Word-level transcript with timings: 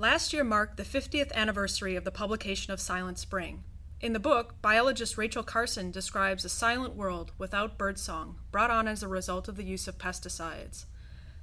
Last 0.00 0.32
year 0.32 0.44
marked 0.44 0.76
the 0.76 0.84
50th 0.84 1.32
anniversary 1.32 1.96
of 1.96 2.04
the 2.04 2.12
publication 2.12 2.72
of 2.72 2.78
Silent 2.78 3.18
Spring. 3.18 3.64
In 4.00 4.12
the 4.12 4.20
book, 4.20 4.54
biologist 4.62 5.18
Rachel 5.18 5.42
Carson 5.42 5.90
describes 5.90 6.44
a 6.44 6.48
silent 6.48 6.94
world 6.94 7.32
without 7.36 7.76
birdsong, 7.76 8.38
brought 8.52 8.70
on 8.70 8.86
as 8.86 9.02
a 9.02 9.08
result 9.08 9.48
of 9.48 9.56
the 9.56 9.64
use 9.64 9.88
of 9.88 9.98
pesticides. 9.98 10.84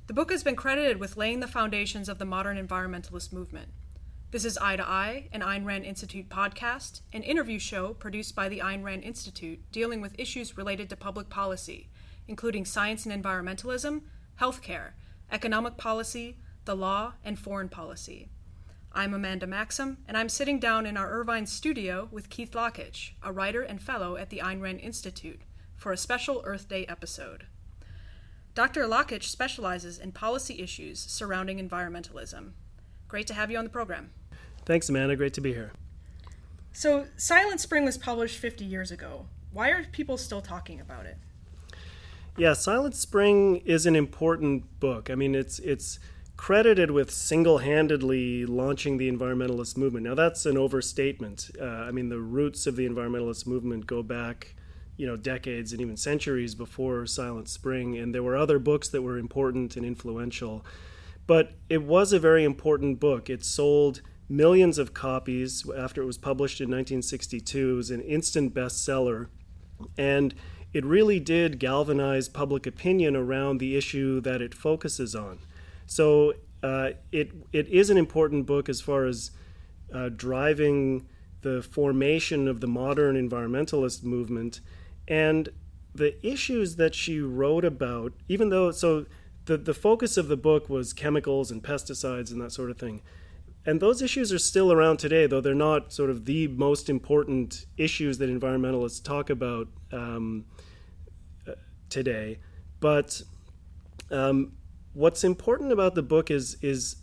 The 0.07 0.13
book 0.13 0.31
has 0.31 0.41
been 0.41 0.55
credited 0.55 1.01
with 1.01 1.17
laying 1.17 1.41
the 1.41 1.49
foundations 1.49 2.07
of 2.07 2.17
the 2.17 2.23
modern 2.23 2.55
environmentalist 2.55 3.33
movement. 3.33 3.71
This 4.31 4.45
is 4.45 4.57
Eye 4.59 4.77
to 4.77 4.87
Eye, 4.87 5.27
an 5.33 5.41
Ayn 5.41 5.65
Rand 5.65 5.83
Institute 5.83 6.29
podcast, 6.29 7.01
an 7.11 7.23
interview 7.23 7.59
show 7.59 7.93
produced 7.93 8.37
by 8.37 8.47
the 8.47 8.59
Ayn 8.59 8.85
Rand 8.85 9.03
Institute 9.03 9.69
dealing 9.73 9.99
with 9.99 10.17
issues 10.17 10.57
related 10.57 10.89
to 10.91 10.95
public 10.95 11.27
policy, 11.27 11.89
including 12.25 12.63
science 12.63 13.05
and 13.05 13.21
environmentalism, 13.21 14.03
healthcare, 14.39 14.91
economic 15.29 15.75
policy, 15.75 16.37
the 16.63 16.75
law, 16.75 17.15
and 17.21 17.37
foreign 17.37 17.67
policy. 17.67 18.29
I'm 18.97 19.13
Amanda 19.13 19.45
Maxham, 19.45 19.97
and 20.07 20.15
I'm 20.15 20.29
sitting 20.29 20.57
down 20.57 20.85
in 20.85 20.95
our 20.95 21.11
Irvine 21.11 21.47
studio 21.47 22.07
with 22.13 22.29
Keith 22.29 22.51
Lockitch, 22.51 23.11
a 23.21 23.33
writer 23.33 23.61
and 23.61 23.81
fellow 23.81 24.15
at 24.15 24.29
the 24.29 24.39
Ayn 24.39 24.61
Rand 24.61 24.79
Institute, 24.79 25.41
for 25.75 25.91
a 25.91 25.97
special 25.97 26.41
Earth 26.45 26.69
Day 26.69 26.85
episode. 26.85 27.47
Dr. 28.53 28.87
Lockitch 28.87 29.23
specializes 29.23 29.99
in 29.99 30.13
policy 30.13 30.61
issues 30.61 30.97
surrounding 30.97 31.59
environmentalism. 31.59 32.51
Great 33.09 33.27
to 33.27 33.33
have 33.33 33.51
you 33.51 33.57
on 33.57 33.65
the 33.65 33.69
program. 33.69 34.11
Thanks, 34.63 34.87
Amanda. 34.87 35.17
Great 35.17 35.33
to 35.33 35.41
be 35.41 35.51
here. 35.51 35.73
So, 36.71 37.07
Silent 37.17 37.59
Spring 37.59 37.83
was 37.83 37.97
published 37.97 38.37
50 38.37 38.63
years 38.63 38.91
ago. 38.91 39.25
Why 39.51 39.71
are 39.71 39.83
people 39.83 40.17
still 40.17 40.41
talking 40.41 40.79
about 40.79 41.05
it? 41.05 41.17
Yeah, 42.37 42.53
Silent 42.53 42.95
Spring 42.95 43.57
is 43.65 43.85
an 43.85 43.97
important 43.97 44.79
book. 44.79 45.09
I 45.09 45.15
mean, 45.15 45.35
it's 45.35 45.59
it's 45.59 45.99
credited 46.37 46.91
with 46.91 47.11
single-handedly 47.11 48.45
launching 48.45 48.97
the 48.97 49.09
environmentalist 49.09 49.77
movement. 49.77 50.05
Now, 50.05 50.15
that's 50.15 50.45
an 50.45 50.57
overstatement. 50.57 51.51
Uh, 51.59 51.65
I 51.65 51.91
mean, 51.91 52.09
the 52.09 52.19
roots 52.19 52.67
of 52.67 52.75
the 52.75 52.87
environmentalist 52.87 53.47
movement 53.47 53.87
go 53.87 54.03
back, 54.03 54.55
you 54.97 55.07
know, 55.07 55.15
decades 55.15 55.71
and 55.71 55.81
even 55.81 55.97
centuries 55.97 56.53
before 56.53 57.05
Silent 57.05 57.47
Spring, 57.47 57.97
and 57.97 58.13
there 58.13 58.23
were 58.23 58.35
other 58.35 58.59
books 58.59 58.89
that 58.89 59.01
were 59.01 59.17
important 59.17 59.77
and 59.77 59.85
influential. 59.85 60.65
But 61.27 61.53
it 61.69 61.83
was 61.83 62.13
a 62.13 62.19
very 62.19 62.43
important 62.43 62.99
book. 62.99 63.29
It 63.29 63.43
sold 63.43 64.01
millions 64.27 64.77
of 64.77 64.93
copies 64.93 65.63
after 65.75 66.01
it 66.01 66.05
was 66.05 66.17
published 66.17 66.59
in 66.59 66.65
1962. 66.65 67.71
It 67.71 67.75
was 67.75 67.91
an 67.91 68.01
instant 68.01 68.53
bestseller, 68.53 69.27
and 69.97 70.35
it 70.73 70.85
really 70.85 71.19
did 71.19 71.59
galvanize 71.59 72.27
public 72.27 72.67
opinion 72.67 73.15
around 73.15 73.59
the 73.59 73.77
issue 73.77 74.19
that 74.21 74.41
it 74.41 74.53
focuses 74.53 75.15
on. 75.15 75.39
So 75.85 76.33
uh, 76.63 76.91
it 77.11 77.31
it 77.53 77.67
is 77.67 77.89
an 77.89 77.97
important 77.97 78.45
book 78.45 78.69
as 78.69 78.81
far 78.81 79.05
as 79.05 79.31
uh, 79.93 80.09
driving 80.09 81.07
the 81.41 81.61
formation 81.61 82.47
of 82.47 82.59
the 82.59 82.67
modern 82.67 83.15
environmentalist 83.15 84.03
movement 84.03 84.61
and 85.07 85.49
the 85.93 86.15
issues 86.25 86.75
that 86.77 86.95
she 86.95 87.19
wrote 87.19 87.63
about. 87.63 88.13
Even 88.27 88.49
though 88.49 88.71
so 88.71 89.05
the 89.45 89.57
the 89.57 89.73
focus 89.73 90.17
of 90.17 90.27
the 90.27 90.37
book 90.37 90.69
was 90.69 90.93
chemicals 90.93 91.51
and 91.51 91.63
pesticides 91.63 92.31
and 92.31 92.41
that 92.41 92.51
sort 92.51 92.71
of 92.71 92.77
thing. 92.77 93.01
And 93.67 93.79
those 93.79 94.01
issues 94.01 94.31
are 94.31 94.39
still 94.39 94.71
around 94.71 94.97
today, 94.97 95.25
though 95.25 95.41
they're 95.41 95.55
not 95.55 95.91
sort 95.91 96.11
of 96.11 96.25
the 96.25 96.47
most 96.49 96.87
important 96.87 97.65
issues 97.77 98.19
that 98.19 98.29
environmentalists 98.29 99.03
talk 99.03 99.31
about 99.31 99.67
um, 99.91 100.45
uh, 101.47 101.53
today. 101.89 102.37
But 102.79 103.23
um, 104.11 104.53
what's 104.95 105.23
important 105.23 105.71
about 105.71 105.93
the 105.93 106.01
book 106.01 106.31
is 106.31 106.57
is 106.61 106.95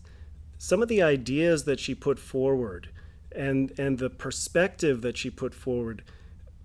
some 0.59 0.83
of 0.83 0.89
the 0.89 1.03
ideas 1.03 1.65
that 1.65 1.79
she 1.79 1.95
put 1.95 2.19
forward 2.19 2.89
and 3.35 3.73
and 3.79 3.99
the 3.99 4.11
perspective 4.11 5.03
that 5.03 5.17
she 5.17 5.31
put 5.31 5.55
forward 5.55 6.03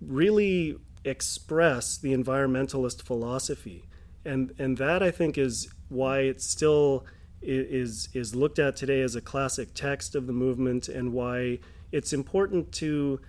really 0.00 0.76
express 1.04 1.96
the 1.96 2.14
environmentalist 2.14 3.02
philosophy. 3.02 3.84
And 4.24 4.52
and 4.58 4.76
that 4.78 5.02
I 5.02 5.10
think 5.10 5.38
is 5.38 5.68
why 5.88 6.20
it 6.20 6.42
still 6.42 7.06
is 7.40 8.08
is 8.14 8.34
looked 8.34 8.58
at 8.58 8.76
today 8.76 9.00
as 9.00 9.14
a 9.14 9.20
classic 9.20 9.74
text 9.74 10.14
of 10.14 10.26
the 10.26 10.32
movement 10.32 10.88
and 10.88 11.12
why 11.12 11.60
it's 11.92 12.12
important 12.12 12.72
to 12.72 13.20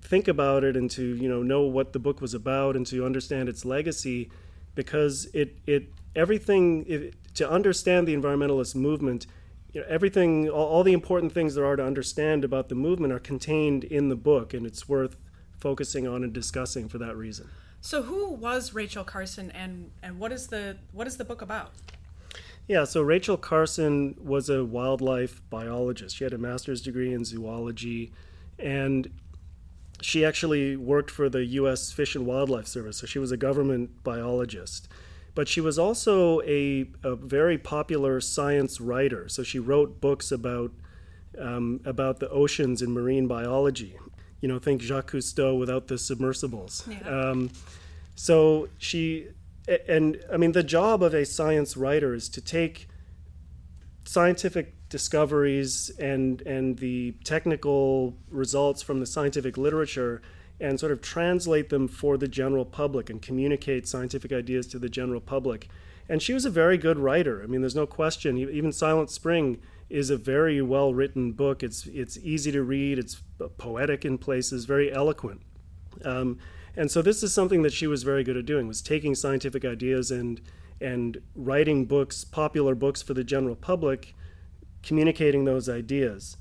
think 0.00 0.28
about 0.28 0.62
it 0.64 0.76
and 0.76 0.90
to 0.92 1.02
you 1.16 1.28
know 1.28 1.42
know 1.42 1.62
what 1.62 1.92
the 1.92 1.98
book 1.98 2.20
was 2.20 2.34
about 2.34 2.76
and 2.76 2.86
to 2.86 3.04
understand 3.04 3.48
its 3.48 3.64
legacy 3.64 4.30
because 4.74 5.26
it 5.34 5.58
it 5.66 5.88
everything 6.14 6.84
it, 6.86 7.14
to 7.34 7.48
understand 7.48 8.08
the 8.08 8.16
environmentalist 8.16 8.74
movement, 8.74 9.26
you 9.72 9.80
know, 9.80 9.86
everything, 9.88 10.48
all, 10.48 10.66
all, 10.66 10.82
the 10.82 10.92
important 10.92 11.32
things 11.32 11.54
there 11.54 11.64
are 11.64 11.76
to 11.76 11.84
understand 11.84 12.44
about 12.44 12.68
the 12.68 12.74
movement 12.74 13.12
are 13.12 13.18
contained 13.18 13.84
in 13.84 14.08
the 14.08 14.16
book, 14.16 14.54
and 14.54 14.66
it's 14.66 14.88
worth 14.88 15.16
focusing 15.58 16.06
on 16.06 16.24
and 16.24 16.32
discussing 16.32 16.88
for 16.88 16.98
that 16.98 17.16
reason. 17.16 17.48
So, 17.80 18.02
who 18.02 18.30
was 18.30 18.74
Rachel 18.74 19.04
Carson, 19.04 19.50
and 19.52 19.90
and 20.02 20.18
what 20.18 20.32
is 20.32 20.48
the 20.48 20.78
what 20.92 21.06
is 21.06 21.16
the 21.16 21.24
book 21.24 21.42
about? 21.42 21.72
Yeah, 22.66 22.84
so 22.84 23.00
Rachel 23.00 23.36
Carson 23.36 24.14
was 24.22 24.50
a 24.50 24.64
wildlife 24.64 25.40
biologist. 25.48 26.16
She 26.16 26.24
had 26.24 26.34
a 26.34 26.38
master's 26.38 26.82
degree 26.82 27.14
in 27.14 27.24
zoology, 27.24 28.12
and 28.58 29.10
she 30.02 30.24
actually 30.24 30.76
worked 30.76 31.10
for 31.10 31.28
the 31.28 31.44
U.S. 31.44 31.92
Fish 31.92 32.14
and 32.14 32.26
Wildlife 32.26 32.66
Service. 32.66 32.98
So 32.98 33.06
she 33.06 33.18
was 33.18 33.32
a 33.32 33.36
government 33.36 34.02
biologist 34.04 34.88
but 35.38 35.46
she 35.46 35.60
was 35.60 35.78
also 35.78 36.40
a, 36.40 36.84
a 37.04 37.14
very 37.14 37.56
popular 37.58 38.20
science 38.20 38.80
writer. 38.80 39.28
So 39.28 39.44
she 39.44 39.60
wrote 39.60 40.00
books 40.00 40.32
about 40.32 40.72
um, 41.38 41.80
about 41.84 42.18
the 42.18 42.28
oceans 42.28 42.82
and 42.82 42.92
marine 42.92 43.28
biology. 43.28 43.96
You 44.40 44.48
know, 44.48 44.58
think 44.58 44.82
Jacques 44.82 45.12
Cousteau 45.12 45.56
without 45.56 45.86
the 45.86 45.96
submersibles. 45.96 46.88
Yeah. 46.88 47.08
Um, 47.08 47.50
so 48.16 48.68
she, 48.78 49.28
and 49.88 50.20
I 50.32 50.38
mean, 50.38 50.50
the 50.50 50.64
job 50.64 51.04
of 51.04 51.14
a 51.14 51.24
science 51.24 51.76
writer 51.76 52.14
is 52.14 52.28
to 52.30 52.40
take 52.40 52.88
scientific 54.06 54.88
discoveries 54.88 55.88
and 56.00 56.42
and 56.42 56.78
the 56.78 57.12
technical 57.22 58.16
results 58.28 58.82
from 58.82 58.98
the 58.98 59.06
scientific 59.06 59.56
literature 59.56 60.20
and 60.60 60.78
sort 60.80 60.92
of 60.92 61.00
translate 61.00 61.68
them 61.68 61.86
for 61.88 62.16
the 62.16 62.28
general 62.28 62.64
public 62.64 63.08
and 63.08 63.22
communicate 63.22 63.86
scientific 63.86 64.32
ideas 64.32 64.66
to 64.66 64.78
the 64.78 64.88
general 64.88 65.20
public. 65.20 65.68
And 66.08 66.22
she 66.22 66.32
was 66.32 66.44
a 66.44 66.50
very 66.50 66.78
good 66.78 66.98
writer. 66.98 67.42
I 67.42 67.46
mean, 67.46 67.60
there's 67.60 67.76
no 67.76 67.86
question. 67.86 68.38
Even 68.38 68.72
Silent 68.72 69.10
Spring 69.10 69.60
is 69.90 70.10
a 70.10 70.16
very 70.16 70.60
well 70.60 70.94
written 70.94 71.32
book. 71.32 71.62
It's 71.62 71.86
it's 71.86 72.18
easy 72.18 72.50
to 72.52 72.62
read. 72.62 72.98
It's 72.98 73.22
poetic 73.58 74.04
in 74.04 74.18
places, 74.18 74.64
very 74.64 74.92
eloquent. 74.92 75.42
Um, 76.04 76.38
and 76.76 76.90
so 76.90 77.02
this 77.02 77.22
is 77.22 77.32
something 77.32 77.62
that 77.62 77.72
she 77.72 77.86
was 77.86 78.02
very 78.02 78.22
good 78.22 78.36
at 78.36 78.46
doing 78.46 78.68
was 78.68 78.82
taking 78.82 79.14
scientific 79.14 79.64
ideas 79.64 80.10
and 80.10 80.40
and 80.80 81.20
writing 81.34 81.86
books, 81.86 82.24
popular 82.24 82.74
books 82.74 83.02
for 83.02 83.12
the 83.12 83.24
general 83.24 83.56
public, 83.56 84.14
communicating 84.82 85.44
those 85.44 85.68
ideas. 85.68 86.36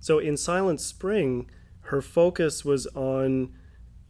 So 0.00 0.18
in 0.18 0.36
Silent 0.36 0.80
Spring, 0.80 1.48
her 1.88 2.02
focus 2.02 2.64
was 2.64 2.86
on 2.88 3.54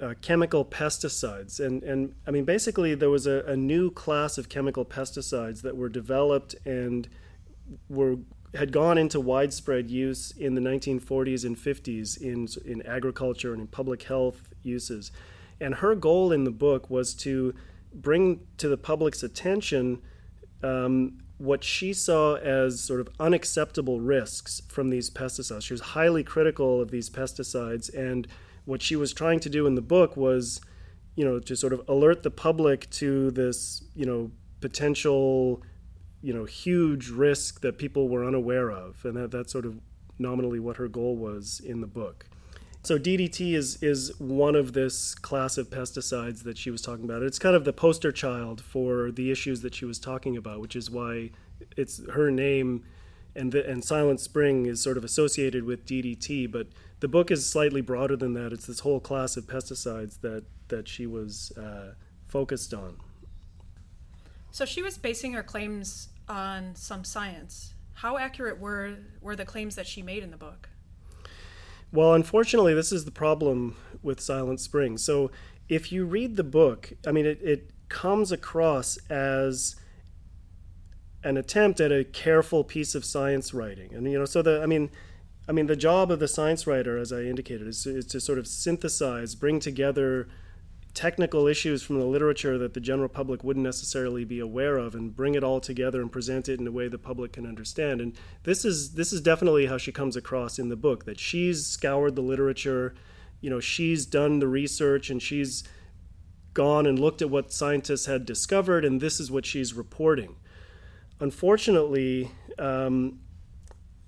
uh, 0.00 0.14
chemical 0.20 0.64
pesticides. 0.64 1.64
And, 1.64 1.82
and 1.82 2.14
I 2.26 2.30
mean, 2.30 2.44
basically, 2.44 2.94
there 2.94 3.10
was 3.10 3.26
a, 3.26 3.44
a, 3.46 3.56
new 3.56 3.90
class 3.90 4.38
of 4.38 4.48
chemical 4.48 4.84
pesticides 4.84 5.62
that 5.62 5.76
were 5.76 5.88
developed 5.88 6.54
and 6.64 7.08
were 7.88 8.16
had 8.54 8.72
gone 8.72 8.96
into 8.96 9.20
widespread 9.20 9.90
use 9.90 10.30
in 10.32 10.54
the 10.54 10.60
1940s 10.60 11.44
and 11.44 11.56
50s 11.56 12.20
in, 12.20 12.48
in 12.64 12.80
agriculture 12.86 13.52
and 13.52 13.60
in 13.60 13.66
public 13.66 14.04
health 14.04 14.54
uses. 14.62 15.12
And 15.60 15.74
her 15.76 15.94
goal 15.94 16.32
in 16.32 16.44
the 16.44 16.50
book 16.50 16.88
was 16.88 17.14
to 17.16 17.54
bring 17.92 18.40
to 18.56 18.68
the 18.68 18.78
public's 18.78 19.22
attention 19.22 20.00
um, 20.62 21.18
what 21.38 21.62
she 21.62 21.92
saw 21.92 22.34
as 22.36 22.80
sort 22.80 23.00
of 23.00 23.08
unacceptable 23.20 24.00
risks 24.00 24.60
from 24.68 24.90
these 24.90 25.08
pesticides. 25.08 25.62
She 25.62 25.72
was 25.72 25.80
highly 25.80 26.24
critical 26.24 26.80
of 26.80 26.90
these 26.90 27.08
pesticides, 27.08 27.92
and 27.94 28.26
what 28.64 28.82
she 28.82 28.96
was 28.96 29.12
trying 29.12 29.40
to 29.40 29.48
do 29.48 29.66
in 29.66 29.76
the 29.76 29.82
book 29.82 30.16
was, 30.16 30.60
you 31.14 31.24
know, 31.24 31.38
to 31.38 31.56
sort 31.56 31.72
of 31.72 31.82
alert 31.88 32.22
the 32.24 32.30
public 32.30 32.90
to 32.90 33.30
this, 33.30 33.84
you 33.94 34.04
know, 34.04 34.30
potential, 34.60 35.62
you 36.22 36.34
know, 36.34 36.44
huge 36.44 37.08
risk 37.08 37.60
that 37.60 37.78
people 37.78 38.08
were 38.08 38.24
unaware 38.24 38.70
of, 38.70 39.04
and 39.04 39.16
that, 39.16 39.30
that's 39.30 39.52
sort 39.52 39.64
of 39.64 39.80
nominally 40.18 40.58
what 40.58 40.76
her 40.76 40.88
goal 40.88 41.16
was 41.16 41.60
in 41.64 41.80
the 41.80 41.86
book. 41.86 42.26
So 42.82 42.98
DDT 42.98 43.54
is 43.54 43.82
is 43.82 44.18
one 44.18 44.54
of 44.54 44.72
this 44.72 45.14
class 45.14 45.58
of 45.58 45.68
pesticides 45.68 46.44
that 46.44 46.56
she 46.56 46.70
was 46.70 46.80
talking 46.80 47.04
about. 47.04 47.22
It's 47.22 47.38
kind 47.38 47.56
of 47.56 47.64
the 47.64 47.72
poster 47.72 48.12
child 48.12 48.60
for 48.60 49.10
the 49.10 49.30
issues 49.30 49.62
that 49.62 49.74
she 49.74 49.84
was 49.84 49.98
talking 49.98 50.36
about, 50.36 50.60
which 50.60 50.76
is 50.76 50.90
why 50.90 51.30
it's 51.76 52.00
her 52.10 52.30
name 52.30 52.84
and 53.34 53.52
the, 53.52 53.68
and 53.68 53.84
Silent 53.84 54.20
Spring 54.20 54.66
is 54.66 54.82
sort 54.82 54.96
of 54.96 55.04
associated 55.04 55.64
with 55.64 55.86
DDT, 55.86 56.50
but 56.50 56.66
the 57.00 57.08
book 57.08 57.30
is 57.30 57.48
slightly 57.48 57.80
broader 57.80 58.16
than 58.16 58.34
that. 58.34 58.52
It's 58.52 58.66
this 58.66 58.80
whole 58.80 59.00
class 59.00 59.36
of 59.36 59.46
pesticides 59.46 60.20
that 60.22 60.44
that 60.68 60.88
she 60.88 61.06
was 61.06 61.52
uh, 61.56 61.94
focused 62.26 62.74
on. 62.74 62.96
So 64.50 64.64
she 64.64 64.82
was 64.82 64.98
basing 64.98 65.32
her 65.32 65.42
claims 65.42 66.08
on 66.28 66.74
some 66.74 67.04
science. 67.04 67.74
How 67.94 68.18
accurate 68.18 68.58
were 68.58 68.96
were 69.20 69.36
the 69.36 69.44
claims 69.44 69.76
that 69.76 69.86
she 69.86 70.02
made 70.02 70.22
in 70.22 70.30
the 70.30 70.36
book? 70.36 70.68
Well, 71.90 72.14
unfortunately, 72.14 72.74
this 72.74 72.92
is 72.92 73.04
the 73.04 73.10
problem 73.10 73.76
with 74.02 74.20
Silent 74.20 74.60
Spring. 74.60 74.98
So, 74.98 75.30
if 75.68 75.92
you 75.92 76.04
read 76.04 76.36
the 76.36 76.44
book, 76.44 76.92
I 77.06 77.12
mean, 77.12 77.26
it, 77.26 77.40
it 77.42 77.70
comes 77.88 78.32
across 78.32 78.96
as 79.10 79.76
an 81.22 81.36
attempt 81.36 81.80
at 81.80 81.92
a 81.92 82.04
careful 82.04 82.64
piece 82.64 82.94
of 82.94 83.04
science 83.04 83.52
writing, 83.52 83.94
and 83.94 84.10
you 84.10 84.18
know, 84.18 84.24
so 84.24 84.42
the 84.42 84.62
I 84.62 84.66
mean, 84.66 84.90
I 85.48 85.52
mean, 85.52 85.66
the 85.66 85.76
job 85.76 86.10
of 86.10 86.20
the 86.20 86.28
science 86.28 86.66
writer, 86.66 86.98
as 86.98 87.12
I 87.12 87.22
indicated, 87.22 87.66
is, 87.66 87.86
is 87.86 88.04
to 88.06 88.20
sort 88.20 88.38
of 88.38 88.46
synthesize, 88.46 89.34
bring 89.34 89.60
together 89.60 90.28
technical 90.98 91.46
issues 91.46 91.80
from 91.80 92.00
the 92.00 92.04
literature 92.04 92.58
that 92.58 92.74
the 92.74 92.80
general 92.80 93.08
public 93.08 93.44
wouldn't 93.44 93.62
necessarily 93.62 94.24
be 94.24 94.40
aware 94.40 94.76
of 94.76 94.96
and 94.96 95.14
bring 95.14 95.36
it 95.36 95.44
all 95.44 95.60
together 95.60 96.00
and 96.00 96.10
present 96.10 96.48
it 96.48 96.58
in 96.58 96.66
a 96.66 96.72
way 96.72 96.88
the 96.88 96.98
public 96.98 97.34
can 97.34 97.46
understand. 97.46 98.00
And 98.00 98.16
this 98.42 98.64
is 98.64 98.94
this 98.94 99.12
is 99.12 99.20
definitely 99.20 99.66
how 99.66 99.78
she 99.78 99.92
comes 99.92 100.16
across 100.16 100.58
in 100.58 100.70
the 100.70 100.76
book 100.76 101.04
that 101.04 101.20
she's 101.20 101.64
scoured 101.64 102.16
the 102.16 102.20
literature 102.20 102.96
you 103.40 103.48
know 103.48 103.60
she's 103.60 104.06
done 104.06 104.40
the 104.40 104.48
research 104.48 105.08
and 105.08 105.22
she's 105.22 105.62
gone 106.52 106.84
and 106.84 106.98
looked 106.98 107.22
at 107.22 107.30
what 107.30 107.52
scientists 107.52 108.06
had 108.06 108.26
discovered 108.26 108.84
and 108.84 109.00
this 109.00 109.20
is 109.20 109.30
what 109.30 109.46
she's 109.46 109.74
reporting. 109.74 110.34
Unfortunately 111.20 112.32
um, 112.58 113.20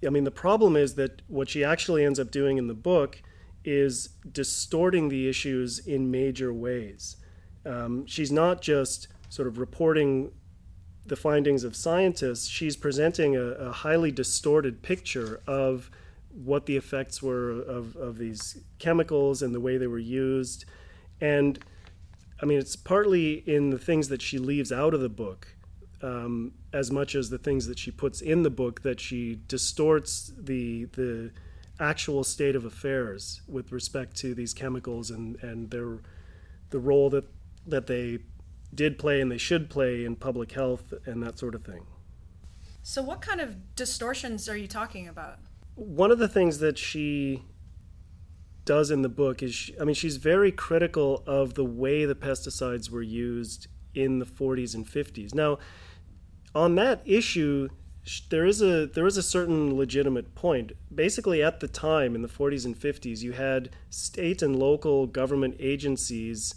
i 0.04 0.10
mean 0.10 0.24
the 0.24 0.30
problem 0.32 0.74
is 0.74 0.96
that 0.96 1.22
what 1.28 1.48
she 1.48 1.62
actually 1.62 2.04
ends 2.04 2.18
up 2.18 2.32
doing 2.32 2.58
in 2.58 2.66
the 2.66 2.74
book 2.74 3.22
is 3.64 4.10
distorting 4.32 5.08
the 5.08 5.28
issues 5.28 5.78
in 5.78 6.10
major 6.10 6.52
ways. 6.52 7.16
Um, 7.66 8.06
she's 8.06 8.32
not 8.32 8.62
just 8.62 9.08
sort 9.28 9.46
of 9.46 9.58
reporting 9.58 10.32
the 11.06 11.16
findings 11.16 11.64
of 11.64 11.74
scientists, 11.74 12.46
she's 12.46 12.76
presenting 12.76 13.36
a, 13.36 13.42
a, 13.42 13.72
highly 13.72 14.12
distorted 14.12 14.82
picture 14.82 15.40
of 15.46 15.90
what 16.30 16.66
the 16.66 16.76
effects 16.76 17.22
were 17.22 17.50
of, 17.50 17.96
of 17.96 18.18
these 18.18 18.58
chemicals 18.78 19.42
and 19.42 19.54
the 19.54 19.60
way 19.60 19.76
they 19.76 19.88
were 19.88 19.98
used. 19.98 20.64
And 21.20 21.58
I 22.40 22.46
mean, 22.46 22.58
it's 22.58 22.76
partly 22.76 23.34
in 23.46 23.70
the 23.70 23.78
things 23.78 24.08
that 24.08 24.22
she 24.22 24.38
leaves 24.38 24.70
out 24.70 24.94
of 24.94 25.00
the 25.00 25.08
book. 25.08 25.48
Um, 26.02 26.52
as 26.72 26.90
much 26.90 27.14
as 27.14 27.28
the 27.28 27.36
things 27.36 27.66
that 27.66 27.78
she 27.78 27.90
puts 27.90 28.22
in 28.22 28.42
the 28.42 28.48
book 28.48 28.80
that 28.82 29.00
she 29.00 29.38
distorts 29.48 30.32
the 30.38 30.86
the 30.86 31.30
actual 31.80 32.22
state 32.22 32.54
of 32.54 32.64
affairs 32.64 33.40
with 33.48 33.72
respect 33.72 34.16
to 34.18 34.34
these 34.34 34.52
chemicals 34.54 35.10
and, 35.10 35.36
and 35.42 35.70
their 35.70 35.98
the 36.70 36.78
role 36.78 37.10
that 37.10 37.24
that 37.66 37.86
they 37.86 38.18
did 38.74 38.98
play 38.98 39.20
and 39.20 39.30
they 39.30 39.38
should 39.38 39.68
play 39.68 40.04
in 40.04 40.14
public 40.14 40.52
health 40.52 40.94
and 41.04 41.22
that 41.22 41.38
sort 41.38 41.54
of 41.54 41.64
thing. 41.64 41.86
So 42.82 43.02
what 43.02 43.20
kind 43.20 43.40
of 43.40 43.74
distortions 43.74 44.48
are 44.48 44.56
you 44.56 44.68
talking 44.68 45.08
about? 45.08 45.38
One 45.74 46.10
of 46.10 46.18
the 46.18 46.28
things 46.28 46.58
that 46.58 46.78
she 46.78 47.44
does 48.64 48.90
in 48.90 49.02
the 49.02 49.08
book 49.08 49.42
is 49.42 49.54
she, 49.54 49.78
I 49.80 49.84
mean 49.84 49.94
she's 49.94 50.16
very 50.16 50.52
critical 50.52 51.24
of 51.26 51.54
the 51.54 51.64
way 51.64 52.04
the 52.04 52.14
pesticides 52.14 52.90
were 52.90 53.02
used 53.02 53.66
in 53.94 54.18
the 54.18 54.26
40s 54.26 54.74
and 54.74 54.86
50s. 54.86 55.34
Now 55.34 55.58
on 56.54 56.74
that 56.76 57.02
issue 57.04 57.68
there 58.30 58.46
is 58.46 58.62
a 58.62 58.86
there 58.86 59.06
is 59.06 59.16
a 59.16 59.22
certain 59.22 59.76
legitimate 59.76 60.34
point. 60.34 60.72
Basically, 60.94 61.42
at 61.42 61.60
the 61.60 61.68
time 61.68 62.14
in 62.14 62.22
the 62.22 62.28
40s 62.28 62.64
and 62.64 62.78
50s, 62.78 63.22
you 63.22 63.32
had 63.32 63.70
state 63.90 64.42
and 64.42 64.56
local 64.56 65.06
government 65.06 65.56
agencies 65.60 66.54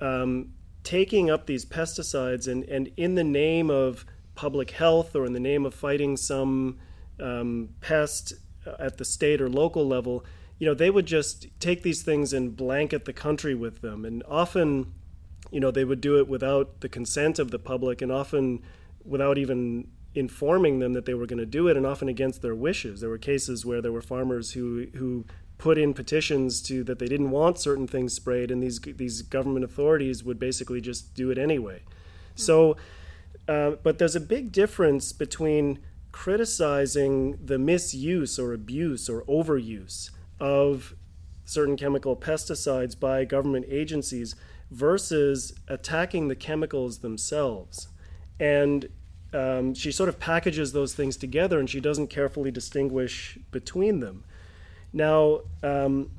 um, 0.00 0.52
taking 0.84 1.30
up 1.30 1.46
these 1.46 1.64
pesticides, 1.64 2.46
and 2.46 2.64
and 2.64 2.90
in 2.96 3.14
the 3.14 3.24
name 3.24 3.70
of 3.70 4.04
public 4.34 4.70
health 4.70 5.16
or 5.16 5.26
in 5.26 5.32
the 5.32 5.40
name 5.40 5.66
of 5.66 5.74
fighting 5.74 6.16
some 6.16 6.78
um, 7.20 7.70
pest 7.80 8.34
at 8.78 8.98
the 8.98 9.04
state 9.04 9.40
or 9.40 9.48
local 9.48 9.86
level, 9.86 10.24
you 10.58 10.66
know, 10.66 10.74
they 10.74 10.90
would 10.90 11.06
just 11.06 11.46
take 11.58 11.82
these 11.82 12.02
things 12.02 12.32
and 12.32 12.56
blanket 12.56 13.04
the 13.04 13.12
country 13.12 13.54
with 13.54 13.80
them, 13.80 14.04
and 14.04 14.22
often, 14.28 14.92
you 15.50 15.60
know, 15.60 15.70
they 15.70 15.84
would 15.84 16.00
do 16.00 16.18
it 16.18 16.28
without 16.28 16.80
the 16.82 16.88
consent 16.88 17.38
of 17.38 17.50
the 17.50 17.58
public, 17.58 18.02
and 18.02 18.12
often 18.12 18.62
without 19.04 19.38
even 19.38 19.88
informing 20.18 20.78
them 20.78 20.92
that 20.92 21.06
they 21.06 21.14
were 21.14 21.26
going 21.26 21.38
to 21.38 21.46
do 21.46 21.68
it 21.68 21.76
and 21.76 21.86
often 21.86 22.08
against 22.08 22.42
their 22.42 22.54
wishes. 22.54 23.00
There 23.00 23.10
were 23.10 23.18
cases 23.18 23.64
where 23.64 23.80
there 23.80 23.92
were 23.92 24.02
farmers 24.02 24.52
who 24.52 24.86
who 24.94 25.24
put 25.58 25.76
in 25.76 25.92
petitions 25.92 26.62
to 26.62 26.84
that 26.84 26.98
they 26.98 27.06
didn't 27.06 27.30
want 27.30 27.58
certain 27.58 27.86
things 27.86 28.12
sprayed 28.14 28.50
and 28.50 28.62
these 28.62 28.80
these 28.80 29.22
government 29.22 29.64
authorities 29.64 30.22
would 30.24 30.38
basically 30.38 30.80
just 30.80 31.14
do 31.14 31.30
it 31.30 31.38
anyway. 31.38 31.80
Mm-hmm. 31.80 32.40
So 32.40 32.76
uh, 33.48 33.72
but 33.82 33.98
there's 33.98 34.16
a 34.16 34.20
big 34.20 34.52
difference 34.52 35.12
between 35.12 35.78
criticizing 36.12 37.38
the 37.44 37.58
misuse 37.58 38.38
or 38.38 38.52
abuse 38.52 39.08
or 39.08 39.22
overuse 39.22 40.10
of 40.38 40.94
certain 41.44 41.76
chemical 41.76 42.14
pesticides 42.14 42.98
by 42.98 43.24
government 43.24 43.64
agencies 43.68 44.34
versus 44.70 45.54
attacking 45.66 46.28
the 46.28 46.36
chemicals 46.36 46.98
themselves. 46.98 47.88
And 48.38 48.88
um, 49.32 49.74
she 49.74 49.92
sort 49.92 50.08
of 50.08 50.18
packages 50.18 50.72
those 50.72 50.94
things 50.94 51.16
together 51.16 51.58
and 51.58 51.68
she 51.68 51.80
doesn't 51.80 52.08
carefully 52.08 52.50
distinguish 52.50 53.38
between 53.50 54.00
them. 54.00 54.24
Now, 54.92 55.40
um, 55.62 56.10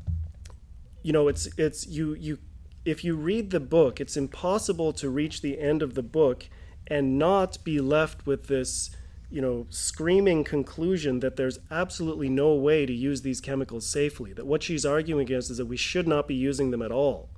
you 1.02 1.12
know, 1.12 1.28
it's 1.28 1.48
it's 1.58 1.88
you 1.88 2.14
you 2.14 2.38
if 2.86 3.04
you 3.04 3.16
read 3.16 3.50
the 3.50 3.60
book, 3.60 4.00
it's 4.00 4.16
impossible 4.16 4.94
to 4.94 5.10
reach 5.10 5.42
the 5.42 5.60
end 5.60 5.82
of 5.82 5.96
the 5.96 6.04
book 6.04 6.48
and 6.88 7.18
not 7.18 7.64
be 7.64 7.80
left 7.80 8.26
with 8.26 8.48
this, 8.48 8.92
you 9.30 9.42
know, 9.42 9.68
screaming 9.70 10.44
conclusion 10.44 11.20
that 11.20 11.36
there's 11.36 11.60
absolutely 11.72 12.30
no 12.30 12.54
way 12.54 12.86
to 12.86 12.94
use 12.94 13.22
these 13.22 13.42
chemicals 13.42 13.88
safely. 13.88 14.34
That 14.34 14.46
what 14.46 14.64
she's 14.64 14.86
arguing 14.86 15.22
against 15.22 15.50
is 15.50 15.58
that 15.58 15.66
we 15.66 15.78
should 15.78 16.08
not 16.08 16.28
be 16.28 16.36
using 16.36 16.72
them 16.72 16.82
at 16.82 16.92
all 16.92 17.30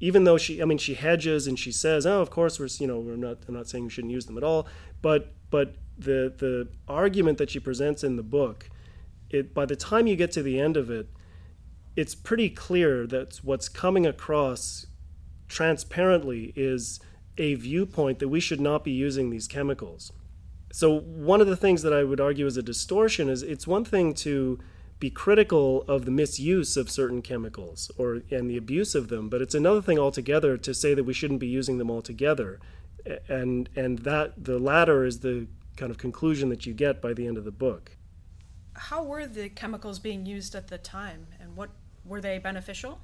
even 0.00 0.24
though 0.24 0.36
she, 0.36 0.60
I 0.60 0.64
mean, 0.64 0.78
she 0.78 0.94
hedges 0.94 1.46
and 1.46 1.58
she 1.58 1.72
says, 1.72 2.06
"Oh, 2.06 2.20
of 2.20 2.30
course, 2.30 2.58
we're, 2.60 2.68
you 2.78 2.86
know, 2.86 2.98
we're 2.98 3.16
not. 3.16 3.38
I'm 3.48 3.54
not 3.54 3.68
saying 3.68 3.84
we 3.84 3.90
shouldn't 3.90 4.12
use 4.12 4.26
them 4.26 4.36
at 4.36 4.44
all." 4.44 4.66
But, 5.02 5.32
but 5.50 5.76
the 5.98 6.32
the 6.36 6.68
argument 6.88 7.38
that 7.38 7.50
she 7.50 7.60
presents 7.60 8.04
in 8.04 8.16
the 8.16 8.22
book, 8.22 8.68
it 9.30 9.54
by 9.54 9.64
the 9.66 9.76
time 9.76 10.06
you 10.06 10.16
get 10.16 10.32
to 10.32 10.42
the 10.42 10.60
end 10.60 10.76
of 10.76 10.90
it, 10.90 11.08
it's 11.94 12.14
pretty 12.14 12.50
clear 12.50 13.06
that 13.06 13.38
what's 13.42 13.68
coming 13.68 14.06
across 14.06 14.86
transparently 15.48 16.52
is 16.56 17.00
a 17.38 17.54
viewpoint 17.54 18.18
that 18.18 18.28
we 18.28 18.40
should 18.40 18.60
not 18.60 18.84
be 18.84 18.90
using 18.90 19.30
these 19.30 19.46
chemicals. 19.46 20.12
So 20.72 20.98
one 20.98 21.40
of 21.40 21.46
the 21.46 21.56
things 21.56 21.82
that 21.82 21.92
I 21.92 22.04
would 22.04 22.20
argue 22.20 22.46
is 22.46 22.56
a 22.56 22.62
distortion 22.62 23.28
is 23.28 23.42
it's 23.42 23.66
one 23.66 23.84
thing 23.84 24.12
to 24.14 24.58
be 24.98 25.10
critical 25.10 25.82
of 25.82 26.04
the 26.04 26.10
misuse 26.10 26.76
of 26.76 26.90
certain 26.90 27.20
chemicals 27.20 27.90
or 27.98 28.22
and 28.30 28.48
the 28.48 28.56
abuse 28.56 28.94
of 28.94 29.08
them, 29.08 29.28
but 29.28 29.42
it's 29.42 29.54
another 29.54 29.82
thing 29.82 29.98
altogether 29.98 30.56
to 30.56 30.72
say 30.72 30.94
that 30.94 31.04
we 31.04 31.12
shouldn't 31.12 31.40
be 31.40 31.46
using 31.46 31.78
them 31.78 31.90
altogether. 31.90 32.60
And 33.28 33.68
and 33.76 34.00
that 34.00 34.44
the 34.44 34.58
latter 34.58 35.04
is 35.04 35.20
the 35.20 35.46
kind 35.76 35.90
of 35.90 35.98
conclusion 35.98 36.48
that 36.48 36.66
you 36.66 36.72
get 36.72 37.02
by 37.02 37.12
the 37.12 37.26
end 37.26 37.36
of 37.36 37.44
the 37.44 37.50
book. 37.50 37.96
How 38.74 39.02
were 39.02 39.26
the 39.26 39.48
chemicals 39.48 39.98
being 39.98 40.26
used 40.26 40.54
at 40.54 40.68
the 40.68 40.78
time 40.78 41.26
and 41.40 41.56
what 41.56 41.70
were 42.04 42.20
they 42.20 42.38
beneficial? 42.38 43.00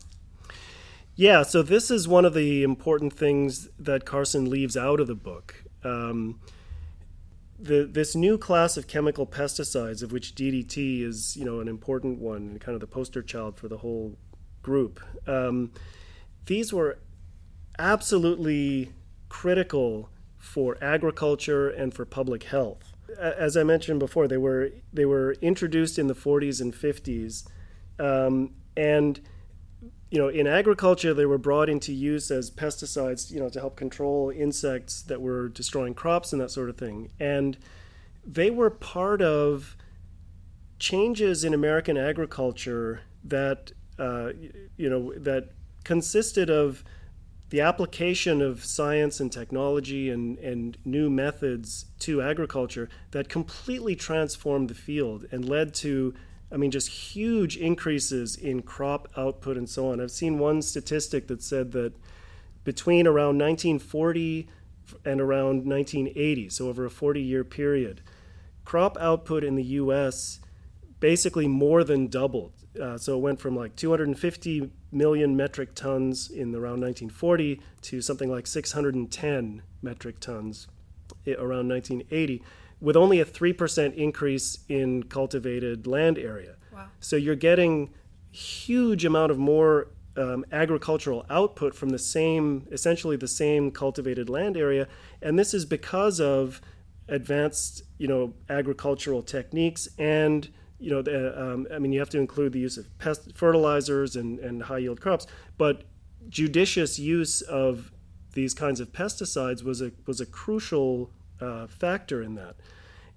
Yeah, 1.14 1.42
so 1.42 1.62
this 1.62 1.90
is 1.90 2.08
one 2.08 2.24
of 2.24 2.32
the 2.32 2.62
important 2.62 3.12
things 3.12 3.68
that 3.78 4.06
Carson 4.06 4.48
leaves 4.48 4.76
out 4.78 4.98
of 4.98 5.06
the 5.06 5.14
book. 5.14 5.64
Um, 5.84 6.40
the, 7.62 7.88
this 7.90 8.16
new 8.16 8.36
class 8.36 8.76
of 8.76 8.88
chemical 8.88 9.26
pesticides, 9.26 10.02
of 10.02 10.10
which 10.10 10.34
DDT 10.34 11.02
is, 11.02 11.36
you 11.36 11.44
know, 11.44 11.60
an 11.60 11.68
important 11.68 12.18
one 12.18 12.36
and 12.36 12.60
kind 12.60 12.74
of 12.74 12.80
the 12.80 12.86
poster 12.86 13.22
child 13.22 13.56
for 13.56 13.68
the 13.68 13.78
whole 13.78 14.16
group, 14.62 15.00
um, 15.28 15.72
these 16.46 16.72
were 16.72 16.98
absolutely 17.78 18.92
critical 19.28 20.10
for 20.38 20.76
agriculture 20.82 21.68
and 21.68 21.94
for 21.94 22.04
public 22.04 22.44
health. 22.44 22.92
As 23.18 23.56
I 23.56 23.62
mentioned 23.62 24.00
before, 24.00 24.26
they 24.26 24.38
were 24.38 24.70
they 24.92 25.04
were 25.04 25.36
introduced 25.40 25.98
in 25.98 26.08
the 26.08 26.14
40s 26.14 26.60
and 26.60 26.74
50s, 26.74 27.46
um, 27.98 28.54
and 28.76 29.20
you 30.12 30.18
know, 30.18 30.28
in 30.28 30.46
agriculture, 30.46 31.14
they 31.14 31.24
were 31.24 31.38
brought 31.38 31.70
into 31.70 31.90
use 31.90 32.30
as 32.30 32.50
pesticides, 32.50 33.30
you 33.30 33.40
know, 33.40 33.48
to 33.48 33.58
help 33.58 33.76
control 33.76 34.28
insects 34.28 35.00
that 35.04 35.22
were 35.22 35.48
destroying 35.48 35.94
crops 35.94 36.34
and 36.34 36.42
that 36.42 36.50
sort 36.50 36.68
of 36.68 36.76
thing. 36.76 37.10
And 37.18 37.56
they 38.22 38.50
were 38.50 38.68
part 38.68 39.22
of 39.22 39.74
changes 40.78 41.44
in 41.44 41.54
American 41.54 41.96
agriculture 41.96 43.00
that, 43.24 43.72
uh, 43.98 44.32
you 44.76 44.90
know, 44.90 45.14
that 45.14 45.52
consisted 45.82 46.50
of 46.50 46.84
the 47.48 47.62
application 47.62 48.42
of 48.42 48.66
science 48.66 49.18
and 49.18 49.32
technology 49.32 50.10
and, 50.10 50.36
and 50.40 50.76
new 50.84 51.08
methods 51.08 51.86
to 52.00 52.20
agriculture 52.20 52.90
that 53.12 53.30
completely 53.30 53.96
transformed 53.96 54.68
the 54.68 54.74
field 54.74 55.24
and 55.32 55.48
led 55.48 55.72
to 55.72 56.12
I 56.52 56.56
mean, 56.56 56.70
just 56.70 56.88
huge 56.88 57.56
increases 57.56 58.36
in 58.36 58.62
crop 58.62 59.08
output 59.16 59.56
and 59.56 59.68
so 59.68 59.90
on. 59.90 60.00
I've 60.00 60.10
seen 60.10 60.38
one 60.38 60.60
statistic 60.60 61.26
that 61.28 61.42
said 61.42 61.72
that 61.72 61.94
between 62.64 63.06
around 63.06 63.38
1940 63.38 64.48
and 65.04 65.20
around 65.20 65.66
1980, 65.66 66.50
so 66.50 66.68
over 66.68 66.84
a 66.84 66.90
40 66.90 67.22
year 67.22 67.42
period, 67.42 68.02
crop 68.64 68.98
output 69.00 69.44
in 69.44 69.56
the 69.56 69.64
U.S. 69.64 70.40
basically 71.00 71.48
more 71.48 71.84
than 71.84 72.06
doubled. 72.08 72.52
Uh, 72.80 72.96
so 72.96 73.16
it 73.16 73.20
went 73.20 73.40
from 73.40 73.56
like 73.56 73.74
250 73.76 74.70
million 74.90 75.36
metric 75.36 75.74
tons 75.74 76.30
in 76.30 76.54
around 76.54 76.80
1940 76.80 77.60
to 77.82 78.00
something 78.00 78.30
like 78.30 78.46
610 78.46 79.62
metric 79.82 80.20
tons 80.20 80.68
around 81.26 81.68
1980, 81.68 82.42
with 82.82 82.96
only 82.96 83.20
a 83.20 83.24
3% 83.24 83.94
increase 83.94 84.58
in 84.68 85.04
cultivated 85.04 85.86
land 85.86 86.18
area. 86.18 86.56
Wow. 86.72 86.88
So 86.98 87.14
you're 87.14 87.36
getting 87.36 87.94
huge 88.32 89.04
amount 89.04 89.30
of 89.30 89.38
more 89.38 89.88
um, 90.16 90.44
agricultural 90.50 91.24
output 91.30 91.74
from 91.74 91.90
the 91.90 91.98
same, 91.98 92.66
essentially 92.72 93.16
the 93.16 93.28
same 93.28 93.70
cultivated 93.70 94.28
land 94.28 94.56
area, 94.56 94.88
and 95.22 95.38
this 95.38 95.54
is 95.54 95.64
because 95.64 96.20
of 96.20 96.60
advanced, 97.08 97.82
you 97.98 98.08
know, 98.08 98.34
agricultural 98.50 99.22
techniques 99.22 99.88
and 99.98 100.50
you 100.80 100.90
know, 100.90 101.00
the, 101.00 101.40
um, 101.40 101.68
I 101.72 101.78
mean, 101.78 101.92
you 101.92 102.00
have 102.00 102.10
to 102.10 102.18
include 102.18 102.52
the 102.52 102.58
use 102.58 102.76
of 102.76 102.98
pest 102.98 103.36
fertilizers 103.36 104.16
and, 104.16 104.40
and 104.40 104.64
high 104.64 104.78
yield 104.78 105.00
crops, 105.00 105.28
but 105.56 105.84
judicious 106.28 106.98
use 106.98 107.40
of 107.42 107.92
these 108.32 108.52
kinds 108.52 108.80
of 108.80 108.92
pesticides 108.92 109.62
was 109.62 109.80
a 109.80 109.92
was 110.06 110.20
a 110.20 110.26
crucial 110.26 111.12
uh, 111.42 111.66
factor 111.66 112.22
in 112.22 112.34
that. 112.36 112.56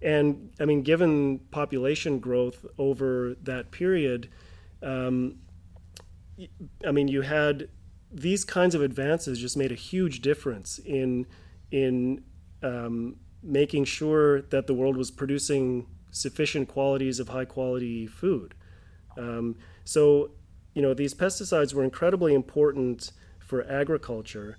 And 0.01 0.51
I 0.59 0.65
mean, 0.65 0.81
given 0.81 1.39
population 1.51 2.19
growth 2.19 2.65
over 2.77 3.35
that 3.43 3.71
period, 3.71 4.29
um, 4.83 5.37
I 6.85 6.91
mean, 6.91 7.07
you 7.07 7.21
had 7.21 7.69
these 8.11 8.43
kinds 8.43 8.75
of 8.75 8.81
advances 8.81 9.39
just 9.39 9.57
made 9.57 9.71
a 9.71 9.75
huge 9.75 10.21
difference 10.21 10.79
in 10.79 11.25
in 11.71 12.23
um, 12.61 13.17
making 13.41 13.85
sure 13.85 14.41
that 14.41 14.67
the 14.67 14.73
world 14.73 14.97
was 14.97 15.11
producing 15.11 15.87
sufficient 16.11 16.67
qualities 16.67 17.19
of 17.19 17.29
high 17.29 17.45
quality 17.45 18.07
food. 18.07 18.53
Um, 19.17 19.57
so, 19.83 20.31
you 20.73 20.81
know, 20.81 20.93
these 20.93 21.13
pesticides 21.13 21.73
were 21.73 21.83
incredibly 21.83 22.33
important 22.33 23.11
for 23.39 23.63
agriculture. 23.69 24.57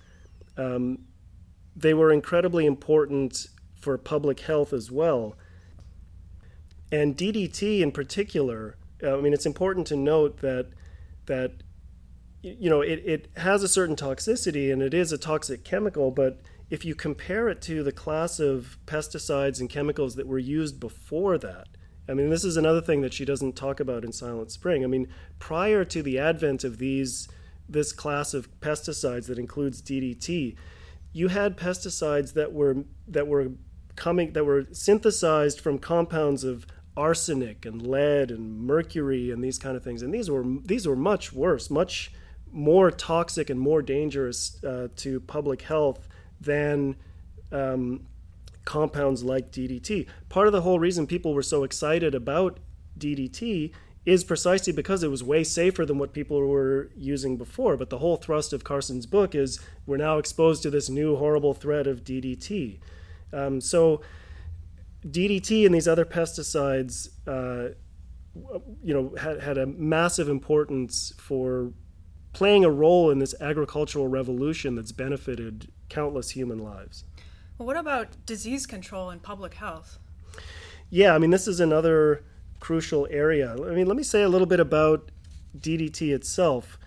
Um, 0.56 1.00
they 1.74 1.94
were 1.94 2.12
incredibly 2.12 2.66
important 2.66 3.48
for 3.76 3.96
public 3.98 4.40
health 4.40 4.72
as 4.72 4.90
well. 4.90 5.36
And 6.90 7.16
DDT 7.16 7.80
in 7.80 7.92
particular, 7.92 8.76
uh, 9.02 9.18
I 9.18 9.20
mean, 9.20 9.32
it's 9.32 9.46
important 9.46 9.86
to 9.88 9.96
note 9.96 10.38
that 10.38 10.70
that 11.26 11.52
you 12.42 12.70
know 12.70 12.80
it, 12.80 13.02
it 13.04 13.28
has 13.36 13.62
a 13.62 13.68
certain 13.68 13.96
toxicity 13.96 14.72
and 14.72 14.80
it 14.80 14.94
is 14.94 15.12
a 15.12 15.18
toxic 15.18 15.64
chemical, 15.64 16.10
but 16.10 16.40
if 16.70 16.84
you 16.84 16.94
compare 16.94 17.48
it 17.48 17.62
to 17.62 17.82
the 17.82 17.92
class 17.92 18.40
of 18.40 18.78
pesticides 18.86 19.60
and 19.60 19.70
chemicals 19.70 20.16
that 20.16 20.26
were 20.26 20.38
used 20.38 20.80
before 20.80 21.38
that, 21.38 21.68
I 22.08 22.14
mean, 22.14 22.30
this 22.30 22.44
is 22.44 22.56
another 22.56 22.80
thing 22.80 23.00
that 23.02 23.12
she 23.12 23.24
doesn't 23.24 23.56
talk 23.56 23.80
about 23.80 24.04
in 24.04 24.12
Silent 24.12 24.50
Spring. 24.50 24.84
I 24.84 24.86
mean, 24.86 25.08
prior 25.38 25.84
to 25.84 26.02
the 26.02 26.18
advent 26.18 26.64
of 26.64 26.78
these 26.78 27.28
this 27.68 27.92
class 27.92 28.32
of 28.32 28.48
pesticides 28.60 29.26
that 29.26 29.40
includes 29.40 29.82
DDT, 29.82 30.56
you 31.12 31.28
had 31.28 31.56
pesticides 31.56 32.34
that 32.34 32.52
were 32.52 32.84
that 33.08 33.26
were 33.26 33.52
coming 33.96 34.32
that 34.32 34.44
were 34.44 34.66
synthesized 34.72 35.60
from 35.60 35.78
compounds 35.78 36.44
of 36.44 36.66
arsenic 36.96 37.66
and 37.66 37.86
lead 37.86 38.30
and 38.30 38.60
mercury 38.60 39.30
and 39.30 39.44
these 39.44 39.58
kind 39.58 39.76
of 39.76 39.84
things 39.84 40.00
and 40.00 40.14
these 40.14 40.30
were 40.30 40.44
these 40.64 40.86
were 40.86 40.96
much 40.96 41.32
worse 41.32 41.68
much 41.68 42.10
more 42.52 42.90
toxic 42.90 43.50
and 43.50 43.60
more 43.60 43.82
dangerous 43.82 44.62
uh, 44.64 44.88
to 44.96 45.20
public 45.20 45.62
health 45.62 46.08
than 46.40 46.96
um, 47.52 48.06
compounds 48.64 49.22
like 49.22 49.50
DDT. 49.50 50.06
Part 50.28 50.46
of 50.46 50.52
the 50.52 50.62
whole 50.62 50.78
reason 50.78 51.06
people 51.06 51.34
were 51.34 51.42
so 51.42 51.64
excited 51.64 52.14
about 52.14 52.58
DDT 52.98 53.72
is 54.04 54.24
precisely 54.24 54.72
because 54.72 55.02
it 55.02 55.10
was 55.10 55.22
way 55.22 55.42
safer 55.42 55.84
than 55.84 55.98
what 55.98 56.12
people 56.12 56.40
were 56.46 56.90
using 56.96 57.36
before. 57.36 57.76
But 57.76 57.90
the 57.90 57.98
whole 57.98 58.16
thrust 58.16 58.52
of 58.52 58.64
Carson's 58.64 59.06
book 59.06 59.34
is 59.34 59.60
we're 59.84 59.96
now 59.96 60.18
exposed 60.18 60.62
to 60.62 60.70
this 60.70 60.88
new 60.88 61.16
horrible 61.16 61.54
threat 61.54 61.86
of 61.86 62.04
DDT. 62.04 62.78
Um, 63.32 63.60
so 63.60 64.02
DDT 65.06 65.66
and 65.66 65.74
these 65.74 65.88
other 65.88 66.04
pesticides, 66.04 67.08
uh, 67.26 67.74
you 68.82 68.94
know, 68.94 69.14
had, 69.18 69.40
had 69.40 69.58
a 69.58 69.66
massive 69.66 70.28
importance 70.28 71.12
for 71.18 71.72
playing 72.32 72.64
a 72.64 72.70
role 72.70 73.10
in 73.10 73.18
this 73.18 73.34
agricultural 73.40 74.08
revolution 74.08 74.74
that's 74.74 74.92
benefited 74.92 75.72
countless 75.88 76.30
human 76.30 76.58
lives. 76.58 77.04
Well, 77.56 77.66
what 77.66 77.76
about 77.76 78.26
disease 78.26 78.66
control 78.66 79.10
and 79.10 79.22
public 79.22 79.54
health? 79.54 79.98
Yeah, 80.90 81.14
I 81.14 81.18
mean, 81.18 81.30
this 81.30 81.48
is 81.48 81.60
another 81.60 82.24
crucial 82.60 83.06
area. 83.10 83.52
I 83.52 83.74
mean, 83.74 83.86
let 83.86 83.96
me 83.96 84.02
say 84.02 84.22
a 84.22 84.28
little 84.28 84.46
bit 84.46 84.60
about 84.60 85.10
DDT 85.58 86.12
itself 86.14 86.78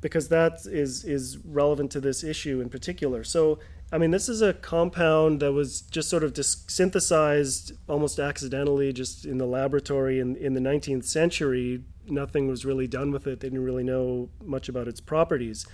because 0.00 0.28
that 0.28 0.60
is 0.66 1.04
is 1.04 1.38
relevant 1.38 1.90
to 1.92 2.00
this 2.00 2.22
issue 2.22 2.60
in 2.60 2.68
particular. 2.68 3.24
So, 3.24 3.58
I 3.94 3.98
mean, 3.98 4.10
this 4.10 4.28
is 4.28 4.42
a 4.42 4.52
compound 4.52 5.38
that 5.38 5.52
was 5.52 5.82
just 5.82 6.10
sort 6.10 6.24
of 6.24 6.34
dis- 6.34 6.64
synthesized 6.66 7.74
almost 7.88 8.18
accidentally, 8.18 8.92
just 8.92 9.24
in 9.24 9.38
the 9.38 9.46
laboratory 9.46 10.18
in 10.18 10.34
in 10.34 10.54
the 10.54 10.60
19th 10.60 11.04
century. 11.04 11.84
Nothing 12.08 12.48
was 12.48 12.64
really 12.64 12.88
done 12.88 13.12
with 13.12 13.28
it. 13.28 13.38
They 13.38 13.46
didn't 13.48 13.62
really 13.62 13.84
know 13.84 14.30
much 14.42 14.68
about 14.68 14.88
its 14.88 15.00
properties. 15.00 15.64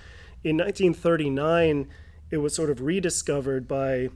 In 0.44 0.58
1939, 0.58 1.88
it 2.30 2.36
was 2.36 2.54
sort 2.54 2.68
of 2.68 2.82
rediscovered 2.82 3.66
by 3.66 4.10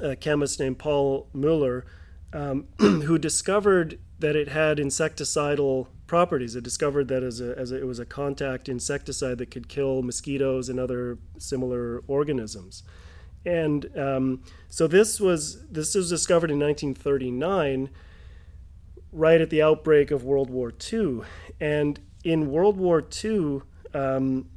a 0.00 0.16
chemist 0.16 0.58
named 0.58 0.78
Paul 0.78 1.28
Muller, 1.34 1.84
um, 2.32 2.68
who 2.78 3.18
discovered 3.18 3.98
that 4.18 4.34
it 4.34 4.48
had 4.48 4.78
insecticidal 4.78 5.88
properties. 6.06 6.56
It 6.56 6.64
discovered 6.64 7.08
that 7.08 7.22
as 7.22 7.42
a, 7.42 7.54
as 7.58 7.70
a, 7.70 7.76
it 7.76 7.86
was 7.86 7.98
a 7.98 8.06
contact 8.06 8.66
insecticide 8.66 9.36
that 9.38 9.50
could 9.50 9.68
kill 9.68 10.00
mosquitoes 10.00 10.70
and 10.70 10.80
other 10.80 11.18
similar 11.36 12.02
organisms. 12.06 12.82
And 13.46 13.96
um, 13.96 14.42
so 14.68 14.88
this 14.88 15.20
was 15.20 15.66
this 15.68 15.94
was 15.94 16.10
discovered 16.10 16.50
in 16.50 16.58
1939, 16.58 17.88
right 19.12 19.40
at 19.40 19.50
the 19.50 19.62
outbreak 19.62 20.10
of 20.10 20.24
World 20.24 20.50
War 20.50 20.72
II. 20.92 21.20
And 21.60 22.00
in 22.24 22.50
World 22.50 22.76
War 22.76 23.06
II, 23.24 23.62
um, 23.94 24.48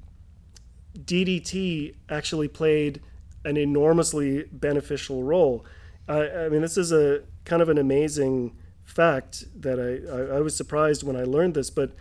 DDT 0.97 1.95
actually 2.09 2.47
played 2.47 3.01
an 3.45 3.57
enormously 3.57 4.45
beneficial 4.51 5.23
role. 5.23 5.65
Uh, 6.07 6.25
I 6.35 6.49
mean, 6.49 6.61
this 6.61 6.75
is 6.75 6.91
a 6.91 7.21
kind 7.45 7.61
of 7.61 7.69
an 7.69 7.77
amazing 7.77 8.57
fact 8.83 9.45
that 9.61 9.79
I, 9.79 10.35
I, 10.35 10.37
I, 10.37 10.41
was 10.41 10.55
surprised 10.55 11.03
when 11.03 11.15
I 11.15 11.23
learned 11.23 11.53
this, 11.53 11.69
but 11.69 11.91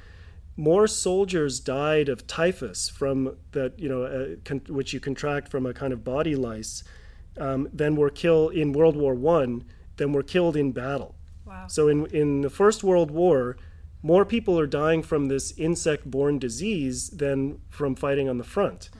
more 0.58 0.88
soldiers 0.88 1.60
died 1.60 2.08
of 2.08 2.26
typhus 2.26 2.88
from 2.88 3.36
that, 3.52 3.78
you 3.78 3.88
know, 3.88 4.02
uh, 4.02 4.26
con- 4.44 4.60
which 4.68 4.92
you 4.92 4.98
contract 4.98 5.48
from 5.48 5.64
a 5.64 5.72
kind 5.72 5.92
of 5.92 6.02
body 6.02 6.34
lice, 6.34 6.82
um, 7.38 7.68
than 7.72 7.94
were 7.94 8.10
killed 8.10 8.52
in 8.52 8.72
World 8.72 8.96
War 8.96 9.14
One 9.14 9.64
than 9.96 10.12
were 10.12 10.24
killed 10.24 10.56
in 10.56 10.72
battle. 10.72 11.14
Wow. 11.46 11.68
So 11.68 11.86
in 11.86 12.06
in 12.06 12.40
the 12.40 12.50
First 12.50 12.82
World 12.82 13.12
War, 13.12 13.56
more 14.02 14.24
people 14.24 14.58
are 14.58 14.66
dying 14.66 15.02
from 15.02 15.26
this 15.26 15.52
insect-borne 15.56 16.40
disease 16.40 17.10
than 17.10 17.60
from 17.70 17.94
fighting 17.94 18.28
on 18.28 18.38
the 18.38 18.44
front. 18.44 18.90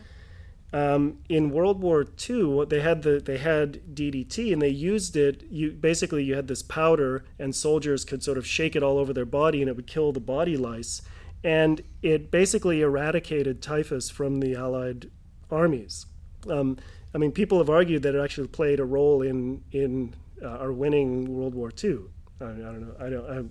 Um, 0.73 1.19
in 1.29 1.51
World 1.51 1.81
War 1.81 2.07
II, 2.29 2.67
they 2.67 2.81
had 2.81 3.03
the 3.03 3.21
they 3.21 3.39
had 3.39 3.81
DDT 3.95 4.53
and 4.53 4.63
they 4.63 4.69
used 4.69 5.17
it. 5.17 5.43
You 5.51 5.73
basically 5.73 6.23
you 6.23 6.37
had 6.37 6.47
this 6.47 6.63
powder, 6.63 7.25
and 7.37 7.53
soldiers 7.53 8.05
could 8.05 8.23
sort 8.23 8.39
of 8.39 8.47
shake 8.47 8.77
it 8.77 8.83
all 8.85 8.99
over 8.99 9.13
their 9.13 9.25
body, 9.25 9.61
and 9.61 9.69
it 9.69 9.75
would 9.75 9.89
kill 9.89 10.13
the 10.13 10.21
body 10.21 10.57
lice, 10.57 11.03
and 11.45 11.83
it 12.03 12.31
basically 12.31 12.81
eradicated 12.81 13.63
typhus 13.63 14.11
from 14.11 14.41
the 14.41 14.55
Allied 14.55 15.11
armies. 15.51 16.07
Um, 16.49 16.77
I 17.15 17.19
mean, 17.19 17.33
people 17.33 17.59
have 17.59 17.71
argued 17.71 18.03
that 18.03 18.15
it 18.15 18.23
actually 18.23 18.49
played 18.49 18.81
a 18.81 18.85
role 18.85 19.23
in 19.23 19.63
in 19.73 20.15
uh, 20.43 20.49
our 20.49 20.73
winning 20.73 21.35
World 21.35 21.55
War 21.55 21.71
II. 21.83 21.99
I, 22.41 22.45
I 22.45 22.49
don't 22.49 22.81
know. 22.81 22.95
I 22.99 23.09
don't. 23.09 23.31
I'm 23.31 23.51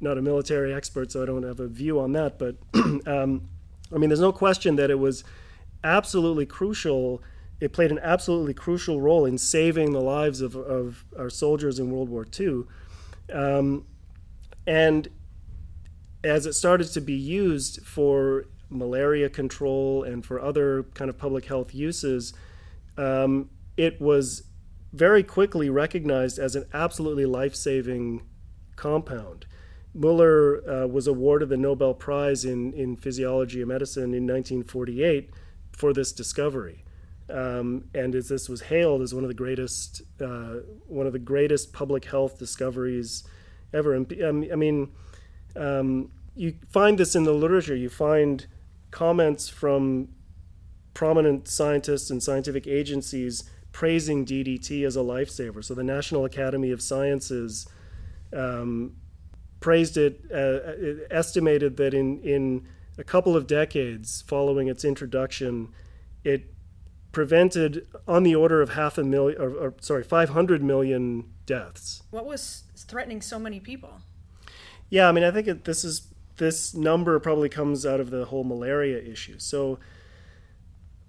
not 0.00 0.18
a 0.18 0.22
military 0.22 0.72
expert, 0.72 1.10
so 1.12 1.22
I 1.22 1.26
don't 1.26 1.42
have 1.42 1.60
a 1.60 1.68
view 1.68 1.98
on 2.00 2.12
that. 2.12 2.38
But 2.38 2.56
um, 3.06 3.48
I 3.92 3.98
mean, 3.98 4.10
there's 4.10 4.20
no 4.20 4.32
question 4.32 4.76
that 4.76 4.90
it 4.90 4.98
was 4.98 5.24
absolutely 5.82 6.46
crucial. 6.46 7.22
It 7.60 7.72
played 7.72 7.90
an 7.90 7.98
absolutely 8.00 8.54
crucial 8.54 9.00
role 9.00 9.24
in 9.24 9.38
saving 9.38 9.92
the 9.92 10.00
lives 10.00 10.40
of, 10.40 10.54
of 10.54 11.04
our 11.18 11.30
soldiers 11.30 11.78
in 11.78 11.90
World 11.90 12.08
War 12.08 12.26
II. 12.38 12.62
Um, 13.32 13.84
and 14.66 15.08
as 16.24 16.46
it 16.46 16.52
started 16.54 16.88
to 16.92 17.00
be 17.00 17.14
used 17.14 17.84
for 17.86 18.46
malaria 18.70 19.28
control 19.28 20.02
and 20.02 20.24
for 20.24 20.40
other 20.40 20.84
kind 20.94 21.08
of 21.08 21.16
public 21.18 21.46
health 21.46 21.74
uses, 21.74 22.34
um, 22.96 23.48
it 23.76 24.00
was 24.00 24.42
very 24.92 25.22
quickly 25.22 25.70
recognized 25.70 26.38
as 26.38 26.56
an 26.56 26.64
absolutely 26.72 27.26
life 27.26 27.54
saving 27.54 28.22
compound. 28.76 29.46
Muller 29.94 30.68
uh, 30.68 30.86
was 30.86 31.06
awarded 31.06 31.48
the 31.48 31.56
Nobel 31.56 31.94
Prize 31.94 32.44
in, 32.44 32.72
in 32.72 32.96
Physiology 32.96 33.60
and 33.60 33.68
Medicine 33.68 34.14
in 34.14 34.26
1948 34.26 35.30
for 35.72 35.92
this 35.92 36.12
discovery. 36.12 36.84
Um, 37.30 37.84
and 37.94 38.14
as 38.14 38.28
this 38.28 38.48
was 38.48 38.62
hailed 38.62 39.02
as 39.02 39.14
one 39.14 39.24
of 39.24 39.28
the 39.28 39.34
greatest, 39.34 40.02
uh, 40.20 40.56
one 40.86 41.06
of 41.06 41.12
the 41.12 41.18
greatest 41.18 41.72
public 41.72 42.04
health 42.06 42.38
discoveries 42.38 43.24
ever. 43.72 43.94
And 43.94 44.12
I 44.22 44.56
mean, 44.56 44.92
um, 45.56 46.10
you 46.34 46.54
find 46.68 46.98
this 46.98 47.14
in 47.14 47.24
the 47.24 47.32
literature. 47.32 47.74
You 47.74 47.88
find 47.88 48.46
comments 48.90 49.48
from 49.48 50.08
prominent 50.94 51.48
scientists 51.48 52.10
and 52.10 52.22
scientific 52.22 52.66
agencies 52.66 53.44
praising 53.72 54.24
DDT 54.24 54.84
as 54.84 54.96
a 54.96 55.00
lifesaver. 55.00 55.64
So 55.64 55.74
the 55.74 55.84
National 55.84 56.24
Academy 56.24 56.70
of 56.70 56.82
Sciences 56.82 57.68
um, 58.32 58.96
praised 59.60 59.96
it, 59.96 60.22
uh, 60.32 60.74
it, 60.76 61.06
estimated 61.10 61.76
that 61.76 61.94
in, 61.94 62.20
in 62.22 62.66
a 62.98 63.04
couple 63.04 63.36
of 63.36 63.46
decades 63.46 64.22
following 64.26 64.68
its 64.68 64.84
introduction, 64.84 65.68
it 66.24 66.52
prevented 67.12 67.86
on 68.06 68.22
the 68.22 68.34
order 68.34 68.60
of 68.60 68.70
half 68.70 68.98
a 68.98 69.04
million, 69.04 69.40
or, 69.40 69.50
or 69.50 69.74
sorry, 69.80 70.02
500 70.02 70.62
million 70.62 71.32
deaths. 71.46 72.02
What 72.10 72.26
was 72.26 72.64
threatening 72.76 73.22
so 73.22 73.38
many 73.38 73.60
people? 73.60 74.00
Yeah, 74.90 75.08
I 75.08 75.12
mean, 75.12 75.24
I 75.24 75.30
think 75.30 75.48
it, 75.48 75.64
this 75.64 75.84
is 75.84 76.08
this 76.38 76.74
number 76.74 77.18
probably 77.18 77.48
comes 77.48 77.84
out 77.84 78.00
of 78.00 78.10
the 78.10 78.24
whole 78.24 78.44
malaria 78.44 78.98
issue. 78.98 79.38
So, 79.38 79.78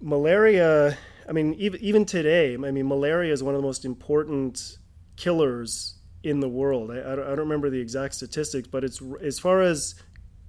malaria, 0.00 0.98
I 1.28 1.32
mean, 1.32 1.54
even 1.54 1.80
even 1.80 2.04
today, 2.04 2.54
I 2.54 2.56
mean, 2.56 2.86
malaria 2.86 3.32
is 3.32 3.42
one 3.42 3.54
of 3.54 3.60
the 3.60 3.66
most 3.66 3.84
important 3.84 4.78
killers 5.16 5.98
in 6.22 6.40
the 6.40 6.48
world. 6.48 6.90
I, 6.90 6.98
I, 7.00 7.16
don't, 7.16 7.38
remember 7.38 7.70
the 7.70 7.80
exact 7.80 8.14
statistics, 8.14 8.68
but 8.68 8.84
it's 8.84 9.00
as 9.22 9.38
far 9.38 9.62
as 9.62 9.94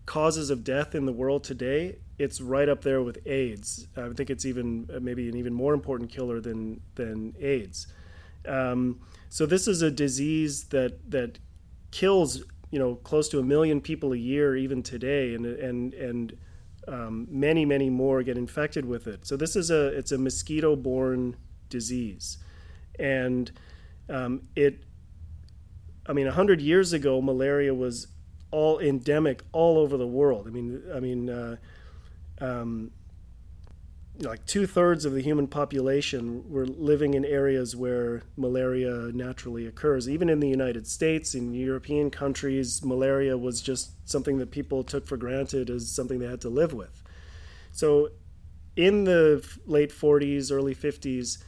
causes 0.05 0.49
of 0.49 0.63
death 0.63 0.95
in 0.95 1.05
the 1.05 1.13
world 1.13 1.43
today, 1.43 1.97
it's 2.17 2.41
right 2.41 2.67
up 2.67 2.81
there 2.81 3.01
with 3.01 3.19
AIDS. 3.25 3.87
I 3.95 4.09
think 4.09 4.29
it's 4.29 4.45
even 4.45 4.89
maybe 5.01 5.29
an 5.29 5.37
even 5.37 5.53
more 5.53 5.73
important 5.73 6.09
killer 6.09 6.41
than 6.41 6.81
than 6.95 7.35
AIDS. 7.39 7.87
Um, 8.45 8.99
so 9.29 9.45
this 9.45 9.67
is 9.67 9.81
a 9.81 9.91
disease 9.91 10.65
that 10.65 11.11
that 11.11 11.39
kills 11.91 12.43
you 12.71 12.79
know 12.79 12.95
close 12.95 13.29
to 13.29 13.39
a 13.39 13.43
million 13.43 13.81
people 13.81 14.13
a 14.13 14.17
year 14.17 14.55
even 14.55 14.81
today, 14.81 15.35
and 15.35 15.45
and 15.45 15.93
and 15.93 16.37
um, 16.87 17.27
many 17.29 17.65
many 17.65 17.89
more 17.89 18.23
get 18.23 18.37
infected 18.37 18.85
with 18.85 19.07
it. 19.07 19.27
So 19.27 19.37
this 19.37 19.55
is 19.55 19.69
a 19.69 19.87
it's 19.87 20.11
a 20.11 20.17
mosquito-borne 20.17 21.35
disease, 21.69 22.37
and 22.97 23.51
um, 24.09 24.47
it. 24.55 24.83
I 26.07 26.13
mean, 26.13 26.25
hundred 26.27 26.61
years 26.61 26.93
ago, 26.93 27.21
malaria 27.21 27.75
was 27.75 28.07
all 28.49 28.79
endemic 28.79 29.43
all 29.51 29.77
over 29.77 29.97
the 29.97 30.07
world. 30.07 30.47
I 30.47 30.49
mean, 30.49 30.81
I 30.93 30.99
mean, 30.99 31.29
uh, 31.29 31.57
um, 32.39 32.91
like 34.23 34.45
two 34.45 34.67
thirds 34.67 35.05
of 35.05 35.13
the 35.13 35.21
human 35.21 35.47
population 35.47 36.43
were 36.49 36.65
living 36.65 37.13
in 37.13 37.25
areas 37.25 37.75
where 37.75 38.23
malaria 38.37 39.11
naturally 39.13 39.65
occurs. 39.65 40.07
Even 40.07 40.29
in 40.29 40.39
the 40.39 40.47
United 40.47 40.87
States, 40.87 41.33
in 41.35 41.53
European 41.53 42.09
countries, 42.09 42.83
malaria 42.83 43.37
was 43.37 43.61
just 43.61 43.91
something 44.09 44.37
that 44.37 44.51
people 44.51 44.83
took 44.83 45.07
for 45.07 45.17
granted 45.17 45.69
as 45.69 45.89
something 45.89 46.19
they 46.19 46.27
had 46.27 46.41
to 46.41 46.49
live 46.49 46.73
with. 46.73 47.03
So, 47.71 48.09
in 48.75 49.03
the 49.03 49.45
late 49.65 49.91
40s, 49.91 50.51
early 50.51 50.73
50s, 50.73 51.43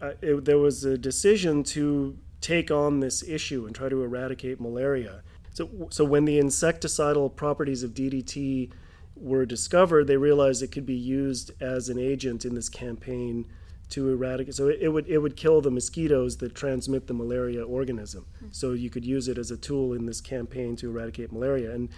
uh, 0.00 0.12
it, 0.20 0.44
there 0.44 0.58
was 0.58 0.84
a 0.84 0.98
decision 0.98 1.62
to 1.62 2.18
take 2.40 2.70
on 2.70 3.00
this 3.00 3.22
issue 3.22 3.66
and 3.66 3.74
try 3.74 3.88
to 3.88 4.02
eradicate 4.02 4.60
malaria. 4.60 5.22
So, 5.52 5.88
so 5.90 6.04
when 6.04 6.24
the 6.24 6.38
insecticidal 6.38 7.34
properties 7.34 7.82
of 7.82 7.94
DDT 7.94 8.70
were 9.16 9.46
discovered, 9.46 10.06
they 10.06 10.16
realized 10.16 10.62
it 10.62 10.72
could 10.72 10.86
be 10.86 10.94
used 10.94 11.50
as 11.60 11.88
an 11.88 11.98
agent 11.98 12.44
in 12.44 12.54
this 12.54 12.68
campaign 12.68 13.46
to 13.88 14.10
eradicate. 14.10 14.54
So 14.54 14.68
it, 14.68 14.78
it 14.80 14.88
would 14.88 15.06
it 15.06 15.18
would 15.18 15.36
kill 15.36 15.60
the 15.60 15.70
mosquitoes 15.70 16.38
that 16.38 16.54
transmit 16.54 17.06
the 17.06 17.14
malaria 17.14 17.64
organism. 17.64 18.26
Mm-hmm. 18.36 18.48
So 18.52 18.72
you 18.72 18.90
could 18.90 19.04
use 19.04 19.28
it 19.28 19.38
as 19.38 19.50
a 19.50 19.56
tool 19.56 19.92
in 19.92 20.06
this 20.06 20.20
campaign 20.20 20.76
to 20.76 20.90
eradicate 20.90 21.32
malaria. 21.32 21.72
And 21.72 21.88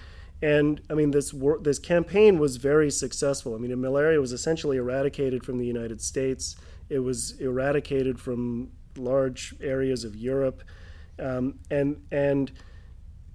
and 0.43 0.81
I 0.91 0.95
mean 0.95 1.11
this 1.11 1.33
wor- 1.33 1.59
this 1.59 1.79
campaign 1.79 2.39
was 2.39 2.57
very 2.57 2.90
successful. 2.90 3.55
I 3.55 3.59
mean 3.59 3.79
malaria 3.81 4.21
was 4.21 4.33
essentially 4.33 4.77
eradicated 4.77 5.45
from 5.45 5.59
the 5.59 5.66
United 5.66 6.01
States. 6.03 6.57
It 6.88 7.01
was 7.01 7.33
eradicated 7.40 8.21
from 8.21 8.71
large 8.97 9.55
areas 9.61 10.05
of 10.05 10.16
Europe, 10.16 10.62
um, 11.19 11.59
and 11.71 12.03
and 12.11 12.53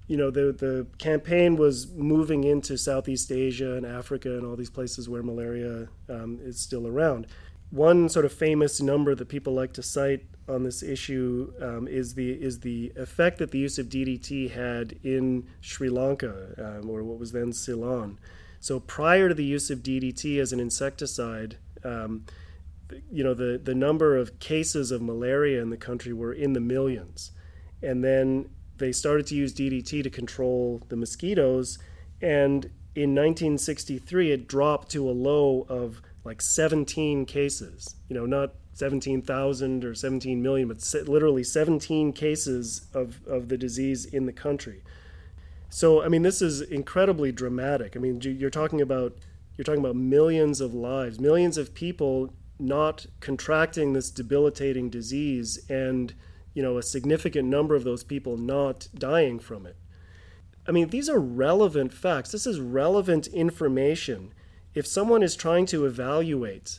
you 0.06 0.16
know 0.16 0.30
the 0.30 0.52
the 0.52 0.86
campaign 0.98 1.56
was 1.56 1.88
moving 1.92 2.44
into 2.44 2.76
Southeast 2.76 3.32
Asia 3.32 3.74
and 3.74 3.86
Africa 3.86 4.36
and 4.36 4.46
all 4.46 4.56
these 4.56 4.70
places 4.70 5.08
where 5.08 5.22
malaria 5.22 5.88
um, 6.08 6.38
is 6.42 6.60
still 6.60 6.86
around. 6.86 7.26
One 7.70 8.08
sort 8.08 8.24
of 8.24 8.32
famous 8.32 8.80
number 8.80 9.14
that 9.14 9.28
people 9.28 9.54
like 9.54 9.72
to 9.72 9.82
cite 9.82 10.26
on 10.48 10.62
this 10.62 10.82
issue 10.82 11.52
um, 11.60 11.88
is 11.88 12.14
the 12.14 12.32
is 12.32 12.60
the 12.60 12.92
effect 12.96 13.38
that 13.38 13.50
the 13.50 13.58
use 13.58 13.78
of 13.78 13.88
DDT 13.88 14.50
had 14.50 14.98
in 15.02 15.48
Sri 15.60 15.88
Lanka 15.88 16.54
um, 16.58 16.90
or 16.90 17.02
what 17.02 17.18
was 17.18 17.32
then 17.32 17.52
Ceylon. 17.52 18.18
So 18.60 18.80
prior 18.80 19.28
to 19.28 19.34
the 19.34 19.44
use 19.44 19.70
of 19.70 19.82
DDT 19.82 20.38
as 20.38 20.52
an 20.52 20.60
insecticide, 20.60 21.56
um, 21.82 22.26
you 23.10 23.24
know 23.24 23.34
the 23.34 23.58
the 23.62 23.74
number 23.74 24.16
of 24.18 24.38
cases 24.38 24.90
of 24.90 25.00
malaria 25.00 25.62
in 25.62 25.70
the 25.70 25.76
country 25.78 26.12
were 26.12 26.32
in 26.32 26.52
the 26.52 26.60
millions, 26.60 27.32
and 27.82 28.04
then 28.04 28.50
they 28.78 28.92
started 28.92 29.26
to 29.28 29.34
use 29.34 29.54
DDT 29.54 30.02
to 30.02 30.10
control 30.10 30.82
the 30.88 30.96
mosquitoes, 30.96 31.78
and 32.20 32.66
in 32.94 33.14
1963 33.14 34.32
it 34.32 34.46
dropped 34.46 34.90
to 34.90 35.08
a 35.08 35.12
low 35.12 35.66
of 35.68 36.00
like 36.24 36.40
17 36.40 37.26
cases. 37.26 37.96
You 38.08 38.16
know, 38.16 38.26
not 38.26 38.54
17,000 38.74 39.84
or 39.84 39.94
17 39.94 40.42
million, 40.42 40.68
but 40.68 40.94
literally 41.06 41.44
17 41.44 42.12
cases 42.12 42.86
of, 42.92 43.20
of 43.26 43.48
the 43.48 43.56
disease 43.56 44.04
in 44.04 44.26
the 44.26 44.32
country. 44.32 44.82
So, 45.68 46.02
I 46.02 46.08
mean, 46.08 46.22
this 46.22 46.42
is 46.42 46.60
incredibly 46.60 47.32
dramatic. 47.32 47.96
I 47.96 48.00
mean, 48.00 48.20
you're 48.20 48.50
talking 48.50 48.80
about 48.80 49.16
you're 49.56 49.64
talking 49.64 49.80
about 49.80 49.96
millions 49.96 50.60
of 50.60 50.74
lives, 50.74 51.20
millions 51.20 51.56
of 51.56 51.74
people 51.74 52.32
not 52.58 53.06
contracting 53.20 53.92
this 53.92 54.10
debilitating 54.10 54.90
disease 54.90 55.64
and 55.68 56.14
you 56.54 56.62
know, 56.62 56.78
a 56.78 56.82
significant 56.82 57.48
number 57.48 57.74
of 57.74 57.84
those 57.84 58.04
people 58.04 58.36
not 58.36 58.88
dying 58.94 59.38
from 59.38 59.66
it. 59.66 59.76
I 60.66 60.72
mean, 60.72 60.88
these 60.88 61.08
are 61.10 61.18
relevant 61.18 61.92
facts. 61.92 62.32
This 62.32 62.46
is 62.46 62.60
relevant 62.60 63.26
information. 63.26 64.32
If 64.72 64.86
someone 64.86 65.22
is 65.22 65.36
trying 65.36 65.66
to 65.66 65.84
evaluate 65.84 66.78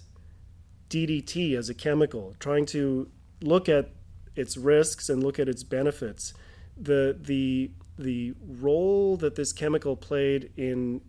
DDT 0.90 1.56
as 1.56 1.70
a 1.70 1.74
chemical, 1.74 2.36
trying 2.40 2.66
to 2.68 3.10
look 3.42 3.70
at 3.70 3.92
its 4.36 4.58
risks 4.58 5.10
and 5.10 5.24
look 5.24 5.40
at 5.40 5.48
its 5.48 5.64
benefits, 5.64 6.34
the 6.78 7.18
the 7.20 7.72
the 7.98 8.34
role 8.46 9.16
that 9.18 9.36
this 9.36 9.54
chemical 9.54 9.96
played 9.96 10.52
in 10.58 11.02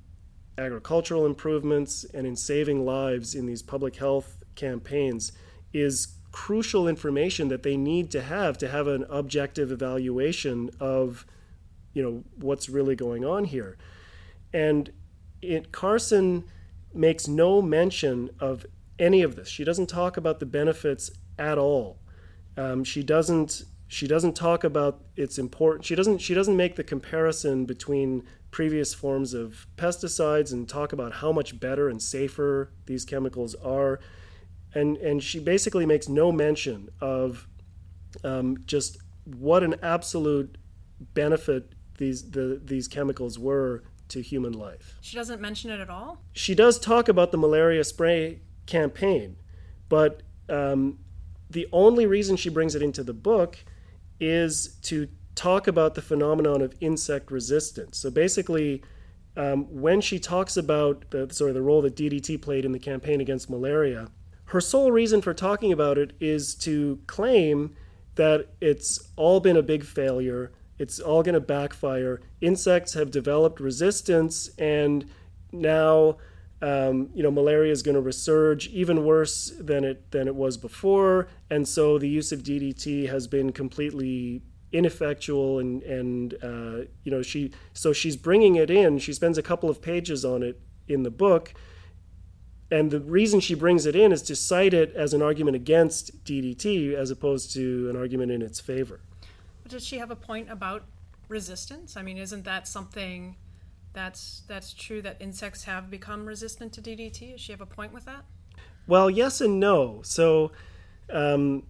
agricultural 0.59 1.26
improvements 1.26 2.05
and 2.14 2.26
in 2.26 2.37
saving 2.37 2.85
lives 2.85 3.35
in 3.35 3.46
these 3.46 3.62
public 3.62 3.96
health 3.96 4.38
campaigns 4.55 5.33
is 5.72 6.15
crucial 6.37 6.87
information 6.87 7.49
that 7.49 7.62
they 7.62 7.79
need 7.79 8.11
to 8.11 8.20
have 8.20 8.59
to 8.59 8.68
have 8.68 8.87
an 8.87 9.07
objective 9.09 9.72
evaluation 9.72 10.68
of 10.79 11.25
you 11.94 12.03
know 12.03 12.22
what's 12.38 12.68
really 12.68 12.94
going 12.94 13.25
on 13.25 13.46
here. 13.46 13.79
And 14.53 14.92
it 15.40 15.72
carson 15.72 16.44
makes 16.92 17.27
no 17.27 17.62
mention 17.62 18.29
of 18.38 18.66
any 18.99 19.22
of 19.22 19.35
this. 19.35 19.49
She 19.49 19.64
doesn't 19.64 19.87
talk 19.87 20.18
about 20.18 20.38
the 20.38 20.44
benefits 20.44 21.11
at 21.38 21.57
all. 21.57 22.01
Um, 22.59 22.85
she 22.85 23.03
doesn't 23.03 23.64
she 23.88 24.07
doesn't 24.07 24.37
talk 24.37 24.62
about 24.62 25.01
its 25.16 25.38
important 25.38 25.87
she 25.87 25.94
doesn't 25.94 26.18
she 26.18 26.35
doesn't 26.35 26.57
make 26.57 26.77
the 26.77 26.85
comparison 26.85 27.64
between 27.64 28.22
previous 28.51 28.92
forms 28.92 29.33
of 29.33 29.66
pesticides 29.79 30.53
and 30.53 30.68
talk 30.68 30.92
about 30.92 31.14
how 31.14 31.33
much 31.33 31.59
better 31.59 31.88
and 31.88 32.03
safer 32.03 32.72
these 32.85 33.07
chemicals 33.07 33.55
are 33.55 34.01
and 34.77 34.99
and 34.99 35.23
she 35.23 35.39
basically 35.41 35.87
makes 35.87 36.09
no 36.09 36.31
mention 36.31 36.91
of 37.01 37.49
um, 38.23 38.59
just 38.67 38.99
what 39.25 39.62
an 39.62 39.75
absolute 39.83 40.59
benefit 41.15 41.73
these 41.99 42.31
the 42.31 42.61
these 42.62 42.87
chemicals 42.87 43.39
were 43.39 43.83
to 44.09 44.21
human 44.21 44.53
life. 44.53 44.99
She 45.01 45.17
doesn't 45.17 45.41
mention 45.41 45.71
it 45.71 45.81
at 45.81 45.91
all. 45.91 46.23
She 46.33 46.55
does 46.55 46.79
talk 46.79 47.09
about 47.09 47.33
the 47.33 47.39
malaria 47.39 47.83
spray 47.85 48.41
campaign, 48.67 49.37
but 49.89 50.23
um, 50.49 50.99
the 51.51 51.67
only 51.73 52.07
reason 52.07 52.37
she 52.37 52.51
brings 52.51 52.75
it 52.75 52.83
into 52.83 53.03
the 53.03 53.15
book 53.15 53.65
is 54.21 54.77
to 54.83 55.09
talk 55.35 55.67
about 55.67 55.95
the 55.95 56.03
phenomenon 56.03 56.61
of 56.61 56.75
insect 56.81 57.31
resistance. 57.31 57.99
So 57.99 58.11
basically. 58.11 58.83
Um, 59.39 59.67
when 59.83 60.01
she 60.01 60.19
talks 60.19 60.57
about 60.57 61.11
the, 61.11 61.29
sorry, 61.31 61.53
the 61.53 61.61
role 61.61 61.83
that 61.83 61.95
DDT 61.95 62.41
played 62.41 62.65
in 62.65 62.73
the 62.73 62.79
campaign 62.79 63.21
against 63.21 63.51
malaria, 63.51 64.09
her 64.46 64.61
sole 64.61 64.92
reason 64.92 65.22
for 65.22 65.35
talking 65.35 65.72
about 65.72 65.98
it 65.98 66.12
is 66.20 66.54
to 66.56 67.00
claim 67.06 67.74
that 68.14 68.48
it's 68.61 69.09
all 69.16 69.40
been 69.40 69.56
a 69.56 69.62
big 69.62 69.85
failure. 69.85 70.52
It's 70.78 71.00
all 71.00 71.22
going 71.22 71.35
to 71.35 71.40
backfire. 71.40 72.20
Insects 72.40 72.94
have 72.94 73.11
developed 73.11 73.61
resistance, 73.61 74.50
and 74.59 75.09
now 75.52 76.16
um, 76.62 77.11
you 77.14 77.22
know, 77.22 77.30
malaria 77.30 77.70
is 77.70 77.82
going 77.82 77.96
to 77.96 78.02
resurge 78.02 78.68
even 78.68 79.04
worse 79.04 79.52
than 79.61 79.85
it 79.85 80.11
than 80.11 80.26
it 80.26 80.35
was 80.35 80.56
before, 80.56 81.28
and 81.50 81.68
so 81.68 81.98
the 81.98 82.09
use 82.09 82.32
of 82.32 82.42
DDT 82.42 83.09
has 83.11 83.26
been 83.26 83.52
completely 83.52 84.42
ineffectual 84.72 85.59
and 85.59 85.82
and 85.82 86.35
uh, 86.42 86.87
you 87.04 87.11
know 87.11 87.22
she 87.22 87.52
so 87.72 87.92
she's 87.92 88.16
bringing 88.16 88.56
it 88.56 88.68
in 88.68 88.98
she 88.98 89.12
spends 89.12 89.38
a 89.38 89.42
couple 89.42 89.70
of 89.70 89.80
pages 89.80 90.24
on 90.24 90.42
it 90.42 90.61
in 90.88 91.02
the 91.04 91.11
book 91.11 91.54
and 92.70 92.90
the 92.90 93.00
reason 93.00 93.40
she 93.40 93.55
brings 93.55 93.87
it 93.87 93.94
in 93.94 94.12
is 94.12 94.22
to 94.22 94.35
cite 94.35 94.74
it 94.74 94.92
as 94.94 95.14
an 95.14 95.22
argument 95.22 95.55
against 95.55 96.24
DDT 96.24 96.94
as 96.94 97.11
opposed 97.11 97.52
to 97.55 97.88
an 97.88 97.96
argument 97.96 98.33
in 98.33 98.42
its 98.42 98.59
favor. 98.61 99.00
But 99.62 99.72
does 99.72 99.87
she 99.87 99.98
have 99.98 100.11
a 100.11 100.16
point 100.16 100.50
about 100.50 100.85
resistance? 101.29 101.96
I 101.96 102.02
mean, 102.02 102.18
isn't 102.18 102.44
that 102.44 102.66
something 102.66 103.37
that's 103.92 104.42
that's 104.46 104.72
true 104.72 105.00
that 105.02 105.16
insects 105.20 105.64
have 105.64 105.90
become 105.90 106.26
resistant 106.26 106.72
to 106.74 106.83
DDT? 106.83 107.33
Does 107.33 107.40
she 107.40 107.52
have 107.52 107.61
a 107.61 107.66
point 107.66 107.92
with 107.92 108.05
that? 108.05 108.24
Well, 108.87 109.11
yes 109.11 109.40
and 109.40 109.59
no. 109.59 110.00
So, 110.02 110.52
um, 111.11 111.64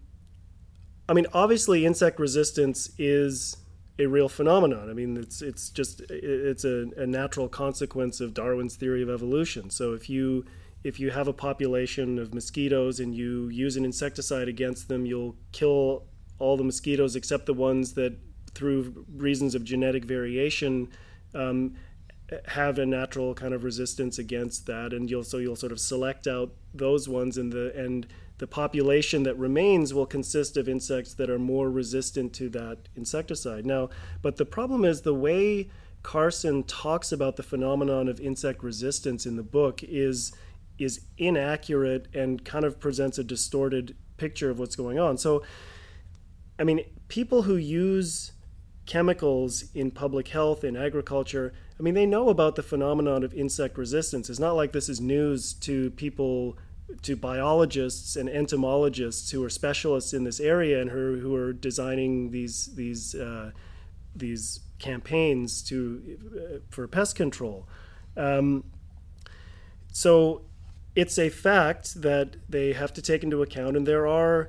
I 1.09 1.15
mean, 1.15 1.27
obviously, 1.33 1.87
insect 1.87 2.19
resistance 2.19 2.91
is 2.99 3.57
a 3.99 4.07
real 4.07 4.29
phenomenon. 4.29 4.91
I 4.91 4.93
mean, 4.93 5.17
it's 5.17 5.41
it's 5.41 5.71
just 5.71 6.03
it's 6.11 6.65
a, 6.65 6.89
a 6.97 7.07
natural 7.07 7.49
consequence 7.49 8.21
of 8.21 8.35
Darwin's 8.35 8.77
theory 8.77 9.03
of 9.03 9.09
evolution. 9.09 9.71
So 9.71 9.93
if 9.93 10.11
you 10.11 10.45
if 10.87 11.01
you 11.01 11.11
have 11.11 11.27
a 11.27 11.33
population 11.33 12.17
of 12.17 12.33
mosquitoes 12.33 13.01
and 13.01 13.13
you 13.13 13.49
use 13.49 13.77
an 13.77 13.85
insecticide 13.85 14.47
against 14.47 14.87
them, 14.87 15.05
you'll 15.05 15.35
kill 15.51 16.05
all 16.39 16.57
the 16.57 16.63
mosquitoes 16.63 17.17
except 17.17 17.47
the 17.47 17.55
ones 17.55 17.95
that, 17.95 18.17
through 18.55 19.05
reasons 19.17 19.57
of 19.57 19.65
genetic 19.65 20.05
variation, 20.05 20.89
um, 21.35 21.75
have 22.47 22.79
a 22.79 22.87
natural 22.87 23.35
kind 23.35 23.53
of 23.53 23.65
resistance 23.65 24.19
against 24.19 24.67
that, 24.67 24.93
and 24.93 25.11
you'll 25.11 25.25
so 25.25 25.39
you'll 25.39 25.57
sort 25.57 25.73
of 25.73 25.81
select 25.81 26.29
out 26.29 26.53
those 26.73 27.09
ones, 27.09 27.37
and 27.37 27.53
the 27.53 27.75
and 27.77 28.07
the 28.39 28.47
population 28.47 29.25
that 29.25 29.37
remains 29.37 29.93
will 29.93 30.07
consist 30.07 30.57
of 30.57 30.69
insects 30.69 31.15
that 31.15 31.29
are 31.31 31.39
more 31.39 31.69
resistant 31.69 32.33
to 32.35 32.49
that 32.51 32.79
insecticide. 32.95 33.67
Now, 33.67 33.91
but 34.23 34.37
the 34.37 34.45
problem 34.45 34.85
is 34.85 35.03
the 35.03 35.15
way 35.15 35.69
Carson 36.03 36.63
talks 36.65 37.11
about 37.11 37.35
the 37.37 37.43
phenomenon 37.43 38.09
of 38.09 38.21
insect 38.21 38.63
resistance 38.63 39.27
in 39.27 39.37
the 39.37 39.43
book 39.43 39.83
is 39.83 40.33
is 40.79 41.01
inaccurate 41.19 42.07
and 42.15 42.45
kind 42.45 42.65
of 42.65 42.79
presents 42.79 43.19
a 43.19 43.25
distorted 43.25 43.97
picture 44.17 44.51
of 44.51 44.59
what's 44.59 44.77
going 44.77 44.99
on. 44.99 45.19
So, 45.19 45.43
I 46.59 46.65
mean, 46.65 46.85
people 47.09 47.43
who 47.43 47.57
use 47.57 48.33
chemicals 48.87 49.65
in 49.75 49.91
public 49.91 50.29
health, 50.29 50.65
in 50.65 50.77
agriculture, 50.77 51.53
I 51.79 51.83
mean, 51.83 51.95
they 51.95 52.07
know 52.07 52.29
about 52.29 52.57
the 52.57 52.63
phenomenon 52.63 53.23
of 53.23 53.35
insect 53.35 53.77
resistance. 53.77 54.31
It's 54.31 54.39
not 54.39 54.53
like 54.53 54.73
this 54.73 54.89
is 54.89 55.01
news 55.01 55.53
to 55.55 55.91
people, 55.91 56.57
to 57.03 57.17
biologists 57.17 58.17
and 58.17 58.29
entomologists 58.29 59.31
who 59.31 59.45
are 59.45 59.51
specialists 59.51 60.15
in 60.15 60.25
this 60.25 60.41
area 60.41 60.81
and 60.81 60.91
who, 60.91 61.19
who 61.21 61.35
are 61.35 61.53
designing 61.53 62.31
these 62.31 62.75
these 62.75 63.15
uh, 63.15 63.51
these 64.15 64.61
campaigns 64.79 65.63
to 65.63 66.19
uh, 66.35 66.59
for 66.71 66.87
pest 66.87 67.17
control. 67.17 67.69
Um, 68.17 68.65
so 69.93 70.43
it's 70.97 71.19
a 71.19 71.29
fact 71.29 72.01
that 72.01 72.37
they 72.49 72.73
have 72.73 72.93
to 72.95 73.03
take 73.03 73.23
into 73.23 73.43
account, 73.43 73.77
and 73.77 73.87
there 73.87 74.07
are 74.07 74.49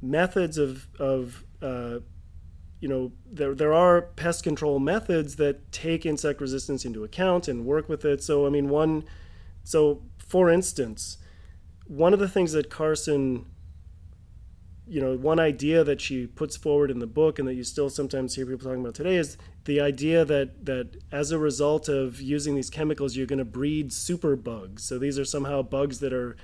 methods 0.00 0.58
of 0.58 0.88
of 0.98 1.44
uh, 1.60 2.00
you 2.80 2.88
know 2.88 3.12
there 3.30 3.54
there 3.54 3.74
are 3.74 4.02
pest 4.02 4.42
control 4.42 4.80
methods 4.80 5.36
that 5.36 5.70
take 5.70 6.04
insect 6.04 6.40
resistance 6.40 6.84
into 6.84 7.04
account 7.04 7.46
and 7.46 7.64
work 7.64 7.88
with 7.88 8.04
it. 8.04 8.22
So 8.22 8.46
I 8.46 8.50
mean 8.50 8.68
one 8.70 9.04
so 9.62 10.02
for 10.18 10.50
instance, 10.50 11.18
one 11.86 12.14
of 12.14 12.18
the 12.18 12.28
things 12.28 12.52
that 12.52 12.70
Carson 12.70 13.44
you 14.86 15.00
know, 15.00 15.16
one 15.16 15.38
idea 15.38 15.84
that 15.84 16.00
she 16.00 16.26
puts 16.26 16.56
forward 16.56 16.90
in 16.90 16.98
the 16.98 17.06
book 17.06 17.38
and 17.38 17.46
that 17.46 17.54
you 17.54 17.62
still 17.62 17.88
sometimes 17.88 18.34
hear 18.34 18.46
people 18.46 18.68
talking 18.68 18.80
about 18.80 18.94
today 18.94 19.16
is 19.16 19.36
the 19.64 19.80
idea 19.80 20.24
that 20.24 20.66
that 20.66 20.96
as 21.12 21.30
a 21.30 21.38
result 21.38 21.88
of 21.88 22.20
using 22.20 22.56
these 22.56 22.70
chemicals, 22.70 23.16
you're 23.16 23.26
going 23.26 23.38
to 23.38 23.44
breed 23.44 23.92
super 23.92 24.34
bugs. 24.34 24.82
So 24.84 24.98
these 24.98 25.18
are 25.18 25.24
somehow 25.24 25.62
bugs 25.62 26.00
that 26.00 26.12
are 26.12 26.36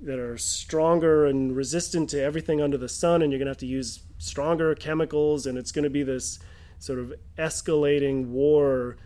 that 0.00 0.18
are 0.18 0.36
stronger 0.36 1.26
and 1.26 1.54
resistant 1.54 2.10
to 2.10 2.20
everything 2.20 2.60
under 2.60 2.78
the 2.78 2.88
sun, 2.88 3.22
and 3.22 3.30
you're 3.30 3.38
going 3.38 3.46
to 3.46 3.50
have 3.50 3.58
to 3.58 3.66
use 3.66 4.00
stronger 4.18 4.74
chemicals, 4.74 5.46
and 5.46 5.56
it's 5.56 5.70
going 5.70 5.84
to 5.84 5.90
be 5.90 6.02
this 6.02 6.38
sort 6.78 6.98
of 6.98 7.14
escalating 7.38 8.26
war 8.26 8.96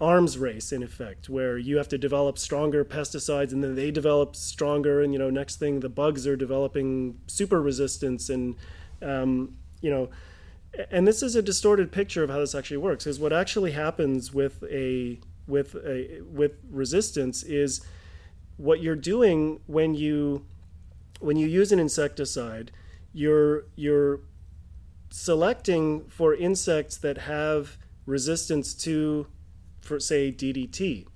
arms 0.00 0.38
race 0.38 0.72
in 0.72 0.82
effect 0.82 1.28
where 1.28 1.58
you 1.58 1.76
have 1.76 1.88
to 1.88 1.98
develop 1.98 2.38
stronger 2.38 2.84
pesticides 2.84 3.52
and 3.52 3.64
then 3.64 3.74
they 3.74 3.90
develop 3.90 4.36
stronger 4.36 5.00
and 5.00 5.12
you 5.12 5.18
know 5.18 5.30
next 5.30 5.56
thing 5.56 5.80
the 5.80 5.88
bugs 5.88 6.26
are 6.26 6.36
developing 6.36 7.18
super 7.26 7.60
resistance 7.60 8.28
and 8.28 8.54
um, 9.00 9.56
you 9.80 9.90
know 9.90 10.08
and 10.90 11.06
this 11.06 11.22
is 11.22 11.34
a 11.36 11.42
distorted 11.42 11.90
picture 11.90 12.22
of 12.22 12.30
how 12.30 12.38
this 12.38 12.54
actually 12.54 12.76
works 12.76 13.04
because 13.04 13.18
what 13.18 13.32
actually 13.32 13.72
happens 13.72 14.32
with 14.32 14.62
a 14.70 15.18
with 15.46 15.74
a 15.84 16.20
with 16.22 16.52
resistance 16.70 17.42
is 17.42 17.84
what 18.56 18.80
you're 18.80 18.94
doing 18.94 19.60
when 19.66 19.94
you 19.94 20.44
when 21.20 21.36
you 21.36 21.46
use 21.46 21.72
an 21.72 21.78
insecticide 21.78 22.70
you're 23.12 23.64
you're 23.74 24.20
selecting 25.10 26.04
for 26.06 26.34
insects 26.34 26.96
that 26.96 27.18
have 27.18 27.76
resistance 28.06 28.72
to 28.72 29.26
for 29.82 30.00
say 30.00 30.32
DDT. 30.32 31.06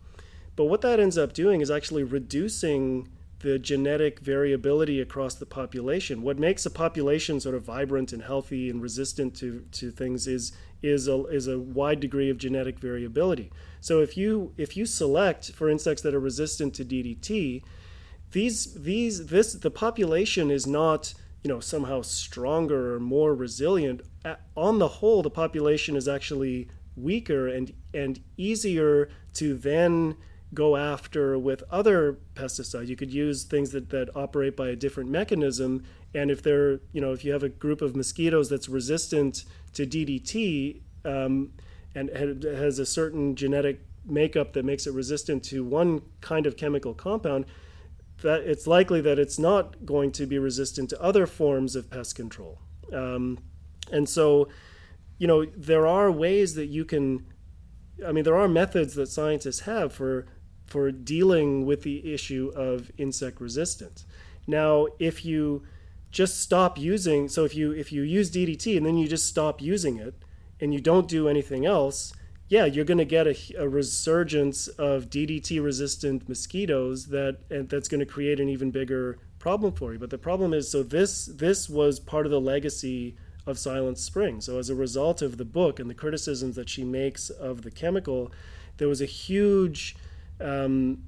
But 0.55 0.65
what 0.65 0.81
that 0.83 1.01
ends 1.01 1.17
up 1.17 1.33
doing 1.33 1.61
is 1.61 1.71
actually 1.71 2.03
reducing 2.03 3.09
the 3.41 3.59
genetic 3.59 4.21
variability 4.21 5.01
across 5.01 5.35
the 5.35 5.47
population. 5.47 6.23
What 6.23 6.39
makes 6.39 6.65
a 6.65 6.71
population 6.71 7.39
sort 7.39 7.55
of 7.55 7.65
vibrant 7.65 8.13
and 8.13 8.23
healthy 8.23 8.71
and 8.71 8.81
resistant 8.81 9.35
to, 9.37 9.65
to 9.73 9.91
things 9.91 10.27
is 10.27 10.53
is 10.83 11.09
a, 11.09 11.25
is 11.27 11.49
a 11.49 11.59
wide 11.59 12.01
degree 12.01 12.31
of 12.31 12.39
genetic 12.39 12.79
variability. 12.79 13.51
So 13.81 14.01
if 14.01 14.17
you 14.17 14.53
if 14.57 14.77
you 14.77 14.87
select 14.87 15.53
for 15.53 15.69
insects 15.69 16.03
that 16.03 16.15
are 16.15 16.21
resistant 16.21 16.75
to 16.75 16.85
DDT, 16.85 17.63
these 18.33 18.75
these 18.75 19.27
this 19.27 19.53
the 19.53 19.71
population 19.71 20.51
is 20.51 20.67
not 20.67 21.13
you 21.43 21.49
know 21.49 21.61
somehow 21.61 22.03
stronger 22.03 22.95
or 22.95 23.01
more 23.01 23.35
resilient. 23.35 24.01
On 24.57 24.79
the 24.79 24.89
whole, 24.89 25.23
the 25.23 25.31
population 25.31 25.95
is 25.95 26.09
actually 26.09 26.69
weaker 26.97 27.47
and 27.47 27.73
and 27.93 28.21
easier 28.37 29.09
to 29.35 29.55
then 29.55 30.17
go 30.55 30.77
after 30.77 31.39
with 31.39 31.63
other 31.71 32.19
pesticides. 32.35 32.87
You 32.87 32.97
could 32.97 33.13
use 33.13 33.45
things 33.45 33.71
that, 33.73 33.91
that 33.91 34.09
operate 34.17 34.57
by 34.57 34.69
a 34.69 34.77
different 34.77 35.11
mechanism. 35.11 35.85
And 36.15 36.31
if 36.31 36.43
they're, 36.43 36.81
you 36.93 37.01
know, 37.01 37.13
if 37.13 37.25
you 37.25 37.33
have 37.33 37.43
a 37.43 37.49
group 37.49 37.83
of 37.83 37.97
mosquitoes 37.97 38.49
that's 38.49 38.69
resistant 38.69 39.45
to 39.75 39.87
DDT 39.87 40.81
um, 41.05 41.53
and 41.95 42.11
has 42.45 42.79
a 42.79 42.87
certain 42.87 43.35
genetic 43.35 43.81
makeup 44.05 44.53
that 44.53 44.65
makes 44.65 44.87
it 44.87 44.95
resistant 44.95 45.43
to 45.45 45.65
one 45.65 46.03
kind 46.21 46.47
of 46.47 46.57
chemical 46.57 46.95
compound, 46.95 47.45
that 48.23 48.43
it's 48.43 48.67
likely 48.67 49.01
that 49.01 49.19
it's 49.19 49.39
not 49.39 49.85
going 49.85 50.13
to 50.13 50.27
be 50.27 50.39
resistant 50.39 50.89
to 50.91 51.03
other 51.03 51.27
forms 51.27 51.77
of 51.77 51.91
pest 51.91 52.15
control. 52.15 52.59
Um, 52.93 53.39
and 53.93 54.09
so 54.09 54.49
you 55.19 55.27
know, 55.27 55.45
there 55.45 55.87
are 55.87 56.11
ways 56.11 56.55
that 56.55 56.67
you 56.67 56.85
can. 56.85 57.27
I 58.07 58.13
mean, 58.13 58.25
there 58.25 58.37
are 58.37 58.49
methods 58.49 58.95
that 58.95 59.09
scientists 59.09 59.61
have 59.61 59.93
for 59.93 60.27
for 60.67 60.91
dealing 60.91 61.65
with 61.65 61.83
the 61.83 62.13
issue 62.13 62.53
of 62.55 62.91
insect 62.99 63.41
resistance. 63.41 64.05
Now, 64.47 64.89
if 64.99 65.25
you 65.25 65.65
just 66.11 66.41
stop 66.41 66.79
using, 66.79 67.29
so 67.29 67.45
if 67.45 67.55
you 67.55 67.73
if 67.73 67.93
you 67.93 68.03
use 68.03 68.31
DDT 68.31 68.77
and 68.77 68.85
then 68.85 68.97
you 68.99 69.09
just 69.09 69.27
stop 69.27 69.63
using 69.63 69.97
it 69.97 70.15
and 70.61 70.75
you 70.75 70.81
don't 70.81 71.09
do 71.09 71.29
anything 71.29 71.67
else, 71.67 72.13
yeah, 72.49 72.65
you're 72.65 72.85
going 72.85 72.99
to 72.99 73.05
get 73.05 73.27
a, 73.27 73.37
a, 73.59 73.69
resurgence 73.69 74.69
of 74.69 75.11
DDT 75.11 75.63
resistant 75.63 76.29
mosquitoes 76.29 77.07
that 77.09 77.39
and 77.51 77.69
that's 77.69 77.89
going 77.89 78.01
to 78.01 78.07
create 78.07 78.39
an 78.39 78.49
even 78.49 78.71
bigger 78.71 79.19
problem 79.39 79.73
for 79.73 79.93
you. 79.93 79.99
But 79.99 80.11
the 80.11 80.19
problem 80.19 80.55
is, 80.55 80.71
so 80.71 80.83
this 80.83 81.27
this 81.27 81.69
was 81.69 81.99
part 81.99 82.27
of 82.27 82.33
the 82.33 82.41
legacy 82.41 83.17
of 83.47 83.59
Silent 83.59 83.99
Spring. 83.99 84.41
So, 84.41 84.59
as 84.59 84.69
a 84.69 84.75
result 84.75 85.23
of 85.23 85.37
the 85.37 85.45
book 85.45 85.79
and 85.79 85.89
the 85.89 85.95
criticisms 85.95 86.57
that 86.57 86.69
she 86.69 86.85
makes 86.85 87.31
of 87.31 87.63
the 87.63 87.71
chemical, 87.71 88.33
there 88.79 88.89
was 88.89 89.01
a 89.01 89.07
huge 89.07 89.97
um, 90.41 91.05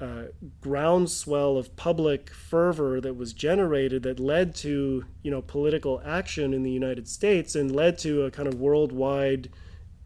uh, 0.00 0.24
groundswell 0.60 1.56
of 1.56 1.74
public 1.76 2.30
fervor 2.30 3.00
that 3.00 3.14
was 3.14 3.32
generated 3.32 4.02
that 4.02 4.20
led 4.20 4.54
to 4.54 5.04
you 5.22 5.30
know 5.30 5.42
political 5.42 6.02
action 6.04 6.52
in 6.52 6.62
the 6.62 6.70
United 6.70 7.08
States 7.08 7.54
and 7.54 7.74
led 7.74 7.98
to 7.98 8.22
a 8.22 8.30
kind 8.30 8.48
of 8.48 8.54
worldwide 8.54 9.50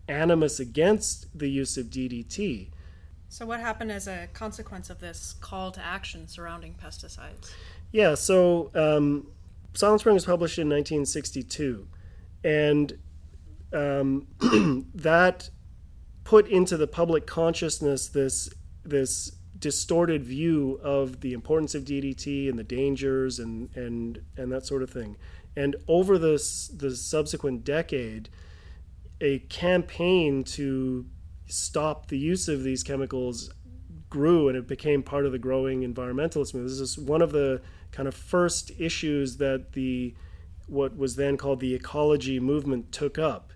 animus 0.09 0.61
against 0.61 1.26
the 1.38 1.48
use 1.48 1.76
of 1.76 1.87
DDT. 1.87 2.68
So, 3.28 3.46
what 3.46 3.61
happened 3.61 3.92
as 3.92 4.09
a 4.09 4.28
consequence 4.33 4.90
of 4.90 4.98
this 4.98 5.35
call 5.40 5.70
to 5.72 5.85
action 5.85 6.26
surrounding 6.26 6.74
pesticides? 6.74 7.52
Yeah, 7.92 8.14
so 8.14 8.70
um, 8.74 9.28
Silent 9.74 10.00
Spring 10.00 10.14
was 10.14 10.24
published 10.24 10.59
in 10.59 10.68
1962, 10.68 11.87
and 12.44 12.98
um, 13.72 14.26
that 14.94 15.50
put 16.24 16.48
into 16.48 16.76
the 16.76 16.87
public 16.87 17.26
consciousness 17.26 18.09
this 18.09 18.50
this 18.85 19.33
distorted 19.59 20.24
view 20.24 20.80
of 20.83 21.20
the 21.20 21.33
importance 21.33 21.74
of 21.74 21.85
DDT 21.85 22.48
and 22.48 22.59
the 22.59 22.64
dangers 22.64 23.38
and 23.38 23.74
and 23.76 24.22
and 24.37 24.50
that 24.50 24.66
sort 24.66 24.83
of 24.83 24.90
thing. 24.90 25.16
And 25.56 25.76
over 25.88 26.18
the 26.18 26.33
the 26.74 26.94
subsequent 26.96 27.64
decade, 27.64 28.28
a 29.20 29.40
campaign 29.40 30.44
to 30.44 31.06
stop 31.46 32.09
the 32.09 32.18
use 32.18 32.48
of 32.48 32.62
these 32.62 32.83
chemicals 32.83 33.50
grew 34.09 34.48
and 34.48 34.56
it 34.56 34.66
became 34.66 35.02
part 35.02 35.26
of 35.26 35.33
the 35.33 35.38
growing 35.38 35.83
environmentalist 35.83 36.54
movement. 36.54 36.68
This 36.68 36.80
is 36.80 36.98
one 36.98 37.22
of 37.22 37.33
the 37.33 37.61
kind 37.92 38.09
of 38.09 38.14
first 38.14 38.70
issues 38.79 39.37
that 39.38 39.72
the 39.72 40.14
what 40.66 40.96
was 40.96 41.16
then 41.16 41.37
called 41.37 41.61
the 41.61 41.74
ecology 41.74 42.38
movement 42.38 42.92
took 42.92 43.18
up. 43.18 43.53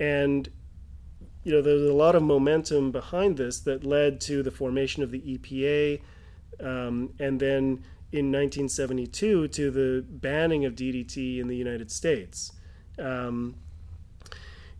And 0.00 0.48
you 1.44 1.52
know, 1.52 1.62
there's 1.62 1.88
a 1.88 1.94
lot 1.94 2.14
of 2.14 2.22
momentum 2.22 2.90
behind 2.90 3.36
this 3.36 3.60
that 3.60 3.84
led 3.84 4.20
to 4.22 4.42
the 4.42 4.50
formation 4.50 5.02
of 5.02 5.10
the 5.10 5.20
EPA, 5.20 6.00
um, 6.60 7.14
and 7.18 7.40
then 7.40 7.84
in 8.10 8.32
1972 8.32 9.48
to 9.48 9.70
the 9.70 10.04
banning 10.08 10.64
of 10.64 10.74
DDT 10.74 11.38
in 11.38 11.48
the 11.48 11.56
United 11.56 11.90
States. 11.90 12.52
Um, 12.98 13.56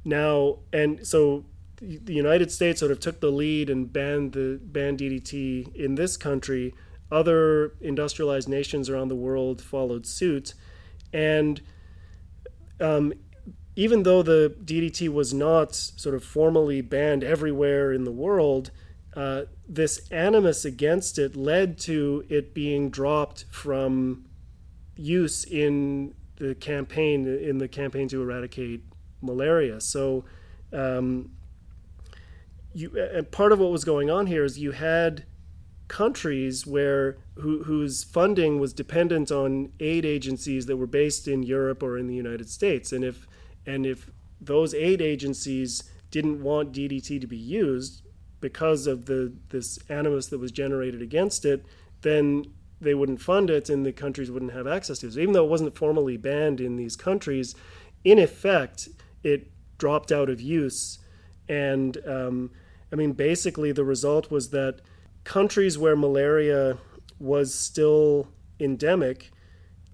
now, 0.04 0.58
and 0.72 1.06
so 1.06 1.44
the 1.80 2.14
United 2.14 2.50
States 2.50 2.80
sort 2.80 2.90
of 2.90 2.98
took 3.00 3.20
the 3.20 3.30
lead 3.30 3.70
and 3.70 3.92
banned 3.92 4.32
the 4.32 4.58
banned 4.62 4.98
DDT 4.98 5.74
in 5.74 5.94
this 5.94 6.16
country. 6.16 6.74
Other 7.10 7.72
industrialized 7.80 8.48
nations 8.48 8.90
around 8.90 9.08
the 9.08 9.16
world 9.16 9.62
followed 9.62 10.06
suit, 10.06 10.54
and 11.12 11.60
um, 12.80 13.12
even 13.76 14.02
though 14.02 14.22
the 14.22 14.54
DDT 14.64 15.08
was 15.08 15.32
not 15.32 15.74
sort 15.74 16.14
of 16.14 16.24
formally 16.24 16.80
banned 16.80 17.22
everywhere 17.22 17.92
in 17.92 18.04
the 18.04 18.10
world, 18.10 18.70
uh, 19.14 19.42
this 19.68 20.08
animus 20.10 20.64
against 20.64 21.18
it 21.18 21.36
led 21.36 21.78
to 21.78 22.24
it 22.28 22.52
being 22.54 22.90
dropped 22.90 23.44
from 23.50 24.24
use 24.96 25.44
in 25.44 26.14
the 26.36 26.54
campaign 26.56 27.26
in 27.26 27.58
the 27.58 27.68
campaign 27.68 28.08
to 28.08 28.20
eradicate 28.22 28.82
malaria. 29.20 29.80
So, 29.80 30.24
um, 30.72 31.30
you 32.72 32.98
and 32.98 33.30
part 33.30 33.52
of 33.52 33.58
what 33.58 33.70
was 33.70 33.84
going 33.84 34.10
on 34.10 34.26
here 34.26 34.44
is 34.44 34.58
you 34.58 34.72
had 34.72 35.24
countries 35.88 36.66
where 36.66 37.18
who, 37.36 37.64
whose 37.64 38.04
funding 38.04 38.60
was 38.60 38.72
dependent 38.72 39.32
on 39.32 39.72
aid 39.80 40.04
agencies 40.04 40.66
that 40.66 40.76
were 40.76 40.86
based 40.86 41.26
in 41.26 41.42
Europe 41.42 41.82
or 41.82 41.98
in 41.98 42.06
the 42.06 42.14
United 42.14 42.48
States, 42.48 42.92
and 42.92 43.04
if 43.04 43.26
and 43.66 43.84
if 43.86 44.10
those 44.40 44.74
aid 44.74 45.00
agencies 45.00 45.90
didn't 46.10 46.42
want 46.42 46.72
DDT 46.72 47.20
to 47.20 47.26
be 47.26 47.36
used 47.36 48.02
because 48.40 48.86
of 48.86 49.06
the 49.06 49.32
this 49.48 49.78
animus 49.88 50.26
that 50.26 50.38
was 50.38 50.52
generated 50.52 51.02
against 51.02 51.44
it, 51.44 51.64
then 52.02 52.44
they 52.80 52.94
wouldn't 52.94 53.20
fund 53.20 53.50
it 53.50 53.68
and 53.68 53.84
the 53.84 53.92
countries 53.92 54.30
wouldn't 54.30 54.52
have 54.52 54.66
access 54.66 55.00
to 55.00 55.08
it. 55.08 55.12
So 55.14 55.20
even 55.20 55.32
though 55.32 55.44
it 55.44 55.50
wasn't 55.50 55.76
formally 55.76 56.16
banned 56.16 56.60
in 56.60 56.76
these 56.76 56.94
countries, 56.94 57.54
in 58.04 58.18
effect, 58.18 58.88
it 59.24 59.50
dropped 59.78 60.12
out 60.12 60.30
of 60.30 60.40
use. 60.40 60.98
And 61.48 61.98
um, 62.06 62.50
I 62.92 62.96
mean, 62.96 63.12
basically, 63.12 63.72
the 63.72 63.84
result 63.84 64.30
was 64.30 64.50
that 64.50 64.80
countries 65.28 65.76
where 65.76 65.94
malaria 65.94 66.78
was 67.18 67.54
still 67.54 68.28
endemic 68.58 69.30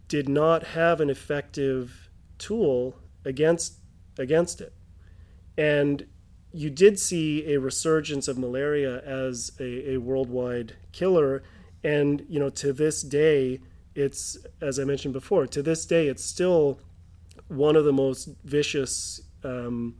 did 0.06 0.28
not 0.28 0.62
have 0.62 1.00
an 1.00 1.10
effective 1.10 2.08
tool 2.38 2.96
against 3.24 3.80
against 4.16 4.60
it. 4.60 4.72
And 5.58 6.06
you 6.52 6.70
did 6.70 7.00
see 7.00 7.52
a 7.52 7.58
resurgence 7.58 8.28
of 8.28 8.38
malaria 8.38 9.00
as 9.00 9.50
a, 9.58 9.94
a 9.94 9.96
worldwide 9.96 10.76
killer. 10.92 11.42
And, 11.82 12.24
you 12.28 12.38
know, 12.38 12.50
to 12.50 12.72
this 12.72 13.02
day, 13.02 13.60
it's, 13.96 14.36
as 14.60 14.78
I 14.78 14.84
mentioned 14.84 15.14
before, 15.14 15.48
to 15.48 15.62
this 15.62 15.84
day, 15.84 16.06
it's 16.06 16.24
still 16.24 16.78
one 17.48 17.74
of 17.74 17.84
the 17.84 17.92
most 17.92 18.28
vicious, 18.44 19.20
um, 19.42 19.96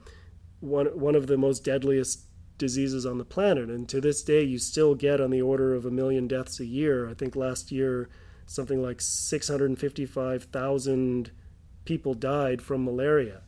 one, 0.61 0.87
one 0.87 1.17
of 1.17 1.27
the 1.27 1.37
most 1.37 1.65
deadliest 1.65 2.24
diseases 2.59 3.05
on 3.05 3.19
the 3.19 3.25
planet. 3.25 3.69
And 3.69 3.89
to 3.89 4.01
this 4.01 4.23
day, 4.23 4.43
you 4.43 4.59
still 4.59 4.95
get 4.95 5.21
on 5.21 5.31
the 5.31 5.43
order 5.43 5.75
of 5.75 5.85
a 5.85 5.91
million 5.91 6.29
deaths 6.29 6.61
a 6.61 6.67
year. 6.67 7.09
I 7.09 7.15
think 7.15 7.35
last 7.37 7.73
year, 7.73 8.09
something 8.47 8.81
like 8.83 9.01
655,000 9.01 11.31
people 11.85 12.15
died 12.15 12.63
from 12.63 12.85
malaria 12.85 13.43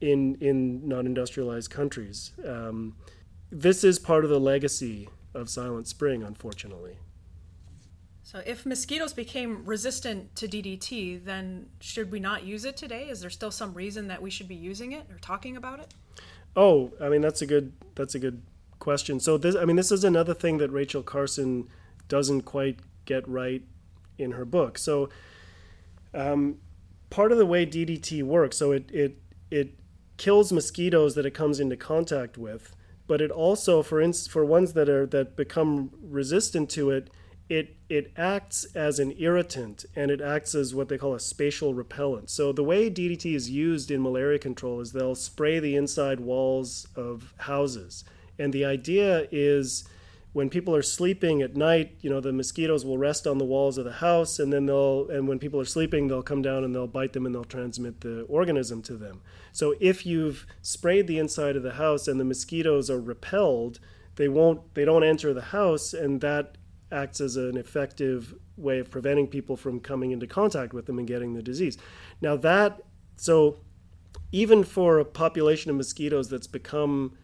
in, 0.00 0.36
in 0.36 0.88
non 0.88 1.04
industrialized 1.06 1.68
countries. 1.70 2.32
Um, 2.46 2.96
this 3.50 3.84
is 3.84 3.98
part 3.98 4.24
of 4.24 4.30
the 4.30 4.40
legacy 4.40 5.08
of 5.34 5.48
Silent 5.48 5.88
Spring, 5.88 6.22
unfortunately. 6.22 6.98
So, 8.22 8.42
if 8.44 8.66
mosquitoes 8.66 9.14
became 9.14 9.64
resistant 9.64 10.36
to 10.36 10.46
DDT, 10.46 11.24
then 11.24 11.70
should 11.80 12.12
we 12.12 12.20
not 12.20 12.44
use 12.44 12.66
it 12.66 12.76
today? 12.76 13.08
Is 13.08 13.22
there 13.22 13.30
still 13.30 13.50
some 13.50 13.72
reason 13.72 14.08
that 14.08 14.20
we 14.20 14.28
should 14.28 14.48
be 14.48 14.54
using 14.54 14.92
it 14.92 15.06
or 15.10 15.16
talking 15.18 15.56
about 15.56 15.80
it? 15.80 15.94
Oh, 16.58 16.92
I 17.00 17.08
mean 17.08 17.20
that's 17.20 17.40
a 17.40 17.46
good 17.46 17.72
that's 17.94 18.16
a 18.16 18.18
good 18.18 18.42
question. 18.80 19.20
So 19.20 19.38
this 19.38 19.54
I 19.54 19.64
mean 19.64 19.76
this 19.76 19.92
is 19.92 20.02
another 20.02 20.34
thing 20.34 20.58
that 20.58 20.72
Rachel 20.72 21.04
Carson 21.04 21.68
doesn't 22.08 22.42
quite 22.42 22.80
get 23.04 23.26
right 23.28 23.62
in 24.18 24.32
her 24.32 24.44
book. 24.44 24.76
So 24.76 25.08
um, 26.12 26.56
part 27.10 27.30
of 27.30 27.38
the 27.38 27.46
way 27.46 27.64
DDT 27.64 28.24
works, 28.24 28.56
so 28.56 28.72
it 28.72 28.90
it 28.92 29.22
it 29.52 29.78
kills 30.16 30.52
mosquitoes 30.52 31.14
that 31.14 31.24
it 31.24 31.30
comes 31.30 31.60
into 31.60 31.76
contact 31.76 32.36
with, 32.36 32.74
but 33.06 33.20
it 33.20 33.30
also 33.30 33.80
for 33.80 34.00
instance 34.00 34.26
for 34.26 34.44
ones 34.44 34.72
that 34.72 34.88
are 34.88 35.06
that 35.06 35.36
become 35.36 35.92
resistant 36.02 36.70
to 36.70 36.90
it, 36.90 37.08
it 37.48 37.76
it 37.88 38.12
acts 38.16 38.66
as 38.74 38.98
an 38.98 39.14
irritant 39.18 39.86
and 39.96 40.10
it 40.10 40.20
acts 40.20 40.54
as 40.54 40.74
what 40.74 40.88
they 40.88 40.98
call 40.98 41.14
a 41.14 41.20
spatial 41.20 41.72
repellent. 41.72 42.28
So 42.28 42.52
the 42.52 42.62
way 42.62 42.90
DDT 42.90 43.34
is 43.34 43.48
used 43.48 43.90
in 43.90 44.02
malaria 44.02 44.38
control 44.38 44.80
is 44.80 44.92
they'll 44.92 45.14
spray 45.14 45.58
the 45.58 45.74
inside 45.74 46.20
walls 46.20 46.86
of 46.94 47.32
houses. 47.38 48.04
And 48.38 48.52
the 48.52 48.66
idea 48.66 49.26
is 49.32 49.88
when 50.34 50.50
people 50.50 50.76
are 50.76 50.82
sleeping 50.82 51.40
at 51.40 51.56
night, 51.56 51.96
you 52.02 52.10
know, 52.10 52.20
the 52.20 52.32
mosquitoes 52.32 52.84
will 52.84 52.98
rest 52.98 53.26
on 53.26 53.38
the 53.38 53.46
walls 53.46 53.78
of 53.78 53.86
the 53.86 53.92
house 53.92 54.38
and 54.38 54.52
then 54.52 54.66
they'll 54.66 55.08
and 55.08 55.26
when 55.26 55.38
people 55.38 55.58
are 55.58 55.64
sleeping, 55.64 56.08
they'll 56.08 56.22
come 56.22 56.42
down 56.42 56.64
and 56.64 56.74
they'll 56.74 56.86
bite 56.86 57.14
them 57.14 57.24
and 57.24 57.34
they'll 57.34 57.44
transmit 57.44 58.02
the 58.02 58.22
organism 58.24 58.82
to 58.82 58.96
them. 58.98 59.22
So 59.52 59.74
if 59.80 60.04
you've 60.04 60.46
sprayed 60.60 61.06
the 61.06 61.18
inside 61.18 61.56
of 61.56 61.62
the 61.62 61.72
house 61.72 62.06
and 62.06 62.20
the 62.20 62.24
mosquitoes 62.26 62.90
are 62.90 63.00
repelled, 63.00 63.80
they 64.16 64.28
won't 64.28 64.74
they 64.74 64.84
don't 64.84 65.04
enter 65.04 65.32
the 65.32 65.40
house 65.40 65.94
and 65.94 66.20
that 66.20 66.57
acts 66.90 67.20
as 67.20 67.36
an 67.36 67.56
effective 67.56 68.34
way 68.56 68.78
of 68.78 68.90
preventing 68.90 69.26
people 69.26 69.56
from 69.56 69.80
coming 69.80 70.10
into 70.10 70.26
contact 70.26 70.72
with 70.72 70.86
them 70.86 70.98
and 70.98 71.06
getting 71.06 71.34
the 71.34 71.42
disease. 71.42 71.78
Now 72.20 72.36
that 72.36 72.80
so 73.16 73.60
even 74.32 74.64
for 74.64 74.98
a 74.98 75.04
population 75.04 75.70
of 75.70 75.76
mosquitoes 75.76 76.28
that's 76.28 76.46
become 76.46 77.16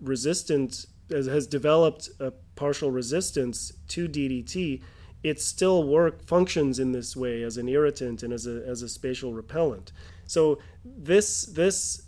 resistant 0.00 0.86
has 1.10 1.46
developed 1.46 2.10
a 2.20 2.32
partial 2.54 2.90
resistance 2.90 3.72
to 3.88 4.08
DDT, 4.08 4.82
it 5.22 5.40
still 5.40 5.82
work 5.84 6.22
functions 6.22 6.78
in 6.78 6.92
this 6.92 7.16
way 7.16 7.42
as 7.42 7.56
an 7.56 7.68
irritant 7.68 8.22
and 8.22 8.32
as 8.32 8.46
a 8.46 8.62
as 8.66 8.82
a 8.82 8.88
spatial 8.88 9.32
repellent. 9.32 9.92
So 10.26 10.58
this 10.84 11.46
this 11.46 12.02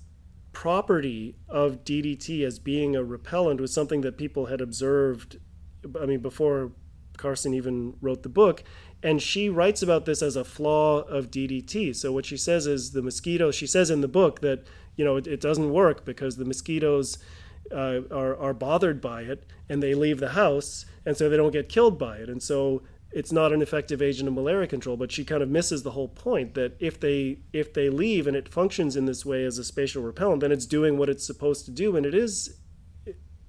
property 0.52 1.36
of 1.48 1.84
DDT 1.84 2.44
as 2.44 2.58
being 2.58 2.96
a 2.96 3.04
repellent 3.04 3.60
was 3.60 3.72
something 3.72 4.00
that 4.02 4.18
people 4.18 4.46
had 4.46 4.60
observed 4.60 5.38
I 6.00 6.06
mean 6.06 6.20
before 6.20 6.72
Carson 7.20 7.54
even 7.54 7.94
wrote 8.00 8.22
the 8.22 8.28
book. 8.28 8.64
And 9.02 9.22
she 9.22 9.48
writes 9.48 9.83
about 9.83 10.04
this 10.04 10.20
as 10.22 10.37
a 10.37 10.44
flaw 10.44 11.00
of 11.00 11.30
DDT. 11.30 11.94
So 11.96 12.12
what 12.12 12.26
she 12.26 12.37
says 12.37 12.66
is 12.66 12.90
the 12.90 13.02
mosquitoes, 13.02 13.54
she 13.54 13.66
says 13.66 13.90
in 13.90 14.00
the 14.00 14.09
book 14.09 14.40
that, 14.40 14.66
you 14.96 15.04
know, 15.04 15.16
it, 15.16 15.26
it 15.26 15.40
doesn't 15.40 15.70
work 15.72 16.04
because 16.04 16.37
the 16.37 16.44
mosquitoes 16.44 17.18
uh, 17.72 18.00
are, 18.11 18.37
are 18.37 18.52
bothered 18.52 19.00
by 19.00 19.22
it 19.22 19.46
and 19.68 19.83
they 19.83 19.94
leave 19.94 20.20
the 20.20 20.30
house 20.30 20.85
and 21.06 21.16
so 21.16 21.28
they 21.28 21.37
don't 21.37 21.52
get 21.52 21.68
killed 21.68 21.98
by 21.98 22.16
it. 22.16 22.28
And 22.28 22.42
so 22.42 22.83
it's 23.12 23.33
not 23.33 23.52
an 23.52 23.62
effective 23.62 24.00
agent 24.02 24.28
of 24.28 24.35
malaria 24.35 24.68
control, 24.68 24.96
but 24.96 25.11
she 25.11 25.24
kind 25.24 25.42
of 25.42 25.48
misses 25.48 25.83
the 25.83 25.92
whole 25.92 26.09
point 26.09 26.54
that 26.54 26.76
if 26.78 27.00
they 27.00 27.38
if 27.52 27.72
they 27.72 27.88
leave 27.88 28.26
and 28.26 28.37
it 28.37 28.48
functions 28.48 28.96
in 28.96 29.06
this 29.06 29.26
way 29.26 29.44
as 29.44 29.59
a 29.59 29.64
spatial 29.64 30.02
repellent, 30.02 30.40
then 30.40 30.52
it's 30.52 30.66
doing 30.66 30.96
what 30.96 31.09
it's 31.09 31.26
supposed 31.26 31.64
to 31.64 31.70
do 31.70 31.96
and 31.96 32.06
it 32.06 32.14
is 32.14 32.56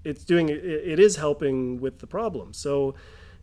it's 0.04 0.24
doing 0.24 0.50
it 0.50 1.00
is 1.00 1.18
helping 1.18 1.80
with 1.80 2.00
the 2.00 2.08
problem. 2.08 2.54
So 2.54 2.96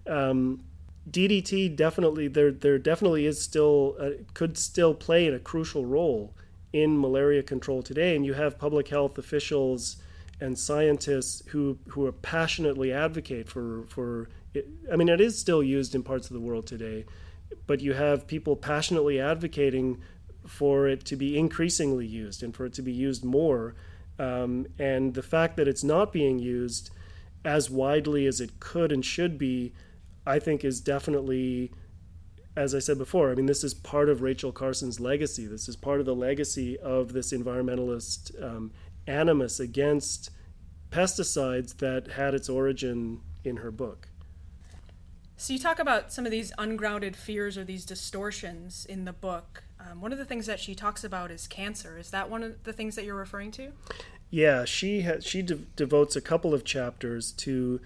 um, 0.08 0.64
DDT 1.10 1.74
definitely 1.74 2.28
there 2.28 2.50
there 2.50 2.78
definitely 2.78 3.26
is 3.26 3.40
still 3.40 3.96
uh, 3.98 4.10
could 4.34 4.58
still 4.58 4.94
play 4.94 5.26
in 5.26 5.34
a 5.34 5.38
crucial 5.38 5.86
role 5.86 6.34
in 6.72 7.00
malaria 7.00 7.42
control 7.42 7.82
today, 7.82 8.14
and 8.14 8.26
you 8.26 8.34
have 8.34 8.58
public 8.58 8.88
health 8.88 9.16
officials 9.18 9.96
and 10.40 10.58
scientists 10.58 11.42
who 11.48 11.78
who 11.88 12.04
are 12.06 12.12
passionately 12.12 12.92
advocate 12.92 13.48
for 13.48 13.84
for 13.88 14.28
it. 14.54 14.68
I 14.92 14.96
mean, 14.96 15.08
it 15.08 15.20
is 15.20 15.38
still 15.38 15.62
used 15.62 15.94
in 15.94 16.02
parts 16.02 16.28
of 16.28 16.34
the 16.34 16.40
world 16.40 16.66
today, 16.66 17.06
but 17.66 17.80
you 17.80 17.94
have 17.94 18.26
people 18.26 18.56
passionately 18.56 19.20
advocating 19.20 19.98
for 20.46 20.88
it 20.88 21.04
to 21.06 21.16
be 21.16 21.38
increasingly 21.38 22.06
used 22.06 22.42
and 22.42 22.54
for 22.54 22.66
it 22.66 22.72
to 22.74 22.82
be 22.82 22.92
used 22.92 23.24
more. 23.24 23.74
Um, 24.18 24.66
and 24.78 25.14
the 25.14 25.22
fact 25.22 25.56
that 25.56 25.68
it's 25.68 25.84
not 25.84 26.12
being 26.12 26.38
used 26.38 26.90
as 27.44 27.70
widely 27.70 28.26
as 28.26 28.40
it 28.40 28.58
could 28.58 28.90
and 28.90 29.04
should 29.04 29.38
be 29.38 29.72
I 30.28 30.38
think 30.38 30.64
is 30.64 30.80
definitely, 30.80 31.72
as 32.54 32.74
I 32.74 32.80
said 32.80 32.98
before, 32.98 33.30
I 33.30 33.34
mean, 33.34 33.46
this 33.46 33.64
is 33.64 33.72
part 33.72 34.10
of 34.10 34.20
Rachel 34.20 34.52
Carson's 34.52 35.00
legacy. 35.00 35.46
This 35.46 35.68
is 35.68 35.76
part 35.76 36.00
of 36.00 36.06
the 36.06 36.14
legacy 36.14 36.78
of 36.78 37.14
this 37.14 37.32
environmentalist 37.32 38.40
um, 38.42 38.72
animus 39.06 39.58
against 39.58 40.30
pesticides 40.90 41.78
that 41.78 42.08
had 42.12 42.34
its 42.34 42.48
origin 42.48 43.22
in 43.42 43.56
her 43.56 43.70
book. 43.70 44.08
So 45.38 45.54
you 45.54 45.58
talk 45.58 45.78
about 45.78 46.12
some 46.12 46.26
of 46.26 46.30
these 46.30 46.52
ungrounded 46.58 47.16
fears 47.16 47.56
or 47.56 47.64
these 47.64 47.86
distortions 47.86 48.84
in 48.84 49.06
the 49.06 49.12
book. 49.12 49.62
Um, 49.80 50.00
one 50.00 50.12
of 50.12 50.18
the 50.18 50.24
things 50.24 50.46
that 50.46 50.60
she 50.60 50.74
talks 50.74 51.04
about 51.04 51.30
is 51.30 51.46
cancer. 51.46 51.96
Is 51.96 52.10
that 52.10 52.28
one 52.28 52.42
of 52.42 52.64
the 52.64 52.72
things 52.72 52.96
that 52.96 53.04
you're 53.04 53.14
referring 53.14 53.52
to? 53.52 53.72
Yeah, 54.30 54.66
she 54.66 55.02
ha- 55.02 55.20
she 55.20 55.40
de- 55.40 55.54
devotes 55.54 56.16
a 56.16 56.20
couple 56.20 56.52
of 56.52 56.64
chapters 56.64 57.32
to 57.32 57.80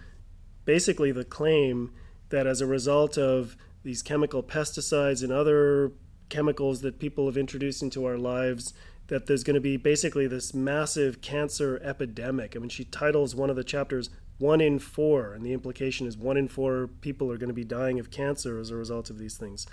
basically 0.64 1.12
the 1.12 1.24
claim 1.24 1.92
that 2.32 2.46
as 2.46 2.60
a 2.60 2.66
result 2.66 3.16
of 3.16 3.56
these 3.84 4.02
chemical 4.02 4.42
pesticides 4.42 5.22
and 5.22 5.30
other 5.30 5.92
chemicals 6.28 6.80
that 6.80 6.98
people 6.98 7.26
have 7.26 7.36
introduced 7.36 7.82
into 7.82 8.04
our 8.04 8.16
lives, 8.16 8.74
that 9.08 9.26
there's 9.26 9.44
going 9.44 9.54
to 9.54 9.60
be 9.60 9.76
basically 9.76 10.26
this 10.26 10.54
massive 10.54 11.20
cancer 11.20 11.80
epidemic. 11.84 12.56
I 12.56 12.58
mean, 12.58 12.70
she 12.70 12.84
titles 12.84 13.34
one 13.34 13.50
of 13.50 13.56
the 13.56 13.64
chapters 13.64 14.08
one 14.38 14.60
in 14.60 14.78
four, 14.78 15.34
and 15.34 15.44
the 15.44 15.52
implication 15.52 16.06
is 16.06 16.16
one 16.16 16.36
in 16.36 16.48
four 16.48 16.88
people 17.00 17.30
are 17.30 17.36
going 17.36 17.48
to 17.48 17.54
be 17.54 17.64
dying 17.64 18.00
of 18.00 18.10
cancer 18.10 18.58
as 18.58 18.70
a 18.70 18.76
result 18.76 19.10
of 19.10 19.18
these 19.18 19.36
things. 19.36 19.66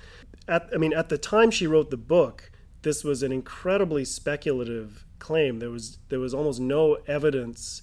At, 0.47 0.69
I 0.73 0.77
mean, 0.77 0.93
at 0.93 1.09
the 1.09 1.17
time 1.17 1.49
she 1.49 1.65
wrote 1.65 1.89
the 1.89 1.97
book, 1.97 2.51
this 2.83 3.03
was 3.03 3.23
an 3.23 3.31
incredibly 3.31 4.05
speculative 4.05 5.05
claim. 5.17 5.59
There 5.59 5.71
was 5.71 5.97
there 6.09 6.19
was 6.19 6.33
almost 6.33 6.59
no 6.59 6.95
evidence 7.07 7.81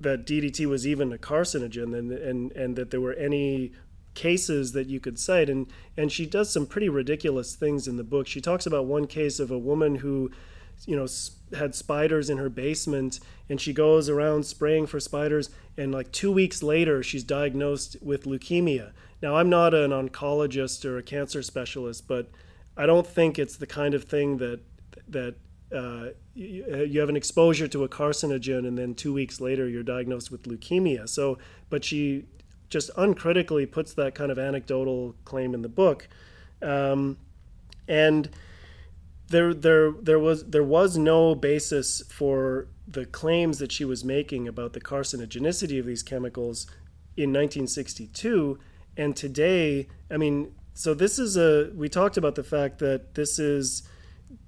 that 0.00 0.26
DDT 0.26 0.66
was 0.66 0.86
even 0.86 1.12
a 1.12 1.18
carcinogen, 1.18 1.98
and 1.98 2.12
and 2.12 2.52
and 2.52 2.76
that 2.76 2.90
there 2.90 3.00
were 3.00 3.14
any 3.14 3.72
cases 4.14 4.72
that 4.72 4.86
you 4.88 5.00
could 5.00 5.18
cite. 5.18 5.50
And 5.50 5.66
and 5.96 6.10
she 6.10 6.26
does 6.26 6.52
some 6.52 6.66
pretty 6.66 6.88
ridiculous 6.88 7.54
things 7.54 7.86
in 7.86 7.96
the 7.96 8.04
book. 8.04 8.26
She 8.26 8.40
talks 8.40 8.66
about 8.66 8.86
one 8.86 9.06
case 9.06 9.38
of 9.38 9.50
a 9.50 9.58
woman 9.58 9.96
who 9.96 10.30
you 10.86 10.96
know 10.96 11.06
had 11.56 11.74
spiders 11.74 12.28
in 12.28 12.38
her 12.38 12.48
basement 12.48 13.20
and 13.48 13.60
she 13.60 13.72
goes 13.72 14.08
around 14.08 14.44
spraying 14.44 14.86
for 14.86 15.00
spiders 15.00 15.50
and 15.76 15.92
like 15.92 16.10
2 16.12 16.32
weeks 16.32 16.62
later 16.62 17.02
she's 17.02 17.24
diagnosed 17.24 17.96
with 18.02 18.24
leukemia 18.24 18.92
now 19.22 19.36
i'm 19.36 19.48
not 19.48 19.72
an 19.72 19.90
oncologist 19.90 20.84
or 20.84 20.98
a 20.98 21.02
cancer 21.02 21.42
specialist 21.42 22.06
but 22.08 22.30
i 22.76 22.86
don't 22.86 23.06
think 23.06 23.38
it's 23.38 23.56
the 23.56 23.66
kind 23.66 23.94
of 23.94 24.04
thing 24.04 24.38
that 24.38 24.60
that 25.08 25.36
uh, 25.74 26.10
you, 26.34 26.86
you 26.88 27.00
have 27.00 27.08
an 27.08 27.16
exposure 27.16 27.66
to 27.66 27.82
a 27.82 27.88
carcinogen 27.88 28.66
and 28.66 28.76
then 28.78 28.94
2 28.94 29.12
weeks 29.12 29.40
later 29.40 29.68
you're 29.68 29.82
diagnosed 29.82 30.30
with 30.30 30.42
leukemia 30.44 31.08
so 31.08 31.38
but 31.70 31.84
she 31.84 32.26
just 32.68 32.90
uncritically 32.96 33.66
puts 33.66 33.94
that 33.94 34.14
kind 34.14 34.30
of 34.30 34.38
anecdotal 34.38 35.14
claim 35.24 35.54
in 35.54 35.62
the 35.62 35.68
book. 35.68 36.08
Um, 36.62 37.18
and 37.86 38.30
there 39.28 39.54
there 39.54 39.92
there 39.92 40.18
was 40.18 40.44
there 40.44 40.64
was 40.64 40.96
no 40.96 41.34
basis 41.34 42.02
for 42.10 42.68
the 42.86 43.06
claims 43.06 43.58
that 43.58 43.72
she 43.72 43.84
was 43.84 44.04
making 44.04 44.46
about 44.46 44.72
the 44.74 44.80
carcinogenicity 44.80 45.78
of 45.80 45.86
these 45.86 46.02
chemicals 46.02 46.66
in 47.16 47.30
1962 47.30 48.58
and 48.96 49.16
today 49.16 49.88
i 50.10 50.16
mean 50.18 50.54
so 50.74 50.92
this 50.92 51.18
is 51.18 51.36
a 51.36 51.70
we 51.74 51.88
talked 51.88 52.16
about 52.16 52.34
the 52.34 52.42
fact 52.42 52.80
that 52.80 53.14
this 53.14 53.38
is 53.38 53.88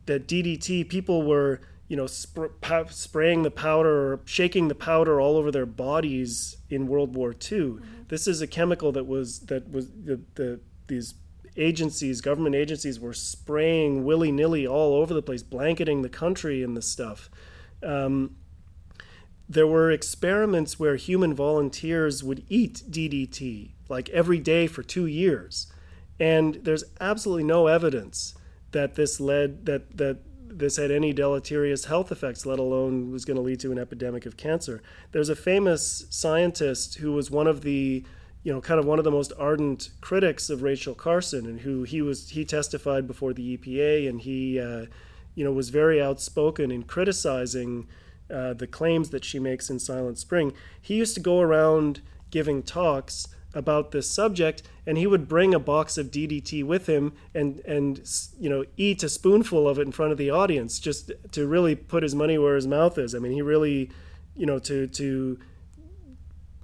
that 0.07 0.27
DDT 0.27 0.89
people 0.89 1.23
were 1.23 1.61
you 1.89 1.97
know 1.97 2.07
sp- 2.07 2.55
spraying 2.91 3.43
the 3.43 3.51
powder 3.51 4.13
or 4.13 4.21
shaking 4.25 4.69
the 4.69 4.75
powder 4.75 5.21
all 5.21 5.37
over 5.37 5.51
their 5.51 5.67
bodies 5.67 6.57
in 6.69 6.87
World 6.87 7.15
War 7.15 7.31
II. 7.31 7.37
Mm-hmm. 7.59 7.85
This 8.09 8.27
is 8.27 8.41
a 8.41 8.47
chemical 8.47 8.93
that 8.93 9.05
was 9.05 9.41
that 9.41 9.71
was 9.71 9.89
the, 9.91 10.21
the 10.35 10.61
these 10.89 11.15
agencies, 11.57 12.21
government 12.21 12.55
agencies, 12.55 13.01
were 13.01 13.15
spraying 13.15 14.05
willy 14.05 14.31
nilly 14.31 14.67
all 14.67 14.95
over 14.95 15.15
the 15.15 15.23
place, 15.23 15.43
blanketing 15.43 16.03
the 16.03 16.09
country 16.09 16.63
in 16.63 16.75
this 16.75 16.89
stuff. 16.89 17.31
Um, 17.83 18.37
there 19.49 19.67
were 19.67 19.91
experiments 19.91 20.79
where 20.79 20.97
human 20.97 21.33
volunteers 21.33 22.25
would 22.25 22.45
eat 22.49 22.83
DDT 22.91 23.71
like 23.89 24.09
every 24.11 24.41
day 24.41 24.67
for 24.67 24.83
two 24.83 25.07
years, 25.07 25.73
and 26.19 26.57
there's 26.57 26.85
absolutely 27.01 27.45
no 27.45 27.69
evidence 27.69 28.35
that 28.73 28.97
this 28.97 29.21
led 29.21 29.67
that 29.67 29.97
that 29.97 30.19
this 30.49 30.77
had 30.77 30.91
any 30.91 31.13
deleterious 31.13 31.87
health 31.87 32.11
effects, 32.13 32.47
let 32.47 32.59
alone 32.59 33.11
was 33.11 33.25
going 33.25 33.37
to 33.37 33.43
lead 33.43 33.61
to 33.61 33.73
an 33.73 33.79
epidemic 33.79 34.27
of 34.27 34.37
cancer. 34.37 34.83
There's 35.13 35.29
a 35.29 35.37
famous 35.37 36.07
scientist 36.11 36.97
who 36.97 37.13
was 37.13 37.31
one 37.31 37.47
of 37.47 37.63
the 37.63 38.05
you 38.47 38.53
know, 38.53 38.61
kind 38.61 38.79
of 38.79 38.87
one 38.87 39.01
of 39.01 39.05
the 39.05 39.11
most 39.11 39.33
ardent 39.41 39.91
critics 40.01 40.51
of 40.51 40.63
Rachel 40.63 40.95
Carson, 40.95 41.47
and 41.47 41.61
who 41.63 41.83
he 41.83 42.01
was 42.01 42.31
he 42.31 42.45
testified 42.45 43.05
before 43.05 43.33
the 43.33 43.59
EPA, 43.59 44.09
and 44.09 44.21
he, 44.21 44.61
uh, 44.61 44.87
you 45.35 45.43
know, 45.43 45.51
was 45.51 45.71
very 45.71 46.01
outspoken 46.01 46.71
in 46.71 46.85
criticizing 46.85 47.89
uh, 48.33 48.53
the 48.53 48.69
claims 48.69 49.11
that 49.11 49.25
she 49.25 49.41
makes 49.41 49.69
in 49.69 49.81
Silent 49.81 50.19
Spring. 50.19 50.53
He 50.81 50.95
used 50.95 51.17
to 51.17 51.21
go 51.21 51.41
around 51.41 52.03
giving 52.31 52.63
talks 52.63 53.27
about 53.57 53.91
this 53.91 54.09
subject, 54.09 54.63
and 54.87 54.99
he 54.99 55.07
would 55.07 55.27
bring 55.27 55.55
a 55.55 55.59
box 55.59 55.97
of 55.97 56.11
DDT 56.11 56.63
with 56.63 56.87
him 56.87 57.15
and 57.35 57.61
and 57.61 58.09
you 58.39 58.51
know 58.51 58.65
eat 58.77 59.03
a 59.03 59.09
spoonful 59.09 59.69
of 59.69 59.79
it 59.79 59.87
in 59.87 59.93
front 59.93 60.13
of 60.13 60.19
the 60.19 60.31
audience 60.31 60.79
just 60.79 61.11
to 61.33 61.47
really 61.47 61.75
put 61.75 62.03
his 62.03 62.15
money 62.15 62.37
where 62.39 62.55
his 62.55 62.67
mouth 62.67 62.99
is. 62.99 63.15
I 63.15 63.19
mean, 63.19 63.33
he 63.33 63.43
really, 63.43 63.91
you 64.37 64.47
know, 64.47 64.59
to 64.61 64.87
to 64.87 65.39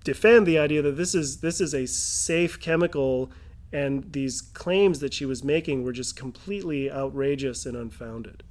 defend 0.04 0.46
the 0.46 0.58
idea 0.58 0.82
that 0.82 0.96
this 0.96 1.14
is 1.14 1.40
this 1.40 1.60
is 1.60 1.74
a 1.74 1.86
safe 1.86 2.60
chemical 2.60 3.32
and 3.72 4.12
these 4.12 4.42
claims 4.42 5.00
that 5.00 5.14
she 5.14 5.24
was 5.24 5.42
making 5.42 5.82
were 5.82 5.92
just 5.92 6.14
completely 6.14 6.92
outrageous 6.92 7.64
and 7.64 7.74
unfounded. 7.74 8.42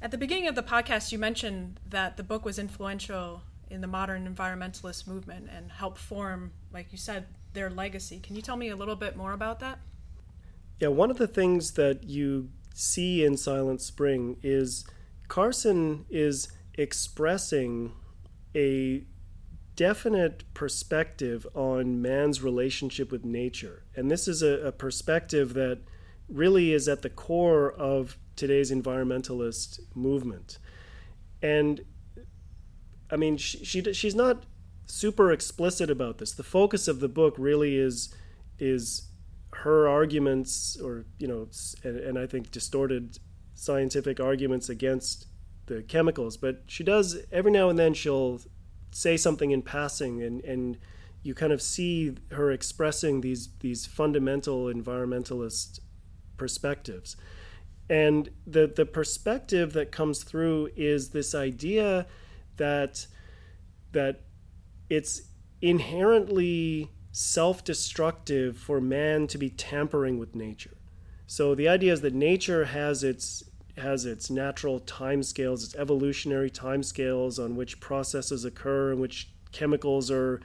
At 0.00 0.12
the 0.12 0.18
beginning 0.18 0.46
of 0.46 0.54
the 0.54 0.62
podcast, 0.62 1.12
you 1.12 1.18
mentioned 1.18 1.78
that 1.86 2.16
the 2.16 2.22
book 2.22 2.44
was 2.44 2.58
influential 2.58 3.42
in 3.70 3.80
the 3.80 3.86
modern 3.86 4.32
environmentalist 4.32 5.06
movement 5.06 5.48
and 5.54 5.70
help 5.70 5.98
form, 5.98 6.52
like 6.72 6.92
you 6.92 6.98
said, 6.98 7.26
their 7.52 7.70
legacy. 7.70 8.20
Can 8.20 8.36
you 8.36 8.42
tell 8.42 8.56
me 8.56 8.68
a 8.68 8.76
little 8.76 8.96
bit 8.96 9.16
more 9.16 9.32
about 9.32 9.60
that? 9.60 9.78
Yeah, 10.80 10.88
one 10.88 11.10
of 11.10 11.18
the 11.18 11.26
things 11.26 11.72
that 11.72 12.04
you 12.04 12.50
see 12.74 13.24
in 13.24 13.36
Silent 13.36 13.80
Spring 13.80 14.36
is 14.42 14.86
Carson 15.26 16.06
is 16.08 16.48
expressing 16.74 17.92
a 18.54 19.04
definite 19.74 20.42
perspective 20.54 21.46
on 21.54 22.02
man's 22.02 22.42
relationship 22.42 23.12
with 23.12 23.24
nature. 23.24 23.84
And 23.94 24.10
this 24.10 24.26
is 24.26 24.42
a, 24.42 24.66
a, 24.66 24.72
perspective 24.72 25.54
that 25.54 25.78
really 26.28 26.72
is 26.72 26.88
at 26.88 27.02
the 27.02 27.10
core 27.10 27.72
of 27.72 28.18
today's 28.34 28.72
environmentalist 28.72 29.78
movement. 29.94 30.58
And 31.42 31.82
I 33.10 33.16
mean, 33.16 33.36
she, 33.36 33.64
she 33.64 33.92
she's 33.92 34.14
not 34.14 34.44
super 34.86 35.32
explicit 35.32 35.90
about 35.90 36.18
this. 36.18 36.32
The 36.32 36.42
focus 36.42 36.88
of 36.88 37.00
the 37.00 37.08
book 37.08 37.34
really 37.38 37.76
is 37.76 38.14
is 38.58 39.08
her 39.52 39.88
arguments, 39.88 40.78
or 40.80 41.06
you 41.18 41.26
know, 41.26 41.48
and, 41.84 41.98
and 41.98 42.18
I 42.18 42.26
think 42.26 42.50
distorted 42.50 43.18
scientific 43.54 44.20
arguments 44.20 44.68
against 44.68 45.26
the 45.66 45.82
chemicals. 45.82 46.36
But 46.36 46.62
she 46.66 46.84
does 46.84 47.18
every 47.32 47.50
now 47.50 47.68
and 47.68 47.78
then 47.78 47.94
she'll 47.94 48.40
say 48.90 49.16
something 49.16 49.50
in 49.50 49.62
passing 49.62 50.22
and, 50.22 50.42
and 50.44 50.78
you 51.22 51.34
kind 51.34 51.52
of 51.52 51.60
see 51.60 52.14
her 52.30 52.50
expressing 52.50 53.20
these 53.20 53.48
these 53.60 53.86
fundamental 53.86 54.66
environmentalist 54.66 55.80
perspectives. 56.36 57.16
And 57.90 58.30
the 58.46 58.66
the 58.74 58.86
perspective 58.86 59.72
that 59.72 59.92
comes 59.92 60.22
through 60.22 60.70
is 60.76 61.10
this 61.10 61.34
idea 61.34 62.06
that 62.58 63.06
that 63.92 64.20
it's 64.90 65.22
inherently 65.60 66.90
self-destructive 67.10 68.56
for 68.56 68.80
man 68.80 69.26
to 69.26 69.38
be 69.38 69.50
tampering 69.50 70.18
with 70.18 70.34
nature. 70.34 70.76
So 71.26 71.54
the 71.54 71.68
idea 71.68 71.92
is 71.92 72.00
that 72.02 72.14
nature 72.14 72.66
has 72.66 73.02
its 73.02 73.44
has 73.76 74.04
its 74.06 74.30
natural 74.30 74.80
timescales, 74.80 75.64
its 75.64 75.74
evolutionary 75.76 76.50
timescales 76.50 77.42
on 77.42 77.56
which 77.56 77.80
processes 77.80 78.44
occur 78.44 78.92
and 78.92 79.00
which 79.00 79.30
chemicals 79.52 80.10
are, 80.10 80.40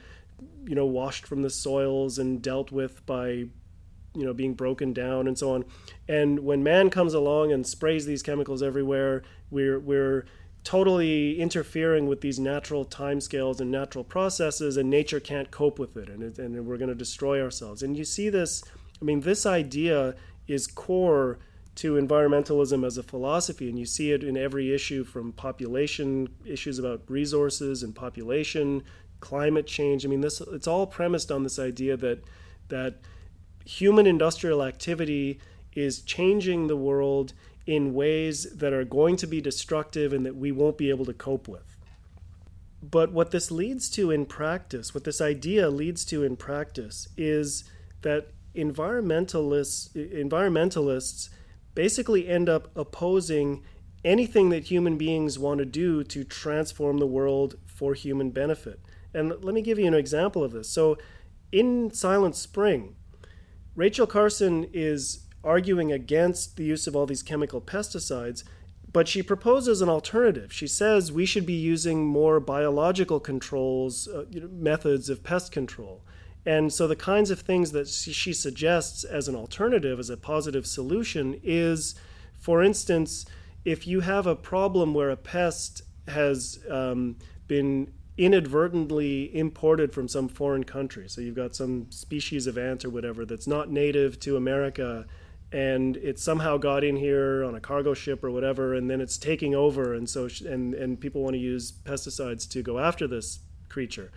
you 0.65 0.75
know, 0.75 0.85
washed 0.85 1.25
from 1.25 1.41
the 1.41 1.49
soils 1.49 2.19
and 2.19 2.41
dealt 2.41 2.71
with 2.71 3.05
by, 3.05 3.29
you 3.29 3.51
know, 4.13 4.33
being 4.33 4.53
broken 4.53 4.93
down 4.93 5.27
and 5.27 5.37
so 5.37 5.53
on. 5.53 5.65
And 6.07 6.39
when 6.39 6.63
man 6.63 6.89
comes 6.89 7.13
along 7.13 7.51
and 7.51 7.65
sprays 7.65 8.05
these 8.05 8.21
chemicals 8.21 8.61
everywhere, 8.61 9.23
we're 9.49 9.79
we're 9.79 10.25
totally 10.63 11.39
interfering 11.39 12.07
with 12.07 12.21
these 12.21 12.39
natural 12.39 12.85
timescales 12.85 13.59
and 13.59 13.69
natural 13.69 14.03
processes, 14.03 14.77
and 14.77 14.89
nature 14.89 15.19
can't 15.19 15.51
cope 15.51 15.77
with 15.77 15.97
it, 15.97 16.09
and, 16.09 16.23
it, 16.23 16.39
and 16.39 16.65
we're 16.65 16.77
going 16.77 16.89
to 16.89 16.95
destroy 16.95 17.41
ourselves. 17.41 17.83
And 17.83 17.97
you 17.97 18.05
see 18.05 18.29
this. 18.29 18.63
I 19.01 19.05
mean, 19.05 19.21
this 19.21 19.45
idea 19.45 20.15
is 20.47 20.67
core 20.67 21.39
to 21.75 21.95
environmentalism 21.95 22.85
as 22.85 22.97
a 22.97 23.03
philosophy, 23.03 23.67
and 23.67 23.77
you 23.77 23.85
see 23.85 24.11
it 24.11 24.23
in 24.23 24.37
every 24.37 24.73
issue 24.73 25.03
from 25.03 25.33
population 25.33 26.29
issues 26.45 26.79
about 26.79 27.01
resources 27.07 27.83
and 27.83 27.95
population, 27.95 28.83
climate 29.19 29.65
change. 29.65 30.05
I 30.05 30.09
mean, 30.09 30.21
this 30.21 30.39
it's 30.39 30.67
all 30.67 30.85
premised 30.85 31.31
on 31.31 31.43
this 31.43 31.57
idea 31.57 31.97
that 31.97 32.23
that 32.69 32.99
human 33.65 34.05
industrial 34.05 34.63
activity 34.63 35.39
is 35.75 36.01
changing 36.01 36.67
the 36.67 36.77
world 36.77 37.33
in 37.65 37.93
ways 37.93 38.55
that 38.55 38.73
are 38.73 38.83
going 38.83 39.15
to 39.17 39.27
be 39.27 39.41
destructive 39.41 40.13
and 40.13 40.25
that 40.25 40.35
we 40.35 40.51
won't 40.51 40.77
be 40.77 40.89
able 40.89 41.05
to 41.05 41.13
cope 41.13 41.47
with. 41.47 41.77
But 42.81 43.13
what 43.13 43.31
this 43.31 43.49
leads 43.49 43.89
to 43.91 44.11
in 44.11 44.25
practice, 44.25 44.93
what 44.93 45.05
this 45.05 45.21
idea 45.21 45.69
leads 45.69 46.03
to 46.05 46.23
in 46.23 46.35
practice, 46.35 47.07
is 47.15 47.63
that 48.01 48.27
environmentalists, 48.53 49.93
environmentalists 49.95 51.29
basically 51.73 52.27
end 52.27 52.49
up 52.49 52.69
opposing 52.75 53.63
anything 54.03 54.49
that 54.49 54.65
human 54.65 54.97
beings 54.97 55.39
want 55.39 55.59
to 55.59 55.65
do 55.65 56.03
to 56.03 56.23
transform 56.25 56.97
the 56.97 57.07
world 57.07 57.55
for 57.65 57.93
human 57.93 58.31
benefit. 58.31 58.81
And 59.13 59.29
let 59.43 59.53
me 59.53 59.61
give 59.61 59.79
you 59.79 59.87
an 59.87 59.93
example 59.93 60.43
of 60.43 60.51
this. 60.51 60.69
So, 60.69 60.97
in 61.51 61.91
Silent 61.93 62.35
Spring, 62.35 62.95
Rachel 63.75 64.07
Carson 64.07 64.67
is 64.73 65.25
arguing 65.43 65.91
against 65.91 66.57
the 66.57 66.63
use 66.63 66.87
of 66.87 66.95
all 66.95 67.05
these 67.05 67.23
chemical 67.23 67.61
pesticides, 67.61 68.43
but 68.91 69.07
she 69.07 69.23
proposes 69.23 69.81
an 69.81 69.89
alternative. 69.89 70.53
She 70.53 70.67
says 70.67 71.11
we 71.11 71.25
should 71.25 71.45
be 71.45 71.53
using 71.53 72.05
more 72.05 72.39
biological 72.39 73.19
controls, 73.19 74.07
uh, 74.07 74.25
you 74.29 74.41
know, 74.41 74.47
methods 74.47 75.09
of 75.09 75.23
pest 75.23 75.51
control. 75.51 76.01
And 76.45 76.71
so 76.71 76.87
the 76.87 76.95
kinds 76.95 77.31
of 77.31 77.39
things 77.39 77.71
that 77.71 77.87
she 77.87 78.33
suggests 78.33 79.03
as 79.03 79.27
an 79.27 79.35
alternative, 79.35 79.99
as 79.99 80.09
a 80.09 80.17
positive 80.17 80.67
solution, 80.67 81.39
is, 81.41 81.95
for 82.37 82.61
instance, 82.61 83.25
if 83.65 83.87
you 83.87 84.01
have 84.01 84.27
a 84.27 84.35
problem 84.35 84.93
where 84.93 85.09
a 85.09 85.15
pest 85.15 85.83
has 86.07 86.59
um, 86.69 87.15
been 87.47 87.93
inadvertently 88.17 89.35
imported 89.35 89.93
from 89.93 90.07
some 90.07 90.27
foreign 90.27 90.65
country, 90.65 91.07
so 91.07 91.21
you've 91.21 91.35
got 91.35 91.55
some 91.55 91.89
species 91.89 92.45
of 92.45 92.57
ant 92.57 92.83
or 92.83 92.89
whatever 92.89 93.25
that's 93.25 93.47
not 93.47 93.71
native 93.71 94.19
to 94.19 94.35
America, 94.35 95.05
and 95.53 95.95
it 95.97 96.19
somehow 96.19 96.57
got 96.57 96.83
in 96.83 96.97
here 96.97 97.45
on 97.45 97.55
a 97.55 97.61
cargo 97.61 97.93
ship 97.93 98.23
or 98.23 98.31
whatever, 98.31 98.73
and 98.73 98.89
then 98.89 98.99
it's 98.99 99.17
taking 99.17 99.55
over, 99.55 99.93
and 99.93 100.09
so 100.09 100.27
and 100.45 100.73
and 100.73 100.99
people 100.99 101.21
want 101.21 101.35
to 101.35 101.39
use 101.39 101.71
pesticides 101.71 102.49
to 102.49 102.61
go 102.61 102.79
after 102.79 103.07
this 103.07 103.39
creature 103.69 104.11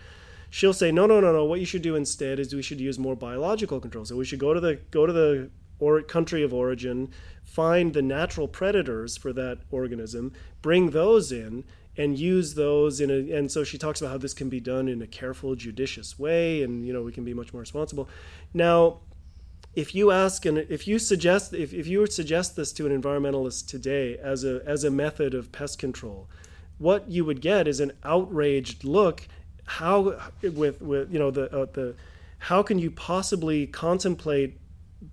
she'll 0.50 0.72
say, 0.72 0.90
no, 0.92 1.06
no, 1.06 1.20
no, 1.20 1.32
no. 1.32 1.44
What 1.44 1.60
you 1.60 1.66
should 1.66 1.82
do 1.82 1.96
instead 1.96 2.38
is 2.38 2.54
we 2.54 2.62
should 2.62 2.80
use 2.80 2.98
more 2.98 3.14
biological 3.16 3.80
control. 3.80 4.04
So 4.04 4.16
we 4.16 4.24
should 4.24 4.38
go 4.38 4.54
to 4.54 4.60
the 4.60 4.76
go 4.90 5.06
to 5.06 5.12
the 5.12 5.50
or 5.78 6.00
country 6.02 6.42
of 6.42 6.54
origin, 6.54 7.10
find 7.42 7.92
the 7.92 8.02
natural 8.02 8.48
predators 8.48 9.16
for 9.16 9.32
that 9.34 9.58
organism, 9.70 10.32
bring 10.62 10.90
those 10.90 11.30
in, 11.30 11.64
and 11.96 12.18
use 12.18 12.54
those 12.54 13.00
in 13.00 13.10
a. 13.10 13.36
And 13.36 13.50
so 13.50 13.64
she 13.64 13.78
talks 13.78 14.00
about 14.00 14.12
how 14.12 14.18
this 14.18 14.34
can 14.34 14.48
be 14.48 14.60
done 14.60 14.88
in 14.88 15.02
a 15.02 15.06
careful, 15.06 15.54
judicious 15.54 16.18
way, 16.18 16.62
and 16.62 16.86
you 16.86 16.92
know 16.92 17.02
we 17.02 17.12
can 17.12 17.24
be 17.24 17.34
much 17.34 17.52
more 17.52 17.60
responsible. 17.60 18.08
Now, 18.54 19.00
if 19.76 19.94
you 19.94 20.10
ask 20.10 20.46
and 20.46 20.58
if 20.58 20.88
you 20.88 20.98
suggest 20.98 21.52
if, 21.52 21.72
if 21.72 21.86
you 21.86 22.04
suggest 22.06 22.56
this 22.56 22.72
to 22.72 22.86
an 22.86 23.02
environmentalist 23.02 23.68
today 23.68 24.16
as 24.16 24.42
a 24.42 24.62
as 24.66 24.82
a 24.82 24.90
method 24.90 25.34
of 25.34 25.52
pest 25.52 25.78
control, 25.78 26.28
what 26.78 27.08
you 27.08 27.24
would 27.24 27.40
get 27.40 27.68
is 27.68 27.78
an 27.78 27.92
outraged 28.02 28.82
look 28.82 29.28
how 29.66 30.18
with 30.42 30.80
with 30.80 31.12
you 31.12 31.18
know 31.18 31.30
the 31.30 31.54
uh, 31.54 31.66
the 31.74 31.94
how 32.38 32.62
can 32.62 32.78
you 32.78 32.90
possibly 32.90 33.66
contemplate 33.66 34.58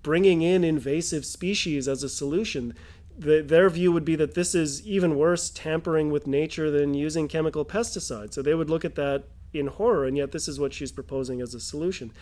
bringing 0.02 0.42
in 0.42 0.64
invasive 0.64 1.26
species 1.26 1.86
as 1.86 2.02
a 2.02 2.08
solution? 2.08 2.74
The, 3.16 3.42
their 3.42 3.70
view 3.70 3.92
would 3.92 4.04
be 4.04 4.16
that 4.16 4.34
this 4.34 4.54
is 4.54 4.84
even 4.86 5.16
worse 5.16 5.48
tampering 5.50 6.10
with 6.10 6.26
nature 6.26 6.70
than 6.70 6.94
using 6.94 7.28
chemical 7.28 7.64
pesticides. 7.64 8.34
So 8.34 8.42
they 8.42 8.54
would 8.54 8.68
look 8.68 8.84
at 8.84 8.96
that 8.96 9.24
in 9.52 9.68
horror, 9.68 10.04
and 10.04 10.16
yet 10.16 10.32
this 10.32 10.48
is 10.48 10.58
what 10.58 10.72
she's 10.72 10.90
proposing 10.90 11.40
as 11.40 11.54
a 11.54 11.60
solution. 11.60 12.12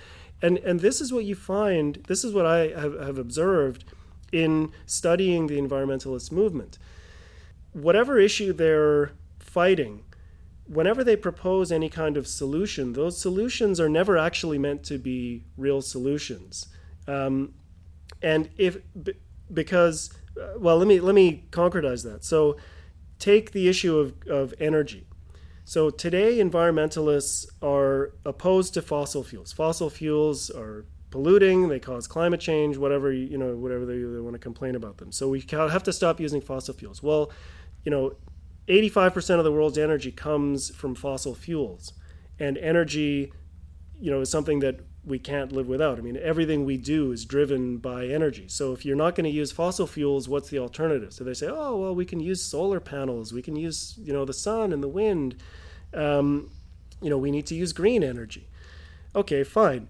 And, 0.43 0.59
and 0.59 0.81
this 0.81 1.01
is 1.01 1.13
what 1.13 1.25
you 1.25 1.35
find, 1.35 2.03
this 2.09 2.25
is 2.25 2.35
what 2.35 2.45
I 2.45 2.69
have, 2.69 2.99
have 3.01 3.19
observed 3.19 3.85
in 4.33 4.73
studying 4.87 5.47
the 5.47 5.59
environmentalist 5.59 6.33
movement. 6.33 6.79
Whatever 7.73 8.19
issue 8.19 8.53
they're 8.53 9.13
fighting, 9.39 10.05
whenever 10.67 11.05
they 11.05 11.17
propose 11.17 11.71
any 11.71 11.89
kind 11.89 12.17
of 12.17 12.27
solution, 12.27 12.95
those 12.95 13.19
solutions 13.19 13.79
are 13.79 13.89
never 13.89 14.19
actually 14.19 14.59
meant 14.59 14.83
to 14.85 14.99
be 14.99 15.45
real 15.57 15.81
solutions. 15.81 16.67
Um, 17.07 17.55
and 18.23 18.49
if 18.57 18.79
because 19.53 20.13
uh, 20.41 20.59
well, 20.59 20.79
let 20.79 20.89
me 20.89 21.01
let 21.01 21.15
me 21.15 21.45
concretize 21.51 22.05
that. 22.05 22.25
So 22.25 22.57
take 23.19 23.53
the 23.53 23.69
issue 23.69 23.99
of, 23.99 24.15
of 24.29 24.55
energy. 24.59 25.07
So 25.65 25.91
today, 25.91 26.39
environmentalists 26.39 27.47
are 27.63 28.13
opposed 28.25 28.75
to 28.75 28.83
fossil 28.83 29.23
fuels. 29.23 29.53
Fossil 29.53 29.91
fuels 29.91 30.51
are 30.51 30.85
polluting; 31.11 31.69
they 31.69 31.79
cause 31.79 32.07
climate 32.07 32.41
change. 32.41 32.77
Whatever 32.77 33.13
you 33.13 33.39
know, 33.39 33.55
whatever 33.57 33.87
they, 33.87 33.99
they 33.99 34.21
want 34.21 34.35
to 34.35 34.41
complain 34.41 34.75
about 34.75 34.99
them. 34.99 35.13
So 35.13 35.29
we 35.29 35.45
have 35.51 35.83
to 35.85 35.93
stop 35.93 36.21
using 36.21 36.41
fossil 36.41 36.75
fuels. 36.75 37.03
Well, 37.03 37.31
you 37.85 37.91
know, 37.91 38.17
85% 38.69 39.39
of 39.39 39.45
the 39.45 39.53
world's 39.53 39.79
energy 39.79 40.13
comes 40.13 40.75
from 40.75 40.95
fossil 40.95 41.35
fuels. 41.35 41.93
And 42.39 42.59
energy, 42.59 43.33
you 44.01 44.11
know, 44.11 44.21
is 44.21 44.31
something 44.31 44.61
that 44.61 44.81
we 45.05 45.19
can't 45.19 45.53
live 45.53 45.67
without. 45.67 45.99
I 45.99 46.01
mean, 46.01 46.17
everything 46.17 46.65
we 46.65 46.77
do 46.77 47.11
is 47.11 47.25
driven 47.25 47.79
by 47.79 48.07
energy. 48.07 48.47
So 48.49 48.73
if 48.73 48.85
you're 48.85 48.97
not 48.97 49.15
going 49.17 49.25
to 49.25 49.31
use 49.31 49.51
fossil 49.51 49.87
fuels, 49.87 50.29
what's 50.29 50.51
the 50.51 50.61
alternative? 50.61 51.13
So 51.13 51.25
they 51.25 51.35
say, 51.35 51.49
oh, 51.49 51.77
well, 51.77 51.95
we 51.95 52.05
can 52.05 52.21
use 52.21 52.43
solar 52.43 52.79
panels. 52.79 53.33
We 53.33 53.43
can 53.43 53.57
use, 53.57 53.99
you 54.01 54.13
know, 54.13 54.25
the 54.25 54.33
sun 54.33 54.73
and 54.73 54.83
the 54.83 54.89
wind. 54.89 55.37
Um, 55.93 56.51
you 57.01 57.11
know, 57.11 57.19
we 57.19 57.33
need 57.33 57.47
to 57.47 57.55
use 57.55 57.73
green 57.73 58.05
energy. 58.05 58.49
Okay, 59.15 59.43
fine. 59.43 59.89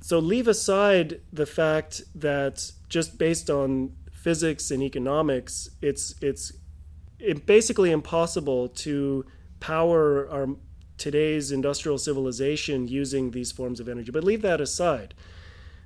So 0.00 0.18
leave 0.18 0.48
aside 0.48 1.20
the 1.32 1.46
fact 1.46 2.02
that 2.14 2.72
just 2.88 3.18
based 3.18 3.50
on 3.50 3.92
physics 4.10 4.70
and 4.70 4.82
economics, 4.82 5.68
it's 5.82 6.14
it's 6.22 6.52
it, 7.18 7.44
basically 7.44 7.90
impossible 7.90 8.68
to 8.68 9.26
power 9.60 10.28
our 10.30 10.48
today's 10.98 11.50
industrial 11.50 11.98
civilization 11.98 12.88
using 12.88 13.30
these 13.30 13.52
forms 13.52 13.80
of 13.80 13.88
energy. 13.88 14.10
But 14.10 14.24
leave 14.24 14.42
that 14.42 14.60
aside. 14.60 15.14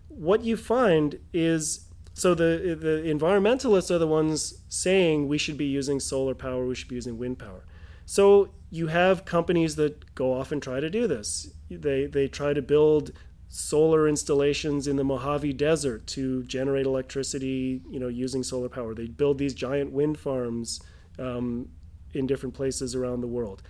What 0.09 0.45
you 0.45 0.57
find 0.57 1.19
is 1.33 1.87
so 2.15 2.35
the 2.35 2.77
the 2.81 3.03
environmentalists 3.13 3.91
are 3.91 3.99
the 3.99 4.07
ones 4.07 4.63
saying 4.69 5.29
we 5.29 5.39
should 5.39 5.59
be 5.59 5.67
using 5.67 6.01
solar 6.01 6.35
power, 6.35 6.67
we 6.67 6.75
should 6.75 6.89
be 6.89 6.95
using 6.95 7.19
wind 7.19 7.39
power. 7.39 7.65
So 8.07 8.51
you 8.71 8.87
have 8.87 9.25
companies 9.25 9.77
that 9.77 10.15
go 10.15 10.33
off 10.33 10.53
and 10.53 10.63
try 10.63 10.81
to 10.81 10.89
do 10.89 11.07
this. 11.07 11.51
They 11.71 12.07
they 12.07 12.29
try 12.29 12.55
to 12.55 12.63
build 12.63 13.13
solar 13.49 14.09
installations 14.09 14.87
in 14.87 14.97
the 14.97 15.05
Mojave 15.05 15.53
Desert 15.53 16.07
to 16.09 16.43
generate 16.45 16.87
electricity, 16.87 17.83
you 17.91 18.01
know, 18.01 18.09
using 18.09 18.43
solar 18.43 18.69
power. 18.69 18.95
They 18.95 19.07
build 19.07 19.39
these 19.39 19.55
giant 19.55 19.93
wind 19.93 20.19
farms 20.19 20.81
um, 21.19 21.69
in 22.13 22.27
different 22.27 22.55
places 22.55 22.95
around 22.95 23.21
the 23.21 23.29
world. 23.29 23.63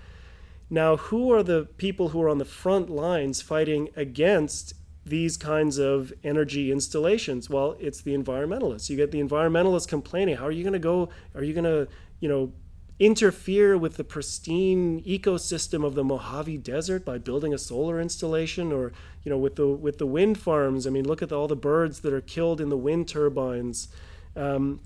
Now, 0.68 0.96
who 0.96 1.32
are 1.32 1.42
the 1.42 1.68
people 1.76 2.08
who 2.08 2.22
are 2.22 2.28
on 2.28 2.38
the 2.38 2.44
front 2.44 2.90
lines 2.90 3.40
fighting 3.40 3.88
against 3.94 4.74
these 5.04 5.36
kinds 5.36 5.78
of 5.78 6.12
energy 6.24 6.72
installations? 6.72 7.48
Well, 7.48 7.76
it's 7.78 8.00
the 8.02 8.16
environmentalists. 8.16 8.90
You 8.90 8.96
get 8.96 9.12
the 9.12 9.22
environmentalists 9.22 9.86
complaining, 9.86 10.36
how 10.36 10.46
are 10.46 10.50
you 10.50 10.64
going 10.64 10.72
to 10.72 10.78
go, 10.78 11.08
are 11.34 11.44
you 11.44 11.54
going 11.54 11.64
to, 11.64 11.88
you 12.18 12.28
know, 12.28 12.52
interfere 12.98 13.76
with 13.76 13.96
the 13.96 14.04
pristine 14.04 15.02
ecosystem 15.04 15.84
of 15.84 15.94
the 15.94 16.02
Mojave 16.02 16.56
Desert 16.58 17.04
by 17.04 17.18
building 17.18 17.52
a 17.52 17.58
solar 17.58 18.00
installation 18.00 18.72
or, 18.72 18.92
you 19.22 19.30
know, 19.30 19.38
with 19.38 19.56
the 19.56 19.68
with 19.68 19.98
the 19.98 20.06
wind 20.06 20.38
farms? 20.38 20.86
I 20.86 20.90
mean, 20.90 21.06
look 21.06 21.22
at 21.22 21.30
all 21.30 21.46
the 21.46 21.56
birds 21.56 22.00
that 22.00 22.12
are 22.12 22.22
killed 22.22 22.60
in 22.60 22.70
the 22.70 22.76
wind 22.76 23.06
turbines. 23.06 23.88
Um, 24.34 24.80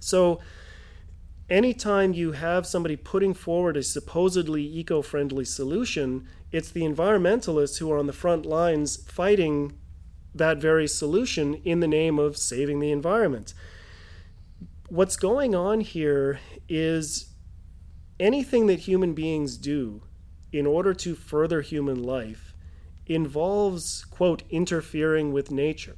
so 0.00 0.40
anytime 1.50 2.12
you 2.12 2.32
have 2.32 2.66
somebody 2.66 2.96
putting 2.96 3.34
forward 3.34 3.76
a 3.76 3.82
supposedly 3.82 4.62
eco 4.62 5.02
friendly 5.02 5.44
solution, 5.44 6.26
it's 6.52 6.70
the 6.70 6.82
environmentalists 6.82 7.78
who 7.78 7.90
are 7.92 7.98
on 7.98 8.06
the 8.06 8.12
front 8.12 8.46
lines 8.46 8.96
fighting 8.96 9.72
that 10.34 10.58
very 10.58 10.86
solution 10.86 11.54
in 11.64 11.80
the 11.80 11.88
name 11.88 12.18
of 12.18 12.36
saving 12.36 12.78
the 12.78 12.92
environment. 12.92 13.52
What's 14.88 15.16
going 15.16 15.54
on 15.54 15.80
here 15.80 16.40
is 16.68 17.34
anything 18.18 18.66
that 18.68 18.80
human 18.80 19.14
beings 19.14 19.56
do 19.56 20.02
in 20.52 20.66
order 20.66 20.94
to 20.94 21.14
further 21.14 21.60
human 21.60 22.02
life 22.02 22.54
involves, 23.06 24.04
quote, 24.04 24.42
interfering 24.50 25.32
with 25.32 25.50
nature 25.50 25.96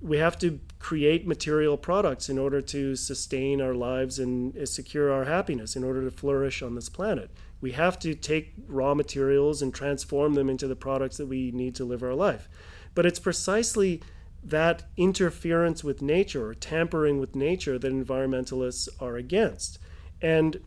we 0.00 0.18
have 0.18 0.38
to 0.38 0.60
create 0.80 1.26
material 1.26 1.76
products 1.76 2.28
in 2.30 2.38
order 2.38 2.60
to 2.62 2.96
sustain 2.96 3.60
our 3.60 3.74
lives 3.74 4.18
and 4.18 4.56
uh, 4.56 4.64
secure 4.64 5.12
our 5.12 5.26
happiness 5.26 5.76
in 5.76 5.84
order 5.84 6.02
to 6.02 6.10
flourish 6.10 6.62
on 6.62 6.74
this 6.74 6.88
planet. 6.88 7.30
We 7.60 7.72
have 7.72 7.98
to 8.00 8.14
take 8.14 8.54
raw 8.66 8.94
materials 8.94 9.60
and 9.60 9.74
transform 9.74 10.34
them 10.34 10.48
into 10.48 10.66
the 10.66 10.74
products 10.74 11.18
that 11.18 11.26
we 11.26 11.50
need 11.52 11.74
to 11.76 11.84
live 11.84 12.02
our 12.02 12.14
life. 12.14 12.48
But 12.94 13.04
it's 13.04 13.18
precisely 13.18 14.00
that 14.42 14.84
interference 14.96 15.84
with 15.84 16.00
nature 16.00 16.46
or 16.46 16.54
tampering 16.54 17.20
with 17.20 17.36
nature 17.36 17.78
that 17.78 17.92
environmentalists 17.92 18.88
are 18.98 19.16
against. 19.16 19.78
And 20.22 20.62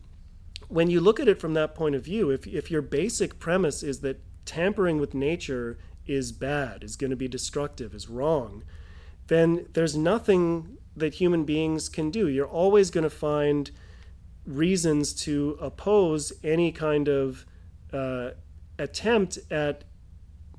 when 0.68 0.88
you 0.88 1.00
look 1.00 1.18
at 1.18 1.28
it 1.28 1.40
from 1.40 1.54
that 1.54 1.74
point 1.74 1.96
of 1.96 2.04
view, 2.04 2.30
if, 2.30 2.46
if 2.46 2.70
your 2.70 2.82
basic 2.82 3.40
premise 3.40 3.82
is 3.82 4.00
that 4.00 4.20
tampering 4.44 4.98
with 4.98 5.12
nature 5.12 5.76
is 6.06 6.30
bad, 6.30 6.84
is 6.84 6.94
going 6.94 7.10
to 7.10 7.16
be 7.16 7.26
destructive, 7.26 7.94
is 7.94 8.08
wrong, 8.08 8.62
then 9.26 9.66
there's 9.72 9.96
nothing 9.96 10.78
that 10.96 11.14
human 11.14 11.44
beings 11.44 11.88
can 11.88 12.10
do. 12.10 12.28
You're 12.28 12.46
always 12.46 12.90
going 12.90 13.04
to 13.04 13.10
find 13.10 13.70
reasons 14.46 15.12
to 15.14 15.56
oppose 15.60 16.32
any 16.42 16.70
kind 16.70 17.08
of 17.08 17.46
uh, 17.92 18.30
attempt 18.78 19.38
at 19.50 19.84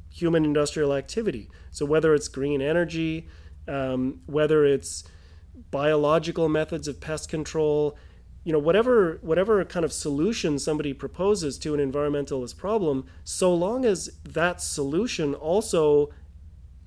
human 0.09 0.45
industrial 0.45 0.93
activity. 0.93 1.49
So, 1.72 1.86
whether 1.86 2.13
it's 2.13 2.28
green 2.28 2.61
energy, 2.61 3.28
um, 3.68 4.22
whether 4.26 4.66
it's 4.66 5.03
biological 5.72 6.49
methods 6.49 6.88
of 6.88 6.99
pest 6.99 7.30
control, 7.30 7.97
you 8.43 8.53
know, 8.53 8.59
whatever 8.59 9.20
whatever 9.22 9.63
kind 9.66 9.84
of 9.84 9.91
solution 9.91 10.59
somebody 10.59 10.93
proposes 10.93 11.57
to 11.59 11.74
an 11.74 11.91
environmentalist 11.91 12.57
problem, 12.57 13.05
so 13.24 13.53
long 13.53 13.86
as 13.86 14.09
that 14.24 14.61
solution 14.61 15.34
also, 15.34 16.09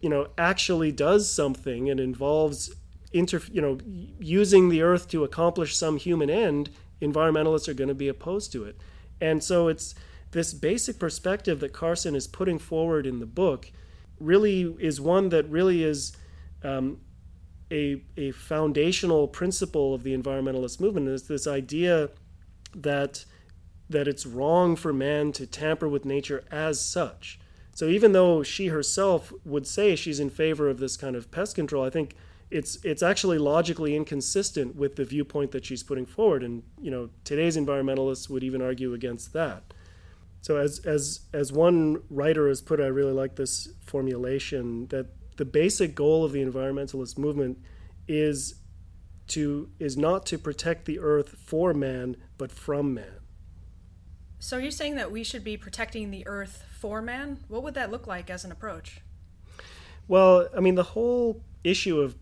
you 0.01 0.09
know, 0.09 0.29
actually 0.37 0.93
does 0.93 1.31
something 1.31 1.91
and 1.91 1.99
involves 1.99 2.75
inter, 3.13 3.41
you 3.51 3.61
know, 3.61 3.79
using 4.21 4.69
the 4.69 4.83
earth 4.83 5.09
to 5.09 5.25
accomplish 5.25 5.77
some 5.77 5.97
human 5.97 6.31
end, 6.31 6.71
environmentalists 7.01 7.69
are 7.69 7.75
going 7.75 7.89
to 7.89 7.95
be 7.95 8.09
opposed 8.09 8.53
to 8.53 8.65
it. 8.65 8.81
And 9.21 9.43
so 9.43 9.69
it's 9.69 9.95
this 10.31 10.53
basic 10.53 10.99
perspective 10.99 11.61
that 11.61 11.73
Carson 11.73 12.15
is 12.15 12.27
putting 12.27 12.59
forward 12.59 13.07
in 13.07 13.19
the 13.19 13.27
book 13.27 13.71
really 14.21 14.63
is 14.79 15.01
one 15.01 15.31
that 15.31 15.49
really 15.49 15.83
is 15.83 16.17
um, 16.63 17.01
a, 17.71 18.03
a 18.17 18.31
foundational 18.33 19.29
principle 19.29 19.95
of 19.95 20.03
the 20.03 20.17
environmentalist 20.17 20.81
movement 20.81 21.09
is 21.09 21.29
this 21.29 21.47
idea 21.47 22.11
that 22.75 23.25
that 23.91 24.07
it's 24.07 24.27
wrong 24.27 24.77
for 24.77 24.93
man 24.93 25.33
to 25.33 25.47
tamper 25.47 25.89
with 25.89 26.05
nature 26.05 26.45
as 26.51 26.79
such. 26.79 27.41
So 27.79 27.87
even 27.87 28.11
though 28.11 28.43
she 28.43 28.67
herself 28.67 29.33
would 29.45 29.65
say 29.65 29.95
she's 29.95 30.19
in 30.19 30.31
favor 30.31 30.69
of 30.69 30.81
this 30.81 30.97
kind 30.97 31.15
of 31.15 31.31
pest 31.31 31.55
control, 31.55 31.85
I 31.85 31.91
think 31.91 32.17
it's 32.51 32.77
it's 32.85 33.05
actually 33.05 33.39
logically 33.39 33.95
inconsistent 33.95 34.75
with 34.75 34.97
the 34.97 35.05
viewpoint 35.05 35.53
that 35.53 35.65
she's 35.65 35.85
putting 35.85 36.05
forward. 36.05 36.43
And 36.43 36.65
you 36.81 36.91
know 36.91 37.11
today's 37.23 37.57
environmentalists 37.57 38.29
would 38.29 38.43
even 38.43 38.61
argue 38.61 38.95
against 38.95 39.33
that. 39.35 39.63
So 40.41 40.57
as 40.57 40.81
as 40.81 41.21
as 41.33 41.53
one 41.53 42.03
writer 42.11 42.49
has 42.49 42.61
put 42.61 42.81
it, 42.81 42.83
i 42.83 42.89
really 42.89 43.13
like 43.13 43.37
this 43.37 43.69
formulation 43.81 44.89
that 44.89 45.07
the 45.37 45.45
basic 45.45 45.95
goal 45.95 46.25
of 46.25 46.33
the 46.33 46.45
environmentalist 46.45 47.17
movement 47.17 47.59
is 48.09 48.57
to 49.29 49.71
is 49.79 49.97
not 49.97 50.27
to 50.27 50.37
protect 50.37 50.87
the 50.87 50.99
earth 50.99 51.37
for 51.47 51.73
man 51.73 52.17
but 52.39 52.51
from 52.51 52.93
man. 52.93 53.21
So 54.41 54.59
you're 54.59 54.73
saying 54.73 54.97
that 54.97 55.13
we 55.13 55.23
should 55.23 55.45
be 55.45 55.57
protecting 55.57 56.11
the 56.11 56.27
earth 56.27 56.65
for 56.81 57.03
man 57.03 57.39
what 57.49 57.63
would 57.63 57.75
that 57.75 57.91
look 57.91 58.07
like 58.07 58.31
as 58.31 58.45
an 58.45 58.53
approach? 58.53 59.01
Well 60.07 60.49
i 60.57 60.61
mean 60.61 60.75
the 60.75 60.91
whole 60.95 61.43
issue 61.65 62.01
of 62.01 62.17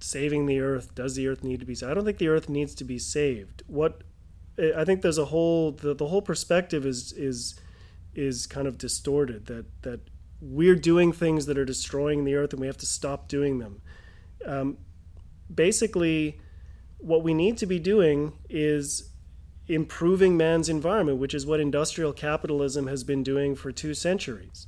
saving 0.00 0.46
the 0.46 0.60
earth 0.60 0.94
does 0.94 1.14
the 1.14 1.26
earth 1.26 1.42
need 1.42 1.60
to 1.60 1.66
be 1.66 1.74
saved 1.74 1.90
i 1.90 1.94
don't 1.94 2.04
think 2.04 2.18
the 2.18 2.28
earth 2.28 2.48
needs 2.48 2.74
to 2.76 2.84
be 2.84 2.98
saved. 2.98 3.62
What 3.66 4.02
i 4.58 4.84
think 4.84 5.02
there's 5.02 5.18
a 5.18 5.26
whole 5.26 5.72
the, 5.72 5.94
the 5.94 6.06
whole 6.06 6.22
perspective 6.22 6.86
is 6.86 7.12
is 7.12 7.58
is 8.14 8.46
kind 8.46 8.66
of 8.68 8.78
distorted 8.78 9.46
that 9.46 9.66
that 9.82 10.00
we're 10.40 10.76
doing 10.76 11.12
things 11.12 11.46
that 11.46 11.56
are 11.56 11.64
destroying 11.64 12.24
the 12.24 12.34
earth 12.34 12.52
and 12.52 12.60
we 12.60 12.66
have 12.66 12.76
to 12.76 12.86
stop 12.86 13.28
doing 13.28 13.58
them. 13.58 13.80
Um, 14.44 14.76
basically 15.52 16.40
what 16.98 17.22
we 17.22 17.34
need 17.34 17.56
to 17.58 17.66
be 17.66 17.78
doing 17.78 18.32
is 18.48 19.10
improving 19.66 20.36
man's 20.36 20.68
environment 20.68 21.18
which 21.18 21.34
is 21.34 21.46
what 21.46 21.60
industrial 21.60 22.12
capitalism 22.12 22.86
has 22.86 23.02
been 23.02 23.22
doing 23.22 23.54
for 23.54 23.72
two 23.72 23.94
centuries 23.94 24.66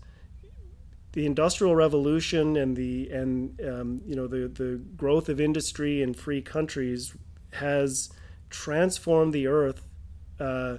the 1.13 1.25
industrial 1.25 1.75
revolution 1.75 2.57
and 2.57 2.77
the 2.77 3.09
and 3.11 3.59
um, 3.63 4.03
you 4.05 4.15
know 4.15 4.27
the 4.27 4.49
the 4.49 4.81
growth 4.97 5.29
of 5.31 5.41
industry 5.41 6.03
in 6.03 6.13
free 6.13 6.43
countries 6.43 7.15
has 7.55 8.11
transformed 8.51 9.33
the 9.33 9.47
earth 9.47 9.89
uh, 10.39 10.77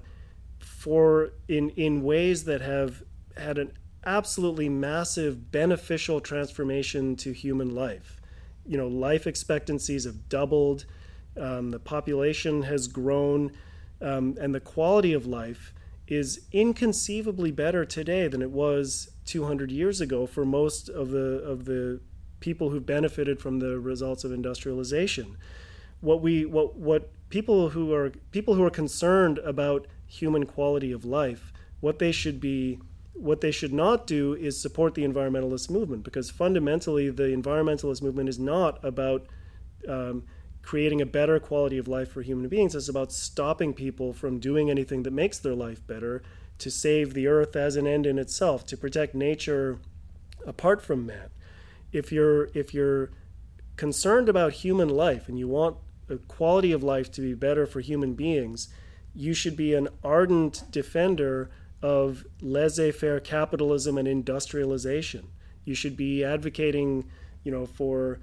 for 0.59 1.31
in 1.47 1.71
in 1.71 2.03
ways 2.03 2.43
that 2.43 2.61
have 2.61 3.01
had 3.35 3.57
an 3.57 3.71
absolutely 4.05 4.69
massive 4.69 5.51
beneficial 5.51 6.21
transformation 6.21 7.15
to 7.15 7.31
human 7.33 7.73
life. 7.73 8.21
You 8.65 8.77
know, 8.77 8.87
life 8.87 9.27
expectancies 9.27 10.05
have 10.05 10.29
doubled, 10.29 10.85
um, 11.35 11.71
the 11.71 11.79
population 11.79 12.61
has 12.63 12.87
grown, 12.87 13.51
um, 14.01 14.35
and 14.39 14.53
the 14.53 14.59
quality 14.59 15.13
of 15.13 15.25
life 15.25 15.73
is 16.07 16.41
inconceivably 16.51 17.51
better 17.51 17.85
today 17.85 18.27
than 18.27 18.41
it 18.41 18.51
was 18.51 19.09
200 19.25 19.71
years 19.71 19.99
ago 19.99 20.25
for 20.25 20.45
most 20.45 20.89
of 20.89 21.09
the 21.09 21.41
of 21.43 21.65
the 21.65 21.99
people 22.39 22.69
who 22.69 22.79
benefited 22.79 23.39
from 23.39 23.59
the 23.59 23.79
results 23.79 24.23
of 24.23 24.31
industrialization. 24.31 25.37
What 26.01 26.21
we 26.21 26.45
what 26.45 26.75
what 26.75 27.11
people 27.29 27.69
who 27.69 27.93
are 27.93 28.11
people 28.31 28.55
who 28.55 28.63
are 28.63 28.69
concerned 28.69 29.39
about 29.39 29.87
human 30.05 30.45
quality 30.45 30.91
of 30.91 31.03
life, 31.03 31.51
what 31.81 31.99
they 31.99 32.11
should 32.11 32.39
be 32.39 32.79
what 33.13 33.41
they 33.41 33.51
should 33.51 33.73
not 33.73 34.05
do 34.05 34.35
is 34.35 34.59
support 34.61 34.93
the 34.93 35.03
environmentalist 35.03 35.71
movement 35.71 36.03
because 36.03 36.29
fundamentally 36.29 37.09
the 37.09 37.23
environmentalist 37.23 38.01
movement 38.01 38.29
is 38.29 38.37
not 38.37 38.83
about 38.85 39.25
um, 39.87 40.23
creating 40.67 40.99
a 40.99 41.05
better 41.05 41.39
quality 41.39 41.77
of 41.77 41.87
life 41.87 42.11
for 42.11 42.21
human 42.21 42.49
beings. 42.49 42.75
It's 42.75 42.89
about 42.89 43.13
stopping 43.13 43.73
people 43.73 44.11
from 44.11 44.37
doing 44.37 44.69
anything 44.69 45.03
that 45.03 45.13
makes 45.13 45.39
their 45.39 45.55
life 45.55 45.87
better 45.87 46.21
to 46.57 46.69
save 46.69 47.13
the 47.13 47.25
earth 47.25 47.55
as 47.55 47.77
an 47.77 47.87
end 47.87 48.05
in 48.05 48.19
itself, 48.19 48.65
to 48.65 48.75
protect 48.75 49.15
nature 49.15 49.79
apart 50.45 50.81
from 50.81 51.05
man. 51.05 51.29
If 51.93 52.11
you're 52.11 52.49
if 52.53 52.73
you're 52.73 53.11
concerned 53.77 54.27
about 54.27 54.51
human 54.51 54.89
life 54.89 55.29
and 55.29 55.39
you 55.39 55.47
want 55.47 55.77
the 56.07 56.17
quality 56.17 56.73
of 56.73 56.83
life 56.83 57.09
to 57.13 57.21
be 57.21 57.33
better 57.33 57.65
for 57.65 57.79
human 57.79 58.13
beings, 58.13 58.67
you 59.15 59.33
should 59.33 59.55
be 59.55 59.73
an 59.73 59.87
ardent 60.03 60.63
defender 60.69 61.49
of 61.81 62.25
laissez-faire 62.41 63.21
capitalism 63.21 63.97
and 63.97 64.07
industrialization. 64.07 65.29
You 65.63 65.75
should 65.75 65.95
be 65.95 66.25
advocating, 66.25 67.09
you 67.45 67.53
know, 67.53 67.65
for 67.65 68.19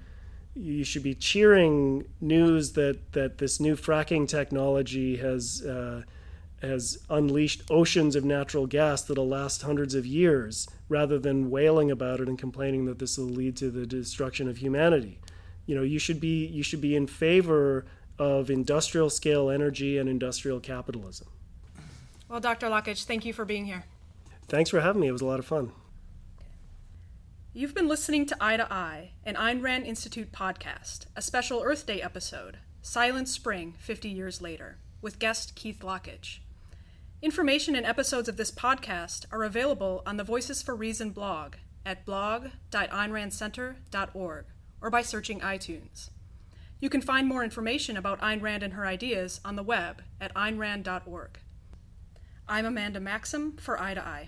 you 0.55 0.83
should 0.83 1.03
be 1.03 1.13
cheering 1.13 2.05
news 2.21 2.73
that 2.73 3.11
that 3.11 3.37
this 3.37 3.59
new 3.59 3.75
fracking 3.75 4.27
technology 4.27 5.17
has 5.17 5.61
uh, 5.65 6.03
has 6.61 6.97
unleashed 7.09 7.61
oceans 7.69 8.15
of 8.15 8.23
natural 8.23 8.65
gas 8.65 9.01
that'll 9.03 9.27
last 9.27 9.61
hundreds 9.61 9.93
of 9.93 10.05
years, 10.05 10.67
rather 10.87 11.19
than 11.19 11.49
wailing 11.49 11.91
about 11.91 12.19
it 12.19 12.27
and 12.27 12.39
complaining 12.39 12.85
that 12.85 12.99
this 12.99 13.17
will 13.17 13.25
lead 13.25 13.55
to 13.57 13.69
the 13.69 13.85
destruction 13.85 14.47
of 14.47 14.57
humanity. 14.57 15.19
You 15.65 15.75
know, 15.75 15.83
you 15.83 15.99
should 15.99 16.19
be 16.19 16.45
you 16.45 16.63
should 16.63 16.81
be 16.81 16.95
in 16.95 17.07
favor 17.07 17.85
of 18.17 18.49
industrial 18.49 19.09
scale 19.09 19.49
energy 19.49 19.97
and 19.97 20.07
industrial 20.07 20.61
capitalism. 20.61 21.27
Well, 22.29 22.39
Dr. 22.39 22.69
Lockitch, 22.69 23.03
thank 23.03 23.25
you 23.25 23.33
for 23.33 23.45
being 23.45 23.65
here. 23.65 23.83
Thanks 24.47 24.69
for 24.69 24.79
having 24.79 25.01
me. 25.01 25.07
It 25.07 25.11
was 25.11 25.21
a 25.21 25.25
lot 25.25 25.39
of 25.39 25.45
fun. 25.45 25.71
You've 27.57 27.73
been 27.73 27.87
listening 27.87 28.25
to 28.25 28.35
Eye 28.41 28.57
to 28.57 28.67
Eye, 28.69 29.11
an 29.23 29.35
Ayn 29.35 29.63
Rand 29.63 29.85
Institute 29.85 30.33
podcast, 30.33 31.05
a 31.15 31.21
special 31.21 31.63
Earth 31.63 31.85
Day 31.85 32.01
episode, 32.01 32.57
Silent 32.81 33.29
Spring 33.29 33.75
50 33.79 34.09
Years 34.09 34.41
Later, 34.41 34.79
with 35.01 35.19
guest 35.19 35.55
Keith 35.55 35.79
Lockitch. 35.79 36.39
Information 37.21 37.73
and 37.73 37.85
episodes 37.85 38.27
of 38.27 38.35
this 38.35 38.51
podcast 38.51 39.23
are 39.31 39.45
available 39.45 40.03
on 40.05 40.17
the 40.17 40.25
Voices 40.25 40.61
for 40.61 40.75
Reason 40.75 41.11
blog 41.11 41.55
at 41.85 42.05
blog.aynrandcenter.org 42.05 44.45
or 44.81 44.89
by 44.89 45.01
searching 45.01 45.39
iTunes. 45.39 46.09
You 46.81 46.89
can 46.89 46.99
find 46.99 47.25
more 47.25 47.41
information 47.41 47.95
about 47.95 48.19
Ayn 48.19 48.41
Rand 48.41 48.63
and 48.63 48.73
her 48.73 48.85
ideas 48.85 49.39
on 49.45 49.55
the 49.55 49.63
web 49.63 50.01
at 50.19 50.33
aynrand.org. 50.33 51.39
I'm 52.49 52.65
Amanda 52.65 52.99
Maxham 52.99 53.55
for 53.61 53.79
Eye 53.79 53.93
to 53.93 54.05
Eye. 54.05 54.27